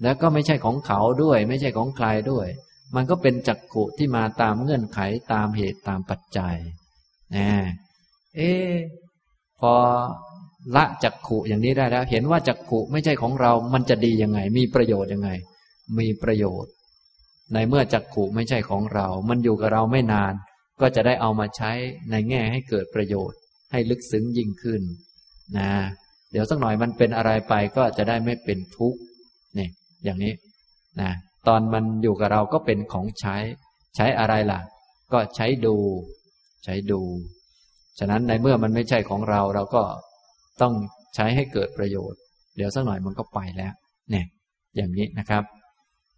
[0.02, 2.46] แล้วก็ไม่ใช่ของเขาด้วย ไม่ใช่ของใครด้วย
[2.94, 5.00] มันก็เป็นจักขุที่มาตามเงื่อนไข
[5.32, 6.56] ตามเหตุตามปัจจัย
[7.36, 7.50] นะ
[8.36, 8.52] เอ๊
[9.60, 9.72] พอ
[10.76, 15.30] ละจักขุอย่างนี้ได้แล้ว เห็นว่าจักขุไม่ใช่ของเรา มันจะดียังไง มีประโยชน์ยังไง
[15.98, 16.72] มีประโยชน์
[17.54, 20.32] ในเมื่อจักขุไม่ใช่ของเรา มันอยู่กับเราไม่นาน
[20.80, 21.72] ก็จะได้เอามาใช้
[22.10, 23.38] ในแง่ให้เกิดประโยชน์
[23.72, 24.82] ให้ลึกซึ้งยิ่งขึ้น
[25.58, 25.70] นะ
[26.32, 28.98] เดี๋ยวสักหน่อยมันเป็นอะไรไปก็จะได้ไม่เป็นทุกข์
[29.58, 29.68] นี่
[30.04, 30.32] อย่างนี้
[31.00, 31.10] นะ
[31.48, 33.36] ตอนมันอยู่กับเราก็เป็นของใช้
[33.96, 34.60] ใช้อะไรล่ะ
[35.12, 35.76] ก็ใช้ดู
[36.64, 37.00] ใช้ดู
[37.98, 39.82] ฉะนั้นในเมื่อมันไม่ใช่ของเราเราก็
[40.62, 40.74] ต้อง
[41.14, 42.20] ใช้ให้เกิดประโยชน์
[42.56, 43.72] เดี๋ยวสักหน่อยมันก็ไปแล้ว
[44.10, 44.26] เนี่ย
[44.76, 45.42] อย่างนี้นะครับ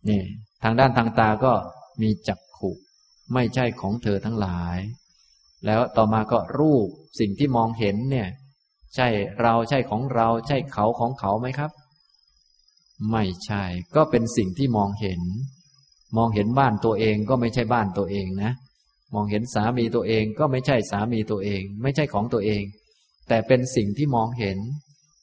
[0.08, 0.20] นี่
[0.62, 1.52] ทางด้านทางตาก็
[2.02, 2.70] มีจักขุ
[3.34, 4.78] ไม่ใช่ของเธอทั้งหลาย
[5.66, 6.86] แล้วต่อมาก็รูป
[7.20, 8.28] สิ่งที่มองเห็นเนี่ย
[8.94, 9.08] ใช่
[9.42, 11.70] เราใช่ของเรา ใช่เขาของเขาไหมครับ
[13.10, 13.64] ไม่ใช่
[13.96, 15.20] ก็เป็นสิ่งที่มองเห็น
[16.16, 18.52] มองเห็นบ้านตัวเองก็ไม่ใช่บ้านตัวเองนะ
[19.14, 22.62] มองเห็นสามีตัวเองก็ไม่ใช่สามีตัวเอง ไม่ใช่ของตัวเอง
[23.30, 24.58] แต่เป็นสิ่งที่มองเห็น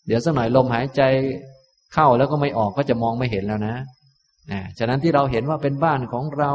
[0.07, 1.01] เดี๋ยวสักหน่อยลมหายใจ
[1.93, 3.75] เข้าแล้วก็ไม่ออกก็จะมองไม่เห็นแล้วนะ
[4.51, 6.51] นะฉะนั้นที่เราเห็นว่าเป็นบ้านของเรา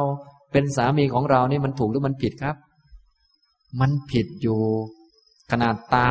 [0.52, 2.56] เป็นสามีของเรานี่มันถูกหรือมันผิดครับ
[3.80, 4.58] มันผิดอยู่
[5.52, 6.10] ขนาดตา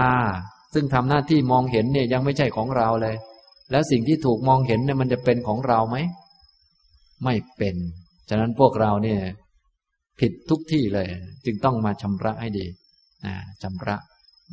[0.73, 3.15] ซึ่งทำหน้าที่มองเห็นเนี่ยยังไม่ใช่ของเราเลย
[3.71, 5.97] แล้วสิ่งที่ถูกมองเห็นเนี่ยมันจะเป็นของเราไหม
[7.23, 7.75] ไม่เป็น
[8.29, 9.19] ฉะนั้นพวกเราเนี่ย
[10.19, 11.07] ผิดทุกที่เลย
[11.45, 12.65] จึงต้องมาชำระให้ดี
[13.25, 13.33] นะ
[13.63, 13.95] ชำระ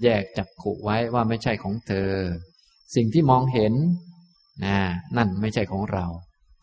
[0.02, 2.12] แยกจักขุไว้ว่าไม่ใช่ของเธอ
[2.94, 3.74] สิ่งที่มองเห็น
[4.64, 4.76] นะ
[5.16, 6.04] นั่นไม่ใช่ของเรา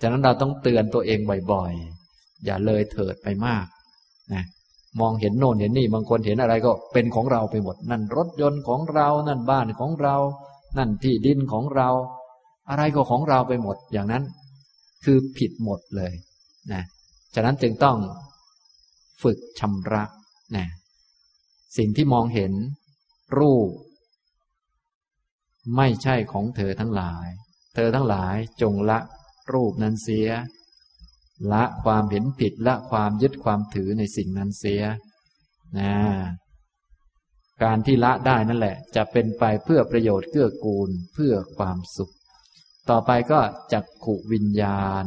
[0.01, 1.19] ฉะนั้นเราต้องเตือนตัวเอง
[1.51, 3.65] บ่อยๆ อย่าเลยเถิดไปมาก
[4.33, 4.43] นะ
[5.01, 10.15] มองเห็นโน่นเห็นนี่บางคนเห็นอะไรก็เป็นของเราไปหมด นั่นรถยนต์ของเรา นั่นบ้านของเรา
[10.77, 11.89] นั่นที่ดินของเรา
[12.69, 14.23] อะไรก็ของเราไปหมด อย่างนั้น
[15.03, 16.13] คือผิดหมดเลย
[16.71, 16.83] นะ
[17.35, 17.97] ฉะนั้นจึงต้อง
[19.23, 20.03] ฝึกชำระ
[20.55, 20.67] นะ
[21.77, 22.51] สิ่งที่มองเห็น
[23.37, 23.71] รูป
[25.75, 27.27] ไม่ใช่ของเธอทั้งหลาย
[27.75, 28.99] เธอทั้งหลายจงละ
[29.53, 30.29] รูปนั้นเสีย
[31.51, 34.81] ละความเห็นผิดละความยึดความถือในสิ่งนั้นเสีย
[35.77, 35.95] นะ
[37.63, 42.13] การที่ละได้นั่นแหละ จะเป็นไปเพื่อประโยชน์เกื้อกูลเพื่อความสุข
[42.89, 43.39] ต่อไปก็
[43.73, 45.05] จักขุวิญญาณ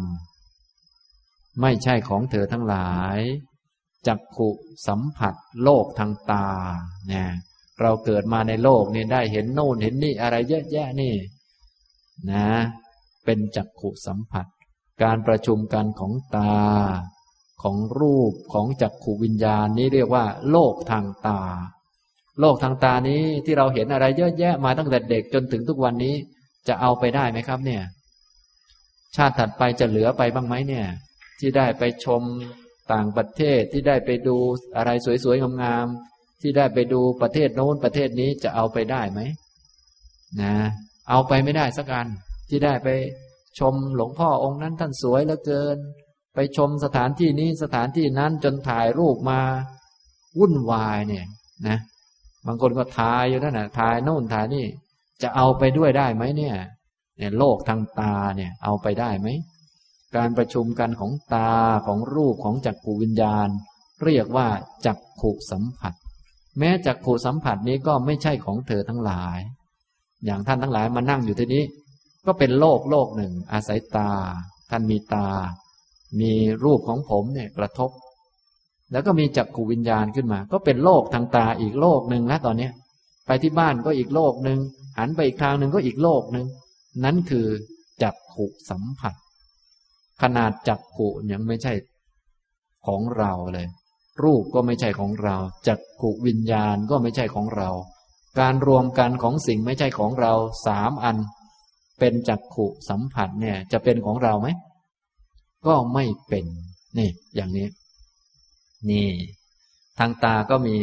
[1.60, 3.18] ไม่ใช่ของเธอทั้งหลาย
[4.06, 4.48] จักขุ
[4.86, 6.48] สัมผัสโลกทางตา
[7.08, 7.28] เนี่ย
[7.80, 11.14] เราเกิดมาในโลกนี่ได้เห็นโน่นเห็นนี่อะไรเยอะแยะนี่
[12.30, 12.48] นะ
[13.24, 14.46] เป็นจักขุสัมผัส
[15.02, 16.54] การประชุมกันของตา
[17.62, 21.40] ของรูปของจักขุวิญญาณนี้เรียกว่า โลกทางตา
[22.40, 26.14] โลกทางตานี้ที่เราเห็นอะไรเยอะแยะมาตั้งแต่เด็กจนถึงทุกวันนี้
[26.68, 27.82] จะเอาไปได้ไหมครับเนี่ย
[29.16, 30.86] ชาติถัดไปจะเหลือไปบ้างไหมเนี่ย
[31.40, 32.22] ที่ได้ไปชม
[32.92, 34.36] ต่างประเทศที่ได้ไปดู
[34.76, 34.90] อะไร
[35.24, 35.86] สวยๆงาม
[36.40, 39.20] ที่ได้ไปดูประเทศโน้นประเทศนี้จะเอาไปได้ไหม
[40.40, 40.54] นะ
[41.10, 42.08] เอาไปไม่ได้สักอัน
[42.48, 42.88] ที่ได้ไป
[43.58, 45.78] ชมหลวงพ่อองค์นั้นท่านสวยเหลือเกิน
[46.34, 49.40] ไปชมสถานที่นี้สถานที่นั้นจนถ่ายรูปมา
[50.38, 51.26] วุ่นวายเนี่ย
[51.68, 51.78] นะ
[52.46, 54.66] บางคนก็ถ่ายอยู่นั่นนะถ่ายโน่นถ่ายนี่
[55.22, 56.56] จะเอาไปด้วยได้ไหมเนี่ย
[57.18, 59.28] เนี่ย โลกทางตาเนี่ย เอาไปได้ไหม
[60.16, 61.52] การประชุมกันของตา
[61.86, 63.48] ของรูปของจักรวิญญาณ
[64.04, 64.48] เรียกว่า
[64.86, 65.94] จักขุสัมผัส
[66.58, 69.38] แม้จักขู่สัมผัสนี้ก็ไม่ใช่ของเธอทั้งหลาย
[70.24, 71.64] อย่างท่านทั้งหลายมานั่งอยู่ที่นี้
[72.26, 74.10] ก็เป็นโลกโลกหนึ่ง อาศัยตา
[74.70, 75.28] ท่านมีตา
[76.20, 76.32] มี
[76.64, 77.90] รูปของผมเนี่ยกระทบ
[78.92, 82.72] แล้วก็มีจักขูวิญญาณขึ้นมา ก็เป็นโลกทางตาอีกโลกหนึ่งแล้วตอนเนี้ย
[83.26, 84.58] ไปที่บ้านก็อีกโลกหนึ่ง
[84.98, 86.46] หันไปอีกทางหนึ่งก็อีกโลกหนึ่ง
[87.04, 87.46] นั้นคือ
[88.02, 89.14] จักขุสัมผัส
[90.22, 91.72] ขนาดจักขุยังไม่ใช่
[92.86, 93.66] ของเราเลย
[94.22, 95.36] รูปก็ไม่ใช่ของเรา
[95.66, 97.70] จักขุวิญญาณก็ไม่ใช่ของเรา
[98.40, 100.32] การรวมกันของสิ่งไม่ใช่ของเรา
[100.66, 101.16] สามอัน
[101.98, 104.48] เป็นจักขุสัมผัสเนี่ย จะเป็นของเราไหม
[105.66, 106.46] ก็ไม่เป็น
[106.98, 107.68] นี่ อย่างนี้
[108.90, 109.08] นี่
[109.98, 110.76] ทางตาก็มี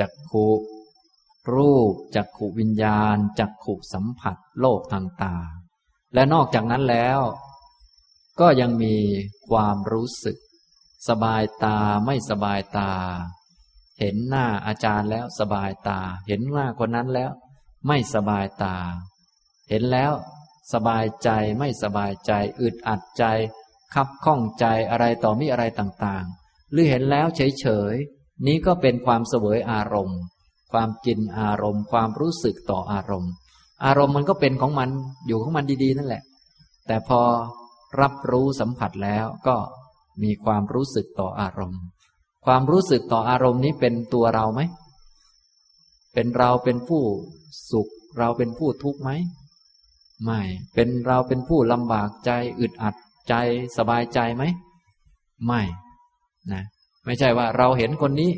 [0.00, 0.46] จักขุ
[1.54, 5.36] รูปจักขุวิญญาณจักขุสัมผัส โลกทางตา
[6.14, 7.20] และนอกจากนั้นแล้ว
[8.40, 8.94] ก็ยังมี
[9.48, 10.36] ความรู้สึก
[11.08, 11.76] สบายตา
[12.06, 12.90] ไม่สบายตา
[14.00, 17.30] เห็นหน้าอาจารย์แล้วสบายตา เห็นหน้าคนนั้นแล้ว
[17.86, 18.76] ไม่สบายตา
[19.68, 20.12] เห็นแล้ว
[20.72, 21.28] สบายใจ
[21.58, 23.24] ไม่สบายใจ อึดอัดใจ
[23.94, 30.20] คับข้องใจอะไรต่อมีอะไรต่างๆ หรือเห็นแล้วเฉยๆ นี้ก็เป็นความเสวยอารมณ์
[30.72, 33.32] ความกินอารมณ์ ความรู้สึกต่ออารมณ์
[33.84, 34.90] อารมณ์มันก็เป็นของมัน
[35.26, 36.22] อยู่ของมันดีๆ นั่นแหละ
[36.86, 37.20] แต่พอ
[38.00, 39.56] รับรู้สัมผัสแล้วก็
[40.22, 41.82] มีความรู้สึกต่ออารมณ์
[42.46, 44.60] ความรู้สึกต่ออารมณ์นี้เป็นตัวเราไหม
[46.14, 47.02] เป็นเราเป็นผู้
[47.70, 47.88] สุข
[48.18, 49.10] เราเป็นผู้ทุกข์ไหม
[50.24, 50.40] ไม่
[50.74, 52.30] เป็นเราเป็นผู้ลำบากใจ
[52.60, 52.94] อึดอัด
[53.28, 53.34] ใจ
[53.76, 54.44] สบายใจไหม
[55.46, 55.62] ไม่
[56.52, 56.64] นะ
[57.04, 58.30] ไม่ใช่ว่าเราเห็นคนนี้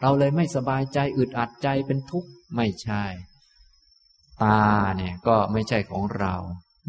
[0.00, 3.04] เราเลยไม่สบายใจอึดอัดใจเป็นทุกข์ไม่ใช่
[4.42, 4.60] ตา
[4.96, 6.34] เนี่ยก็ไม่ใช่ของเรา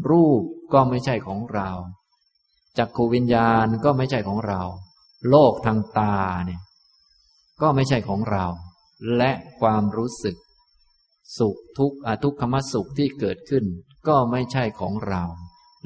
[0.09, 0.41] รูป
[0.73, 1.69] ก็ไม่ใช่ของเรา
[2.77, 4.61] จักขูวิญญาณก็ไม่ใช่ของเรา
[5.29, 6.61] โลกทางตาเนี่ย
[7.61, 8.45] ก็ไม่ใช่ของเรา
[9.17, 9.31] และ
[9.61, 10.35] ความรู้สึก
[11.37, 13.63] สุขทุกข์อทุกขมสุขที่เกิดขึ้น
[14.07, 15.23] ก็ไม่ใช่ของเรา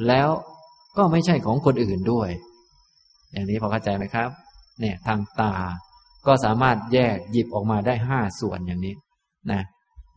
[0.07, 0.29] แล้ว
[0.97, 2.29] ก็ไม่ใช่ของคนอื่นด้วย
[3.31, 4.29] อย่างนี้พอเข้าใจไหมครับ
[4.79, 5.53] เนี่ยทางตา
[6.27, 8.95] ก็สามารถแยกหยิบออกมาได้ห้าส่วนอย่างนี้
[9.51, 9.61] นะ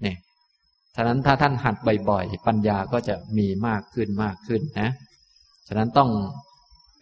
[0.03, 0.17] เนี่ย
[0.97, 1.77] ฉะนั้นถ้าท่านหัด
[2.11, 4.91] บ่อยๆ ปัญญาก็จะมีมากขึ้นมากขึ้นนะ
[5.69, 6.11] ฉะนั้นต้อง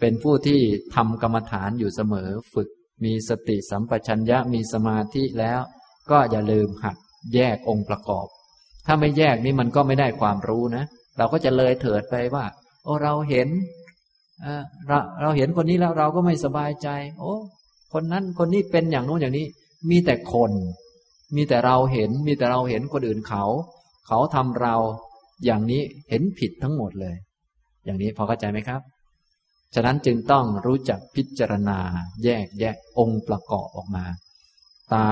[0.01, 0.61] เป็นผู้ที่
[0.95, 2.69] ทำกรรมฐานอยู่เสมอฝึก
[3.05, 5.61] มีสติสัมปชัญญะมีสมาธิแล้ว
[6.11, 6.97] ก็อย่าลืมหัด
[7.35, 8.27] แยกองค์ประกอบ
[8.87, 10.85] ถ้าไม่แยกนี่มันก็ไม่ได้ความรู้นะ
[11.19, 12.45] เราก็จะเลยเถิดไปว่า
[12.85, 13.49] โอ้เราเห็น
[14.89, 16.89] เราเราเห็นคนนี้แล้วเราก็ไม่สบายใจ
[17.19, 17.33] โอ้
[17.93, 19.47] คนนั้นคนนี้เป็นอย่างโน้นอย่างนี้
[19.91, 20.53] มีแต่คน
[21.37, 23.45] มีแต่เราเห็น มีแต่เราเห็นคนอื่นเขา
[24.07, 24.77] เขาทำเรา
[25.45, 27.17] อย่างนี้เห็นผิดทั้งหมดเลย
[27.85, 28.81] อย่างนี้พอเข้าใจไหมครับ
[29.75, 31.79] ฉะนั้นจึงต้องรู้จักพิจารณา
[32.25, 34.05] แยกแยะองค์ประกอบออกมา
[34.93, 35.09] ตา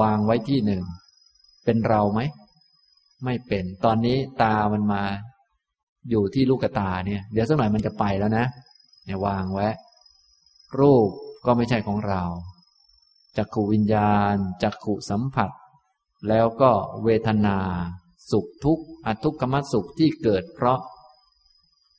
[0.00, 0.84] วางไว้ที่หนึ่ง
[1.64, 2.20] เป็นเราไหม
[3.24, 5.02] ไม่เป็น ตอนนี้ตามันมา
[6.10, 8.46] อยู่ที่ลูกตาเนี่ย เดี๋ยวสักหน่อยมันจะไปแล้วนะ
[9.04, 9.68] เนี่ยวางไว้
[10.78, 11.08] รูป
[11.46, 12.22] ก็ไม่ใช่ของเรา
[13.36, 15.50] จักขูวิญญาณ จักขูสัมผัส
[16.28, 16.70] แล้วก็
[17.04, 17.58] เวทนา
[18.30, 20.78] สุขทุกข์อทุกขมสุขที่เกิดเพราะ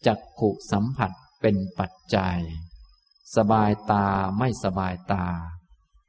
[0.08, 2.40] จักขูสัมผัส เป็นปัจจัย
[3.36, 4.08] สบายตา
[4.40, 5.26] ไม่สบายตา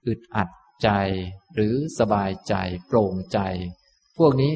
[0.07, 0.49] อึดอัด
[0.83, 0.89] ใจ
[1.55, 2.55] หรือสบายใจ
[2.87, 3.39] โปร่งใจ
[4.19, 4.53] พวกนี้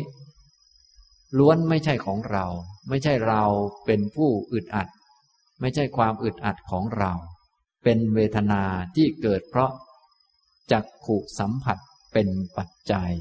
[1.38, 2.46] ล้วนไม่ใช่ของเรา
[2.88, 3.44] ไม่ใช่เรา
[3.86, 4.88] เป็นผู้อึดอัด
[5.60, 7.12] ไม่ใช่ความอึดอัดของเรา
[7.84, 8.62] เป็นเวทนา
[8.96, 9.70] ที่เกิดเพราะ
[10.72, 11.78] จักขุสัมผัส
[12.12, 13.12] เป็นปัจจัย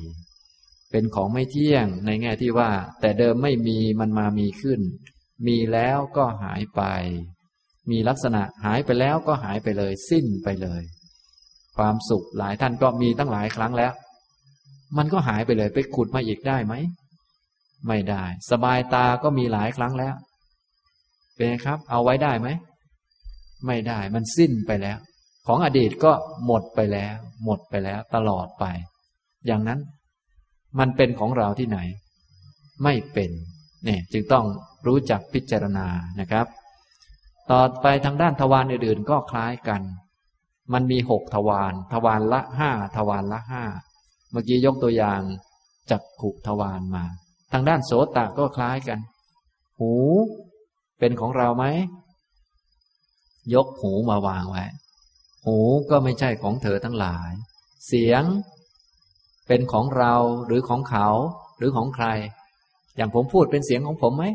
[0.92, 2.72] เป็นของไม่เที่ยงในแง่ที่ว่า
[3.02, 4.82] แต่เดิมไม่มีมันมามีขึ้น
[5.48, 6.82] มีแล้วก็หายไป
[7.92, 10.82] มีลักษณะหายไปแล้วก็หายไปเลย สิ้นไปเลย
[11.78, 13.92] ความสุขหลายท่านก็มีตั้งหลายครั้งแล้ว
[14.98, 16.74] มันก็หายไปเลยไปขุดมาอีกได้ไหม
[17.88, 20.16] ไม่ได้ สบายตาก็มีหลายครั้งแล้ว
[21.36, 22.48] เป็นครับ เอาไว้ได้ไหม
[23.68, 24.98] ไม่ได้มันสิ้นไปแล้ว
[25.48, 26.12] ของอดีตก็
[26.46, 28.66] หมดไปแล้ว หมดไปแล้ว ตลอดไป
[29.48, 29.80] อย่างนั้น
[30.80, 31.80] มันเป็นของเราที่ไหน
[32.84, 33.32] ไม่เป็น
[33.86, 34.46] เนี่ย จึงต้อง
[34.88, 35.88] รู้จักพิจารณา
[36.20, 36.48] นะครับ
[37.52, 39.82] ต่อไปทางด้านทวารอื่นๆ ก็คล้ายกัน
[40.74, 43.64] มันมีหกทวารทวารละห้าทวารละห้า
[44.32, 45.22] เมื่อกี้ยกตัวอย่าง
[45.92, 47.04] จักขุทวารมา
[47.52, 49.00] ทางด้านโสตะก็คล้ายกัน
[49.80, 49.94] หู
[51.00, 51.66] เป็นของเราไหม
[53.54, 54.66] ยกหูมาวางไว้
[55.46, 55.58] หู
[55.90, 57.32] ก็ไม่ใช่ของเธอทั้งหลาย
[57.88, 58.24] เสียง
[59.48, 60.14] เป็นของเรา
[60.46, 61.08] หรือของเขา
[61.58, 62.06] หรือของใคร
[62.96, 64.26] อย่างผมพูดเป็นเสียงของผมไหม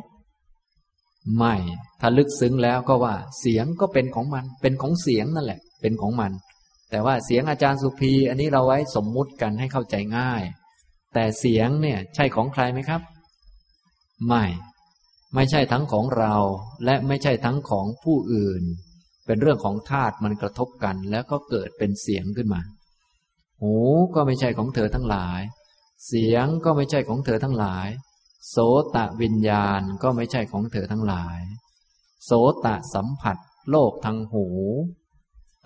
[1.37, 1.55] ไม่
[2.01, 6.33] ถ้าลึกซึ้งแล้วก็ว่า เสียงก็เป็นของมัน เป็นของเสียงนั่นแหละ เป็นของมัน
[6.91, 10.43] แต่ว่าเสียงอาจารย์สุภีอันนี้เราไว้สมมุติกันให้เข้าใจง่าย
[11.15, 13.01] แต่เสียงเนี่ย ใช่ของใครไหมครับ
[14.29, 14.45] ไม่
[15.35, 16.35] ไม่ใช่ทั้งของเรา
[16.85, 18.63] และไม่ใช่ทั้งของผู้อื่น
[19.27, 22.61] เป็นเรื่องของธาตุมันกระทบกัน แล้วก็เกิดเป็นเสียงขึ้นมา
[23.61, 23.75] หู
[24.15, 25.41] ก็ไม่ใช่ของเธอทั้งหลาย
[26.07, 27.89] เสียงก็ไม่ใช่ของเธอทั้งหลาย
[28.51, 28.57] โส
[28.97, 31.41] ตะวิญญาณก็ไม่ใช่ของเธอทั้งหลาย
[32.25, 32.31] โส
[32.65, 33.37] ตะสัมผัส
[33.71, 34.47] โลกทางหู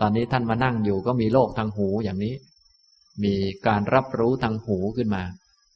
[0.00, 2.34] ตอนนี้ท่านมานั่งอยู่ก็มีโลกทางหูอย่างนี้
[3.24, 3.34] มี
[3.66, 5.24] การรับรู้ทางหูขึ้นมา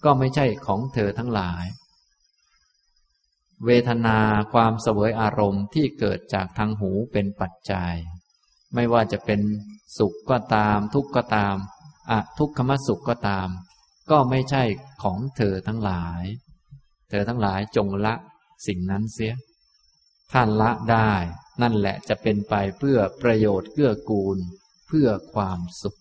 [0.04, 1.64] ก็ไม่ใช่ของเธอทั้งหลาย
[3.64, 4.18] เวทนา
[4.52, 7.94] ความเสวยอารมณ์ที่เกิดจากทางหูเป็นปัจจัย
[8.74, 9.40] ไม่ว่าจะเป็น
[9.98, 11.56] สุขก็ตาม ทุกข์ก็ตาม
[12.10, 13.48] อะทุกขมสุขก็ตาม
[14.10, 14.62] ก็ไม่ใช่
[15.02, 16.22] ของเธอทั้งหลาย
[17.08, 18.14] เธอทั้งหลายจงละ
[18.66, 19.34] สิ่งนั้นเสีย
[20.32, 21.10] ท่านละได้
[21.62, 24.38] นั่นแหละจะเป็นไปเพื่อประโยชน์เกื้อกูล
[24.86, 25.96] เพื่อความสุข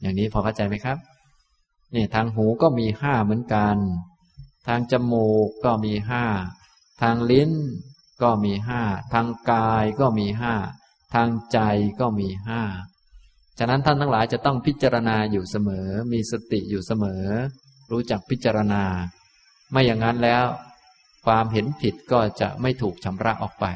[0.00, 0.98] อย่างนี้พอเข้าใจไหมครับ
[1.94, 3.76] นี่ทางหูก็มีห้าเหมือนกัน
[4.66, 6.24] ทางจมูกก็มีห้า
[7.02, 7.52] ทางลิ้น
[8.22, 10.54] ก็มีห้า ทางกายก็มีห้า
[11.14, 11.58] ทางใจ
[12.00, 12.62] ก็มีห้า
[13.58, 17.24] ฉะนั้นท่านทั้งหลายจะต้องพิจารณาอยู่เสมอ มีสติอยู่เสมอ
[17.90, 18.84] รู้จักพิจารณา
[19.74, 20.44] ไม่อย่างนั้นแล้ว
[21.26, 23.66] ความเห็นผิดก็จะไม่ถูกชำระออกไป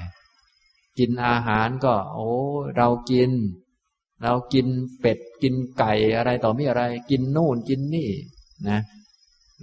[0.99, 2.31] กินอาหารก็ โอ้
[2.77, 3.31] เรากิน
[4.23, 4.66] เรากิน
[5.01, 8.09] เป็ดกินไก่อะไรต่อมีอะไร กินนู่นกินนี่
[8.69, 8.81] นะ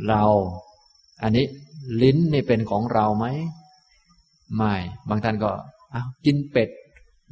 [0.07, 0.23] เรา
[1.21, 1.45] อันนี้
[2.01, 3.25] ลิ้นนี่เป็นของเราไหม
[4.55, 4.73] ไม่
[5.09, 5.51] บางท่านก็
[5.93, 6.69] อากินเป็ด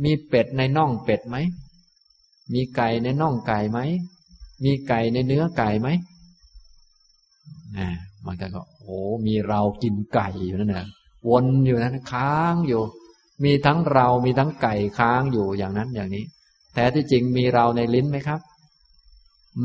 [0.04, 1.38] มีเป็ดในน่องเป็ดไหม
[2.54, 3.80] มีไก่ในน่องไก่ไหม
[4.64, 5.88] มีไก่ในเนื้อไก่ไหม
[7.78, 7.88] นะ
[8.26, 10.88] บางท่านก็ โอ้มีเรากินไก่อยู่นั่นนะ
[11.30, 12.82] วนอยู่นั้นค้างอยู่
[13.44, 16.26] มีทั้งเรามีทั้งไก่ค้างอยู่อย่างนั้นอย่างนี้
[16.76, 18.40] แต่ที่จริงมีเราในลิ้นไหมครับ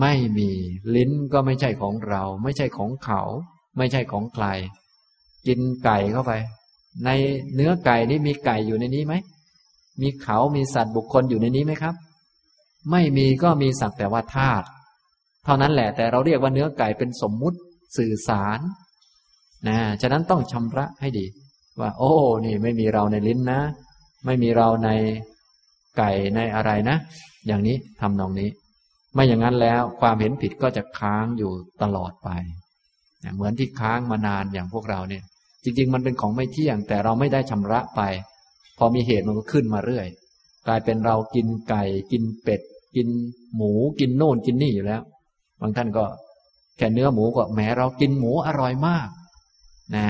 [0.01, 0.51] ไม่มี
[0.95, 3.23] ลิ้นก็ไม่ใช่ของเรา ไม่ใช่ของเขา
[3.77, 4.47] ไม่ใช่ของใคร
[5.47, 6.33] กินไก่เข้าไป
[7.05, 7.11] ใน
[7.55, 9.15] เนื้อไก่นี่มีไก่อยู่ในนี้ไหม
[10.01, 11.95] มีเขามีสัตว์บุคคลอยู่ในนี้ไหมครับ
[12.91, 14.67] ไม่มีก็มีสักแต่ว่าธาตุ
[15.45, 17.59] เท่านั้นแหละแต่เราเรียกว่าเนื้อไก่เป็นสมมุติ
[17.97, 18.59] สื่อสาร
[19.67, 21.27] นะฉะนั้นต้องชำระให้ดี
[21.81, 22.13] ว่า โอ้
[22.45, 23.61] นี่ไม่มีเราในลิ้นนะ
[24.27, 24.89] ไม่มีเราใน
[25.99, 26.97] ไก่ในอะไรนะ
[27.47, 28.51] อย่างนี้ทำนองนี้
[29.15, 31.53] ไม่อย่างนั้นแล้วความเห็นผิดก็จะค้างอยู่
[31.83, 32.29] ตลอดไป
[33.35, 35.23] เหมือนที่ค้างมานานอย่างพวกเราเนี่ย
[35.65, 38.01] จริง ๆ มันเป็นของไม่เที่ยง แต่เราไม่ได้ชำระไป
[38.79, 40.07] พอมีเหตุมันก็ขึ้นมาเรื่อย
[40.67, 42.61] กลายเป็นเรากินไก่กินเป็ด
[42.97, 43.09] กิน
[43.57, 45.03] หมูกินโน่นกินนี่อยู่แล้ว
[45.61, 46.05] บางท่านก็
[46.77, 49.09] แค่เนื้อหมูก็แหมเรากินหมูอร่อยมาก
[49.97, 50.07] นะ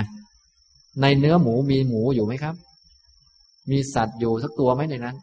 [1.00, 2.54] ในเนื้อหมูมีหมูอยู่ไหมครับ
[3.70, 5.16] มีสัตว์อยู่สักตัวไหมในนั้น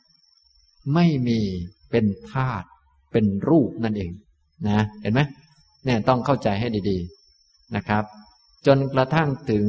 [0.94, 1.40] ไม่มี
[1.90, 2.68] เป็นธาตุ
[3.12, 4.12] เป็นรูปนั่นเอง
[4.68, 5.22] นะ เห็นไหม
[5.86, 6.98] เนี่ยต้องเข้าใจให้ดี
[7.38, 8.04] ๆนะครับ
[8.68, 9.66] จนกระทั่งถึง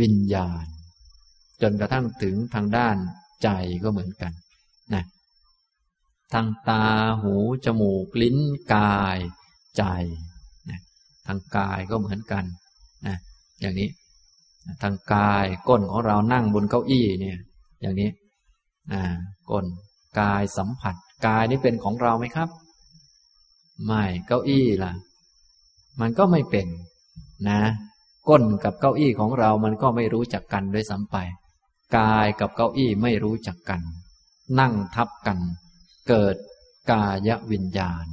[0.00, 0.64] วิญญาณ
[1.62, 2.96] จนกระทั่งถึงทางด้าน
[3.42, 3.48] ใจ
[3.82, 4.32] ก็เหมือนกัน
[4.94, 5.04] นะ
[6.32, 6.84] ทางตา
[7.22, 7.34] หู
[7.64, 8.38] จมูก ลิ้น
[8.74, 9.18] กาย
[9.76, 9.84] ใจ
[10.70, 10.80] นะ
[11.26, 12.44] ทางกายก็เหมือนกัน
[13.06, 13.16] นะ
[13.60, 13.88] อย่างนี้
[14.82, 17.38] ทางกายก้นของเรานั่งบนเก้าอี้เนี่ย
[17.80, 18.10] อย่างนี้
[18.92, 19.02] นะ
[19.50, 19.66] ก้น
[20.20, 20.94] กายสัมผัส
[21.26, 22.48] กายนี้เป็นของเราไหมครับ
[23.86, 24.92] ไม่เก้าอี้ล่ะ
[26.00, 26.66] มันก็ไม่เป็น
[27.48, 27.60] นะ
[28.28, 31.16] ก้นกับเก้าอี้ของเรา มันก็ไม่รู้จักกันด้วยซ้ำไป
[31.98, 33.80] กายกับเก้าอี้ไม่รู้จักกัน
[34.60, 35.38] นั่งทับกัน
[36.08, 36.36] เกิด
[36.92, 38.06] กายวิญญาณ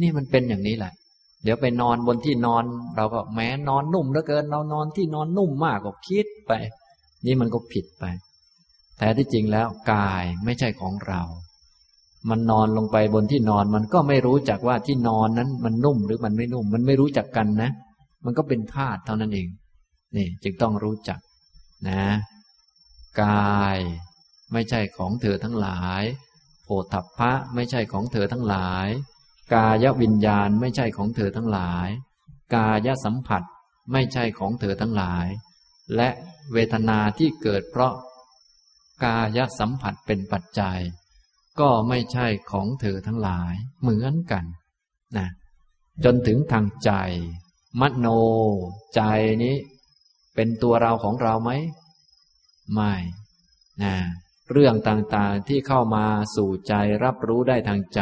[0.00, 0.92] นี่มันเป็นอย่างนี้แหละ
[1.42, 2.64] เดี๋ยวไปนอนบนที่นอน
[2.96, 6.52] เราก็แม้นอนนุ่มเหลือเกิน เรานอนที่นอนนุ่มมากก็คิดไป
[7.26, 8.04] นี่มันก็ผิดไป
[8.98, 11.22] แต่ที่จริงแล้วกายไม่ใช่ของเรา
[12.30, 17.70] มันนอนลงไปบนที่นอนมันก็ไม่รู้จักว่าที่นอนนั้นมันนุ่มหรือมันไม่นุ่ม มันไม่รู้จักกันนะ
[18.24, 19.48] มันก็เป็นธาตุเท่านั้นเอง
[20.16, 21.18] นี่จึงต้องรู้จัก
[21.88, 22.04] นะ
[23.22, 23.78] กาย
[24.52, 26.02] ไม่ใช่ของเธอทั้งหลาย
[26.64, 28.88] โผฏฐัพพะไม่ใช่ของเธอทั้งหลาย
[29.54, 31.88] กายวิญญาณไม่ใช่ของเธอทั้งหลาย
[32.54, 33.42] กายสัมผัส
[33.92, 35.26] ไม่ใช่ของเธอทั้งหลาย
[35.96, 36.08] และ
[36.52, 37.94] เวทนาที่เกิดเพราะ
[39.04, 40.78] กายสัมผัสเป็นปัจจัย
[41.60, 44.44] ก็ไม่ใช่ของเธอทั้งหลาย เหมือนกัน
[45.16, 45.28] นะ
[46.04, 46.92] จนถึงทางใจ
[47.80, 48.06] มโน
[48.94, 49.02] ใจ
[49.42, 49.56] นี้
[50.34, 51.50] เป็นตัวเราของเราไหม
[52.72, 52.94] ไม่
[53.82, 53.94] นะ
[54.50, 56.06] เรื่องต่างๆที่เข้ามา
[56.36, 56.74] สู่ใจ
[57.04, 58.00] รับรู้ได้ทางใจ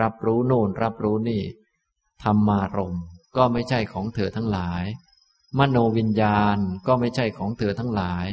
[0.00, 1.42] รับรู้โน่นรับรู้นี่
[2.22, 2.96] ธรรมารม
[3.36, 4.84] ก็ไม่ใช่ของเธอทั้งหลาย
[5.58, 8.26] มโนวิญญาณก็ไม่ใช่ของเธอทั้งหลาย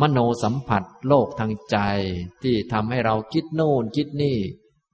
[0.00, 1.78] มโนสัมผัสโลกทางใจ
[2.42, 4.38] ที่ทำให้เราคิดโน่นคิดนี่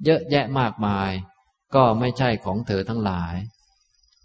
[0.04, 1.10] เยอะแยะมากมาย
[1.74, 3.34] ก็ไม่ใช่ของเธอทั้งหลาย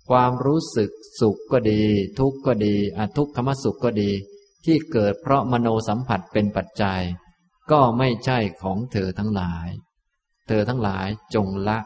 [0.09, 1.83] ความรู้สึกสุขก็ดี
[2.19, 4.11] ทุกข์ก็ดีอทุกขมสุขก็ดี
[4.65, 7.01] ที่เกิดเพราะมโนสัมผัสเป็นปัจจัย
[7.71, 9.67] ก็ไม่ใช่ของเธอทั้งหลาย
[10.49, 11.77] เธอทั้งหลายจงละ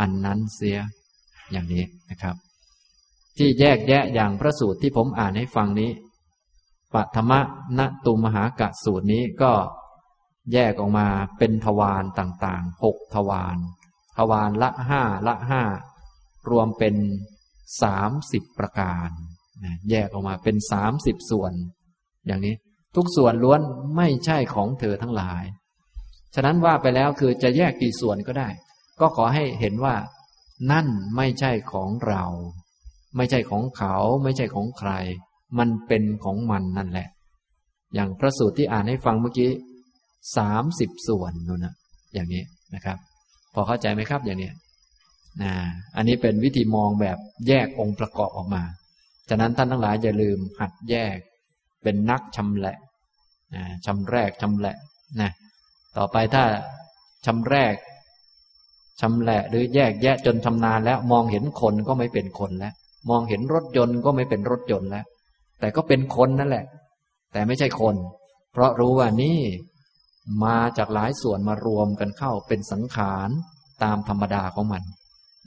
[0.00, 0.78] อันนั้นเสีย
[1.52, 2.36] อย่างนี้นะครับ
[3.36, 5.90] ที่แยกแยะอย่างพระสูตรที่ผมอ่านให้ฟังนี้
[6.94, 7.40] ปัทมะ
[7.78, 9.52] ณตุมหากะสูตรนี้ก็
[10.52, 11.08] แยกออกมา
[11.38, 13.56] เป็นทวารต่างๆหกทวาร
[14.16, 15.62] ทวารละห้าละห้า
[16.50, 16.94] รวมเป็น
[17.82, 19.08] สามสิบประการ
[19.64, 21.52] นะแยกออกมาเป็นสามสิบส่วน
[22.26, 22.54] อย่างนี้
[22.96, 23.60] ทุกส่วนล้วน
[23.96, 25.42] ไม่ใช่ของเธอทั้งหลาย
[26.34, 28.48] ฉะนั้นว่าไปแล้วคือจะแยกกี่ส่วนก็ได้
[29.00, 29.94] ก็ขอให้เห็นว่า
[30.72, 30.86] นั่น
[31.16, 32.24] ไม่ใช่ของเรา
[33.16, 34.90] ไม่ใช่ของเขา ไม่ใช่ของใคร
[35.58, 37.08] มันเป็นของมันนั่นแหละ
[37.94, 39.50] อย่างพระสูตรที่อ่านให้ฟังเมื่อกี้
[40.36, 41.74] สามสิบส่วนนู่นนะ
[42.14, 42.42] อย่างนี้
[42.74, 42.98] นะครับ
[43.54, 44.50] พอเข้าใจไหมครับอย่างนี้
[45.42, 45.52] นะ
[45.96, 47.18] อันนี้เป็นวิธีมองแบบ
[47.48, 48.62] แยกองค์ประกอบออกมา
[49.28, 51.16] ฉะนั้นท่านทั้งหลายอย่าลืมหัดแยก
[51.82, 52.76] เป็นนักชำแหละ
[53.86, 54.76] ชำแรกชำแหละ
[55.20, 55.30] นะ
[55.96, 56.44] ต่อไปถ้า
[57.26, 57.74] ชำแรก
[59.00, 62.74] ชำแหละหรือแยกแยะจนชำนาญแล้ว มองเห็นคนก็ไม่เป็นคนแล้ว
[63.10, 65.04] มองเห็นรถยนต์ก็ไม่เป็นรถยนต์แล้ว
[65.60, 66.64] แต่ก็เป็นคนนั่นแหละ
[67.32, 67.96] แต่ไม่ใช่คน
[68.52, 69.40] เพราะรู้ว่านี่
[70.44, 73.28] มาจากหลายส่วนมารวมกันเข้าเป็นสังขาร
[73.82, 74.82] ตามธรรมดาของมัน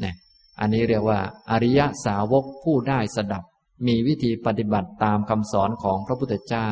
[0.02, 0.16] เนี่ย
[0.60, 1.20] อันนี้เรียกว่า
[1.52, 3.44] อริยสาวกผู้ได้สดับ
[3.88, 6.70] มีวิธีปฏิบัติตามคำสอนของพระพุทธเจ้า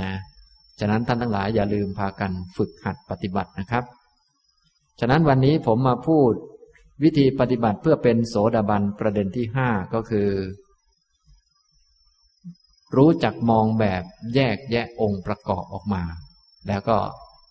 [0.00, 0.12] นะ
[0.80, 3.84] ฉะนั้นท่านทั้งหลายอย่าลืมพากันฝึกหัดปฏิบัตินะครับ
[5.00, 6.32] ฉะนั้นวันนี้ผมมาพูด
[7.02, 10.28] วิธีปฏิบัติเพื่อเป็นโสดาบันประเด็นที่ห้าก็คือ
[12.96, 14.02] รู้จักมองแบบ
[14.34, 16.02] แยกแยะองค์ประกอบออกมา
[16.68, 16.98] แล้วก็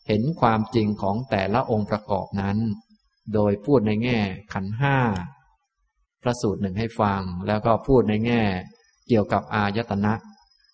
[0.08, 2.58] เห็นความจริงของแต่ละองค์ประกอบนั้น
[3.34, 4.20] โดยพูดในแง่
[4.54, 4.98] ขันห้า
[6.24, 8.42] พระสูตรหนึ่งให้ฟัง แล้วก็พูดในแง่
[9.08, 10.14] เกี่ยวกับอายตนะ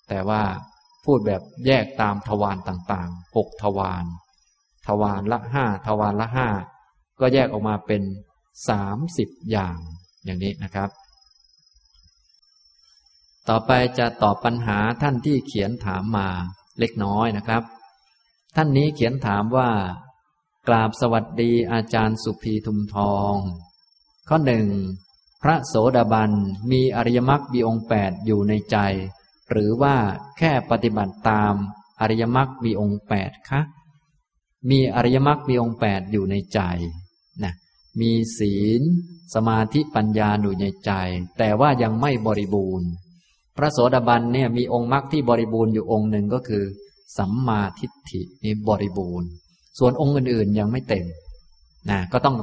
[0.09, 0.41] แต่ว่า
[1.05, 4.05] พูดแบบแยกตามทวารต่างๆหกทวาร
[4.87, 6.47] ทวารละห้าทวารละห้า
[7.19, 8.01] ก็แยกออกมาเป็น
[8.69, 9.77] สามสิบอย่าง
[10.25, 10.89] อย่างนี้นะครับ
[13.49, 16.27] ต่อไปจะตอบปัญหาท่านที่เขียนถามมา
[16.79, 17.63] เล็กน้อยนะครับ
[18.55, 19.69] ท่านนี้เขียนถามว่า
[20.67, 23.33] กราบสวัสดีอาจารย์สุภีทุมทอง
[24.27, 24.67] ข้อหนึ่ง
[25.41, 26.31] พระโสดาบัน
[26.71, 28.77] มีอริยมรรคบีองแปดอยู่ในใจ
[29.51, 29.95] หรือว่า
[30.37, 31.53] แค่ปฏิบัติตาม
[32.01, 33.61] อริยมรรคมีองค์แปดคะ
[34.69, 36.59] มีอริยมรรคมีองค์แปดอยู่ในใจ
[37.43, 37.53] นะ
[38.01, 38.81] มีศีล
[39.35, 40.91] สมาธิปัญญาอยู่ในใจ
[41.37, 42.89] แต่ว่ายังไม่บริบูรณ์
[43.57, 46.63] พระโสดาบันเนี่ยมีองค์มรรคที่บริบูรณ์อยู่องค์หนึ่งก็คือ
[47.17, 49.29] สัมมาทิฏฐินี่บริบูรณ์
[49.79, 51.05] ส่วนองค์อื่นๆยังไม่เต็ม
[51.89, 52.35] นะก็ต้อง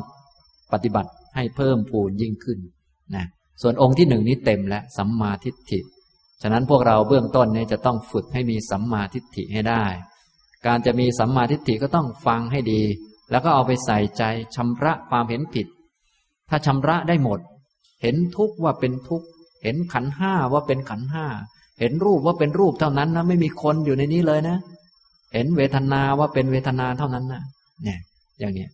[0.72, 2.59] ปฏิบัติให้เพิ่มพูนยิ่งขึ้น
[3.16, 3.24] นะ
[3.62, 5.80] ส่วนองค์ที่หนึ่งนี้เต็มแล้วสัมมาทิฏฐิ
[6.43, 9.85] ฉะนั้นพวกเราเบื้องต้นเนี่ยจะต้องฝึกให้มีสัมมาทิฏฐิให้ได้
[10.66, 12.82] การจะมีสัมมาทิฏฐิก็ต้องฟังให้ดี
[13.31, 14.23] แล้วก็เอาไปใส่ใจ
[14.56, 15.66] ชำระความเห็นผิด
[16.48, 17.40] ถ้าชำระได้หมด
[18.02, 19.27] เห็นทุกข์ว่าเป็นทุกข์
[19.62, 21.27] เห็นขันห้าว่าเป็นขันห้า
[21.81, 24.59] เห็นรูปว่าเป็นรูปเท่านั้นนะไม่มีคนอยู่ในนี้เลยนะ
[25.35, 27.43] เห็นเวทนาว่าเป็นเวทนาเท่านั้นนะ
[27.85, 27.98] เนี่ย
[28.39, 28.66] อย่างนี้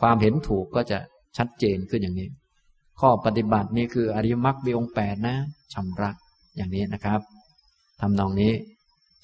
[0.00, 0.98] ความเห็นถูกก็จะ
[1.36, 2.28] ชัดเจนขึ้นอย่างนี้
[3.00, 5.36] ข้อปฏิบัตินี่คืออริยมรรคมีองแปดนะ
[5.74, 6.10] ชำระ
[6.56, 7.20] อย่างนี้นะครับ
[8.00, 8.52] ทำนองนี้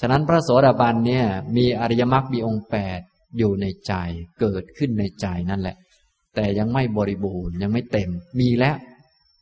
[0.00, 1.24] ฉะนั้นพระโสดาบันเนี่ย
[1.56, 3.00] มีอริยมรรคมีองค์แปด
[3.38, 3.92] อยู่ในใจ
[4.40, 5.76] เกิดขึ้นในใจนั่นแหละ
[6.34, 8.10] แต่ยังไม่บริบูรณ์ยังไม่เต็ม
[8.40, 8.76] มีแล้ว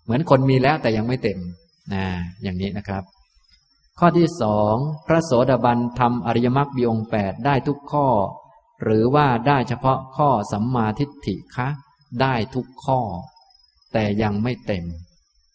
[0.04, 1.38] เหมือนคนมีแล้วแต่ยังไม่เต็ม
[1.92, 2.04] นะ
[2.42, 3.02] อย่างนี้นะครับ
[3.98, 4.74] ข้อที่สอง
[5.06, 8.08] พระโสดาบันทำอริยมรรคมีองค์แปดได้ทุกข้อ
[8.82, 11.68] หรือว่าได้เฉพาะข้อสัมมาทิฏฐิคะ
[12.22, 13.00] ได้ทุกข้อ
[13.92, 14.84] แต่ยังไม่เต็ม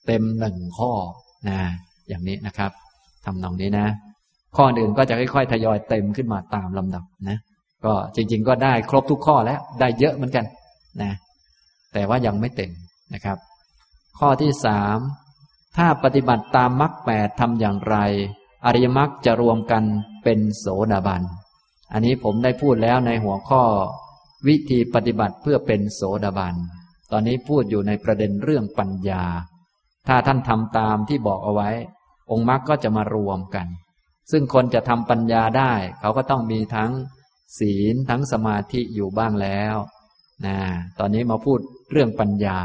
[0.08, 0.94] เต็มหนึ่งข้อ
[1.50, 1.62] นะ
[2.12, 2.72] อย่างนี้นะครับ
[3.26, 3.88] ทำนองนี้นะ
[4.56, 7.38] ข้ออื่นก็จะค่อยๆ ทยอยเต็มขึ้นมาตามลำดับนะ
[7.86, 10.46] ก็จริง ๆ ก็ได้ครบทุกข้อแล้ว ได้เยอะเหมือนกัน
[11.02, 11.12] นะ
[11.94, 12.72] แต่ว่ายังไม่เต็ม
[13.14, 13.38] นะครับ
[14.20, 14.98] ข้อที่สาม
[15.78, 17.98] ถ้าปฏิบัติตามมรรคแปดทำอย่างไร
[18.66, 19.84] อริยมรรคจะรวมกัน
[20.24, 21.22] เป็นโสดาบัน
[21.94, 23.64] อันนี้ผมได้พูดแล้วในหัวข้อ
[24.48, 26.56] วิธีปฏิบัติเพื่อเป็นโสดาบัน
[27.12, 29.24] ตอนนี้พูดอยู่ในประเด็นเรื่องปัญญา
[30.08, 31.70] ถ้าท่านทำตามที่บอกเอาไว้
[32.32, 33.68] องค์มรรคก็จะมารวมกัน
[34.32, 36.92] ซึ่งคนจะทำปัญญาได้ เขาก็ต้องมีทั้ง
[37.60, 39.76] ศีลทั้งสมาธิอยู่บ้างแล้ว
[40.46, 40.58] นะ
[41.00, 41.60] ตอนนี้มาพูด
[41.92, 42.58] เรื่องปัญญา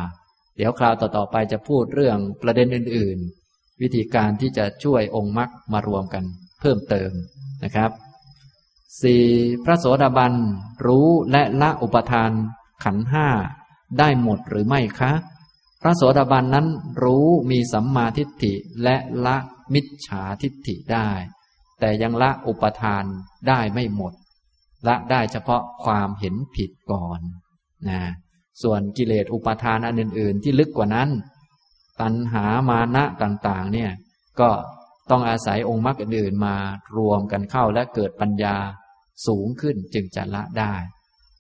[0.57, 3.19] เดี๋ยวคราวต่อๆไปจะพูดเรื่องประเด็นอื่น
[3.51, 6.25] ๆ วิธีการที่จะช่วยองค์มรรคมารวมกัน
[6.61, 7.11] เพิ่มเติม
[7.65, 7.91] นะครับ
[9.03, 9.25] สี่
[9.65, 10.35] พระโสดาบัน
[10.87, 12.31] รู้และละอุปทาน
[12.85, 13.29] ขันห้า
[13.99, 15.13] ได้หมดหรือไม่คะ
[15.83, 16.67] พระโสดาบันนั้น
[17.03, 18.53] รู้มีสัมมาทิฏฐิ
[18.83, 19.37] และละ
[19.75, 21.11] มิจฉาทิฏฐิได้
[21.81, 23.05] แต่ยังละอุปทาน
[23.49, 24.13] ได้ไม่หมด
[24.87, 27.21] ละได้เฉพาะความเห็นผิดก่อน
[27.89, 28.01] นะ
[28.63, 31.09] ส่วนกิเลสอุปทานอันอื่น ๆ ที่ลึกกว่านั้น
[32.01, 33.91] ตัณหามานะต่าง ๆ เนี่ย
[34.41, 34.51] ก็
[35.11, 36.57] ต้องอาศัยองค์มรรคอื่นๆมา
[36.99, 38.57] รวมกันเข้าและเกิดปัญญา
[39.27, 40.75] สูงขึ้นจึงจะละได้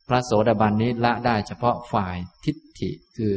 [0.08, 3.36] พระโสดาบันนี้ละได้เฉพาะฝ่ายทิฏฐิคือ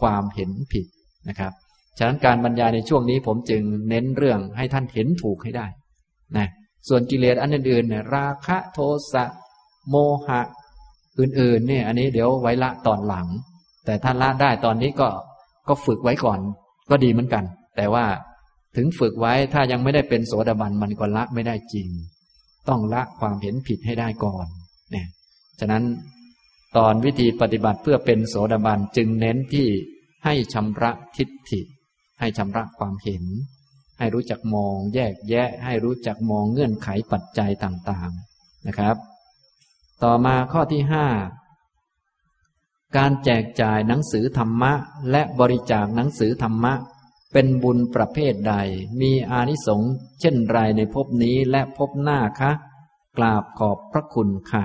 [0.00, 0.86] ความเห็นผิด
[1.28, 1.52] นะครับ
[1.98, 5.66] ฉะนั้นการบรรยายในช่วงนี้ผมจึงเน้นเรื่องให้ท่านเห็นถูกให้ได้
[6.36, 6.48] นะ
[6.88, 8.78] ส่วนกิเลสอันอื่นๆเนี่ยราคะโท
[9.12, 9.24] สะ
[9.90, 9.96] โม
[10.26, 10.40] หะ
[11.18, 13.26] อื่นๆเนี่ยอันนี้เดี๋ยวไว้ละตอนหลัง
[13.84, 15.08] แต่ถ้านละได้ตอนนี้ก็
[15.68, 16.40] ก็ฝึกไว้ก่อน
[16.90, 17.44] ก็ดีเหมือนกัน
[17.76, 18.04] แต่ว่า
[18.76, 21.88] ถึงฝึกไว้ถ้ายังไม่ได้เป็นโสดาบันมันก็ละไม่ได้จริง
[22.68, 24.46] ต้องละความเห็นผิดให้ได้ก่อน
[24.90, 25.06] เนี่ย
[25.60, 25.84] ฉะนั้น
[26.76, 29.66] ตอนวิธีปฏิบัติเพื่อเป็นโสดาบันจึงเน้นที่
[30.24, 31.60] ให้ชำระทิฏฐิ
[32.20, 33.24] ให้ชำระความเห็น
[33.98, 38.96] ให้รู้จักมองแยกแยะ ให้รู้จักมองเงื่อนไขปัจจัยต่างๆนะครับ
[40.02, 41.06] ต่อมาข้อที่ห้า
[42.96, 44.72] การแจกจ่ายหนังสือธรรมะ
[45.10, 46.74] และบริจาคหนังสือธรรมะ
[47.32, 48.54] เป็นบุญประเภทใด
[49.00, 52.52] มีอานิสงส์เช่นไรในภพนี้และภพหน้าคะ
[53.16, 54.64] กราบขอบพระคุณค่ะ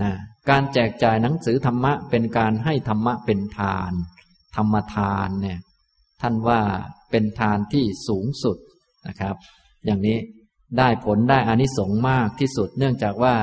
[0.00, 0.12] นะ
[0.48, 3.92] การแจกจ่ายหนังสือธรรมะเป็นการให้ธรรมะเป็นทาน
[4.56, 5.58] ธรรมทานเนี่ย
[6.24, 6.60] ท่านว่า
[7.10, 8.56] เป็นทานที่สูงสุด
[9.06, 9.36] นะครับ
[9.86, 10.18] อย่างนี้
[10.78, 13.36] ได้ผลได้อานิสงส์มากที่สุด เนื่องจากว่า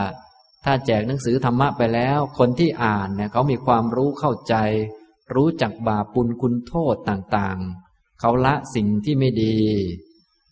[0.65, 4.55] ถ้าแจกหนังสือธรรมะไปแล้ว คนที่อ่านเนี่ยเขามีความรู้เข้าใจ
[5.35, 9.57] รู้จักบาปุลคุณโทษต่างๆ เขาละสิ่งที่ไม่ดี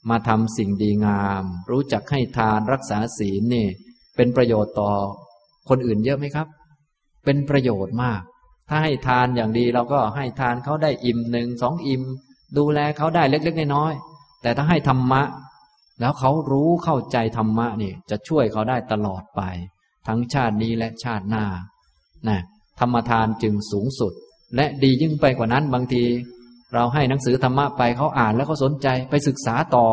[0.10, 3.68] มาทำสิ่งดีงาม รู้จักให้ทานรักษาศีลนี่
[4.16, 4.92] เป็นประโยชน์ต่อ
[5.70, 6.48] คนอื่นเยอะไหมครับ
[7.26, 8.22] เป็นประโยชน์มาก
[8.70, 12.04] ถ้าให้ทานอย่างดีเราก็ให้ทานเขาได้อิ่มหนึ่งสองอิ่ม
[12.58, 15.22] ดูแลเขาได้เล็ก ๆ น้อยๆแต่ถ้าให้ธรรมะ
[16.00, 19.42] แล้วเขารู้เข้าใจธรรมะนี่จะช่วยเขาได้ตลอดไป
[20.08, 21.46] ทั้งชาตินี้และชาติหน้า
[22.28, 22.40] นะ
[22.80, 24.14] ธรรมทานจึงสูงสุด
[24.56, 26.04] และดียิ่งไปกว่านั้นบางที
[26.74, 29.86] เราให้หนังสือธรรมะไปเขาอ่านแล้วเขาสนใจไปศึกษาต่อ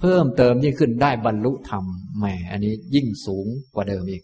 [0.00, 1.84] เพิ่มเติมยิ่งขึ้นได้บรรลุธรรม
[2.18, 4.22] แหมอันนี้ยิ่งสูงกว่าเดิมอีก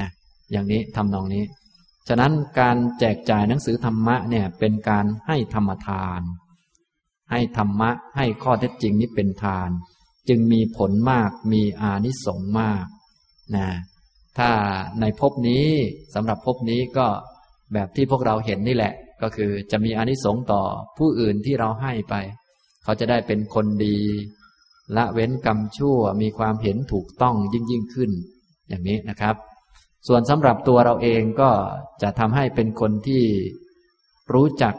[0.00, 0.08] นะ
[0.52, 1.42] อย่างนี้ทำนองนี้
[2.08, 6.20] ฉะนั้นการแจกจ่ายหนังสือธรรมะเนี่ยเป็นการให้ธรรมทาน
[7.30, 9.70] ให้ธรรมะให้ข้อเท็จจริงนี้เป็นทาน
[10.28, 12.84] จึงมีผลมากมีอานิสงส์มาก
[13.56, 13.68] นะ
[14.38, 14.50] ถ้า
[15.00, 15.66] ในภพนี้
[16.14, 17.06] สำหรับภพนี้ก็
[17.72, 20.62] แบบที่พวกเราเห็นนี่แหละ ก็คือจะมีอนิสงส์ต่อ
[20.98, 22.14] ผู้อื่นที่เราให้ไป
[22.84, 23.98] เขาจะได้เป็นคนดี
[24.96, 28.10] ละเว้นกรรมชั่วมีความเห็นถูกต้องยิ่งยิ่งขึ้น
[28.68, 29.36] อย่างนี้นะครับ
[30.08, 31.50] ส่วนสำหรับตัวเราเองก็
[32.02, 33.24] จะทำให้เป็นคนที่
[34.32, 34.74] รู้จัก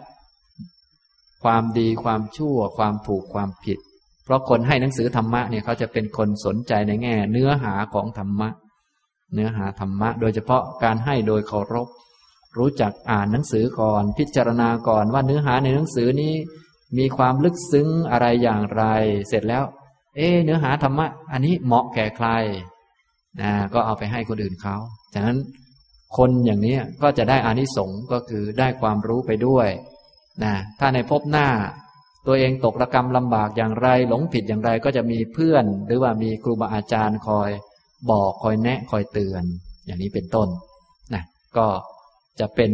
[1.44, 3.78] ความดีความชั่ว ความถูกความผิด
[4.24, 8.50] เพราะคนให้หนังสือธรรมะเนี่ยเขาจะเป็นคนสนใจในแง่ เนื้อหาของธรรมะ
[9.34, 11.88] เนื้อหาธรรมะ โดยเฉพาะการให้โดยเคารพ
[12.58, 16.34] รู้จักอ่านหนังสือก่อน พิจารณาก่อนว่าเนื้อหาในหนังสือนี้
[16.98, 18.84] มีความลึกซึ้งอะไรอย่างไร
[19.28, 19.64] เสร็จแล้ว
[20.18, 22.28] เอเนื้อหาธรรมะ อันนี้เหมาะแก่ใคร
[23.42, 24.76] นะก็เอาไปให้คนอื่นเขา
[25.14, 25.38] ฉะนั้น
[26.18, 29.68] คนอย่างนี้ก็จะได้อานิสงส์ก็คือได้ความรู้ไปด้วย
[30.44, 31.48] นะถ้าในภพหน้า
[32.28, 37.50] ตัวเองตกระกรรมลำบากอย่างไร หลงผิดอย่างไรก็จะมีเพื่อน หรือว่ามีครูบาอาจารย์คอย
[38.12, 39.44] บอกคอยแนะคอยเตือน
[39.86, 40.48] อย่างนี้เป็นต้น
[41.14, 41.24] นะ
[41.58, 41.68] ก็
[42.40, 42.72] จะเป็น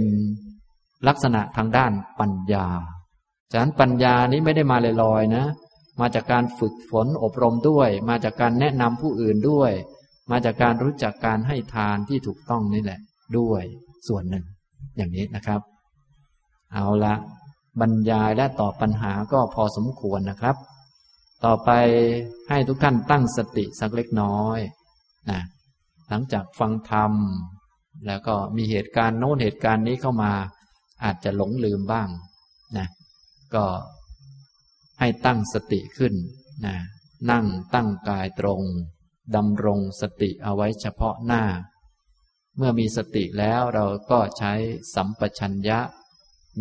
[1.08, 2.68] ลักษณะทางด้านปัญญา
[3.52, 5.46] ฉะนั้นปัญญานี้ไม่ได้มาลอยๆนะ
[6.02, 9.72] มาจากการฝึกฝนอบรมด้วย มาจากการแนะนำผู้อื่นด้วย
[10.32, 13.00] มาจากการรู้จักการให้ทานที่ถูกต้องนี่แหละ
[13.38, 13.64] ด้วย
[14.08, 14.46] ส่วนหนึ่ง
[14.98, 15.62] อย่างนี้นะครับ
[16.74, 17.16] เอาละ
[17.80, 20.56] บรรยายและตอบปัญหาก็พอสมควรนะครับ
[21.46, 21.70] ต่อไป
[22.50, 24.60] ให้ทุกท่านตั้งสติสักเล็กน้อย
[25.30, 25.42] นะ
[26.10, 27.14] หลังจากฟังธรรม
[28.08, 30.34] แล้วก็มีเหตุการณ์โน้นเหตุการณ์นี้เข้ามา
[31.04, 32.10] อาจจะหลงลืมบ้าง
[32.78, 32.88] นะ
[33.56, 33.66] ก็
[35.00, 36.14] ให้ตั้งสติขึ้น
[36.66, 36.76] นะ
[37.32, 38.62] นั่งตั้งกายตรง
[39.36, 41.44] ดำรงสติเอาไว้เฉพาะหน้า
[42.58, 44.54] เมื่อมีสติแล้วเราก็ใช้
[44.96, 45.80] สัมปชัญญะ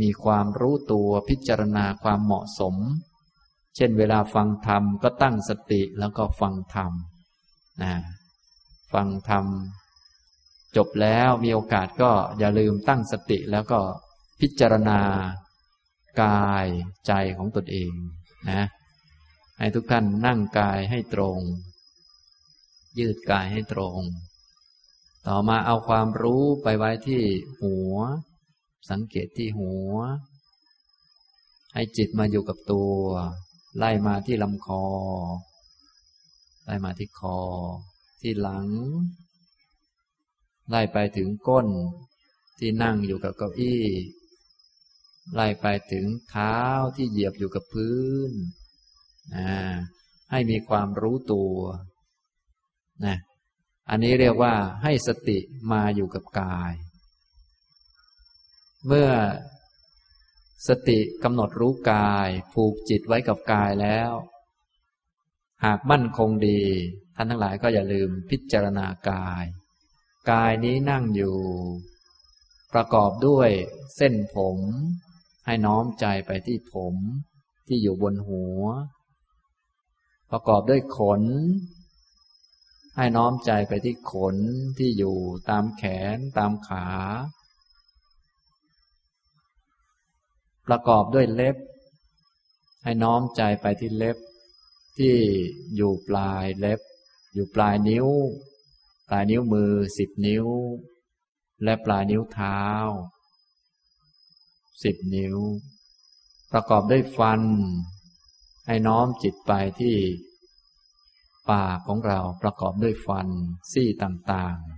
[0.01, 2.75] มีความรู้ตัวพิจารณาความเหมาะสม
[3.77, 6.93] เช่นเวลาฟังธรรมก็ตั้งสติแล้วก็ฟังธรรม
[7.83, 7.95] นะ
[8.93, 9.47] ฟังธรรม
[10.77, 13.81] จบแล้วมีโอกาสก็อย่าลืมตั้งสติแล้วก็
[14.41, 15.01] พิจารณา
[16.23, 16.67] กาย
[17.07, 17.93] ใจของตนเอง
[18.51, 18.67] นะ
[19.59, 21.39] ให้ทุกท่านนั่งกายให้ตรง
[22.99, 24.01] ยืดกายให้ตรง
[25.27, 27.23] ต่อมาเอาความรู้ไปไว้ที่
[27.61, 27.95] หัว
[28.91, 29.93] สังเกตที่หัว
[31.75, 32.95] ให้จิตมาอยู่กับตัว
[33.79, 34.85] ไล่มาที่ลำคอ
[36.65, 37.39] ไล่มาที่คอ
[38.21, 38.69] ที่หลัง
[40.71, 41.67] ไล่ไปถึงก้น
[42.59, 43.85] ที่นั่งอยู่กับเก้าอี้
[45.35, 46.57] ไล่ไปถึงเท้า
[46.97, 48.33] ที่เหยียบอยู่กับพื้น
[50.31, 51.55] ให้มีความรู้ตัว
[53.07, 53.17] นะ
[53.91, 55.39] อันนี้เรียกว่าให้สติ
[55.73, 56.73] มาอยู่กับกาย
[58.87, 59.11] เมื่อ
[60.69, 64.13] สติกำหนดรู้กาย ผูกจิตไว้กับกายแล้ว
[65.65, 66.63] หากมั่นคงดี
[67.17, 69.45] ท่านทั้งหลายก็อย่าลืมพิจารณากาย
[70.31, 71.37] กายนี้นั่งอยู่
[72.75, 73.51] ประกอบด้วย
[73.97, 74.59] เส้นผม
[75.47, 76.95] ให้น้อมใจไปที่ผม
[77.67, 78.63] ที่อยู่บนหัว
[80.31, 81.23] ประกอบด้วยขน
[82.97, 84.37] ให้น้อมใจไปที่ขน
[84.79, 85.17] ที่อยู่
[85.49, 85.83] ตามแข
[86.15, 86.89] นตามขา
[90.67, 91.57] ประกอบด้วยเล็บ
[92.83, 94.17] ให้น้อมใจไปที่เล็บ
[94.99, 95.15] ที่
[95.77, 96.81] อยู่ปลายเล็บ
[97.35, 98.07] อยู่ปลายนิ้ว
[99.09, 100.47] ปลายนิ้วมือสิบนิ้ว
[101.65, 102.63] และปลายนิ้วเท้า
[104.83, 105.39] สิบนิ้ว
[106.53, 107.43] ประกอบด้วยฟัน
[108.67, 109.97] ให้น้อมจิตไปที่
[111.51, 113.29] ปากของเราประกอบด้วยฟัน
[113.73, 114.75] ซี่ต่างๆ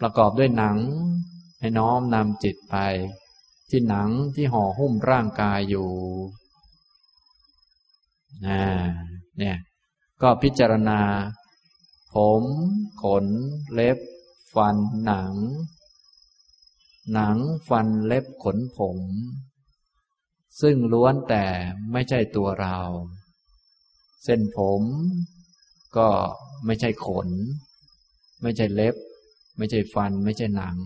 [0.00, 0.78] ประกอบด้วยหนัง
[1.60, 2.76] ให้น้อมนำจิตไป
[3.70, 5.90] ที่หนังที่ห่อหุ้มร่างกายอยู่
[8.46, 8.62] นะ
[9.38, 9.56] เนี่ย
[10.22, 11.00] ก็พิจารณา
[12.14, 12.42] ผม
[13.02, 13.26] ขน
[13.72, 13.98] เล็บ
[14.54, 15.34] ฟัน หนัง
[17.12, 17.36] หนัง
[17.68, 18.98] ฟันเล็บขนผม
[20.60, 21.44] ซึ่งล้วนแต่
[21.92, 22.78] ไม่ใช่ตัวเรา
[24.24, 24.82] เส้นผม
[25.96, 26.08] ก็
[26.66, 27.28] ไม่ใช่ขน
[28.42, 28.96] ไม่ใช่เล็บ
[29.58, 30.76] ไม่ใช่ฟัน ไม่ใช่หนัง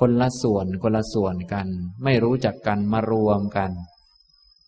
[0.00, 1.66] คนละส่วนคนละส่วนกัน
[2.04, 3.70] ไม่รู้จักกันมารวมกัน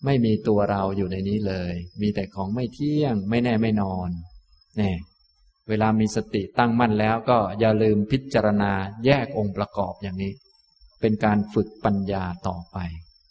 [0.04, 4.10] ไม่มีตัวเราอยู่ในนี้เลย มีแต่ของไม่เที่ยง ไม่แน่ไม่นอน
[4.76, 4.96] เนี่ย
[5.68, 8.72] เวลามีสติตั้งมั่นแล้วก็อย่าลืมพิจารณา
[9.04, 10.32] แยกองค์ประกอบอย่างนี้
[11.00, 12.76] เป็นการฝึกปัญญาต่อไป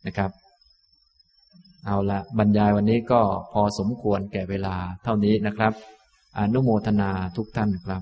[0.07, 0.31] นะครับ
[1.85, 3.21] เอาละบรรยายวันนี้ก็
[3.53, 5.73] พอสมควรแก่เวลาเท่านี้นะครับ
[6.37, 8.01] อนุโมทนาทุกท่านครับ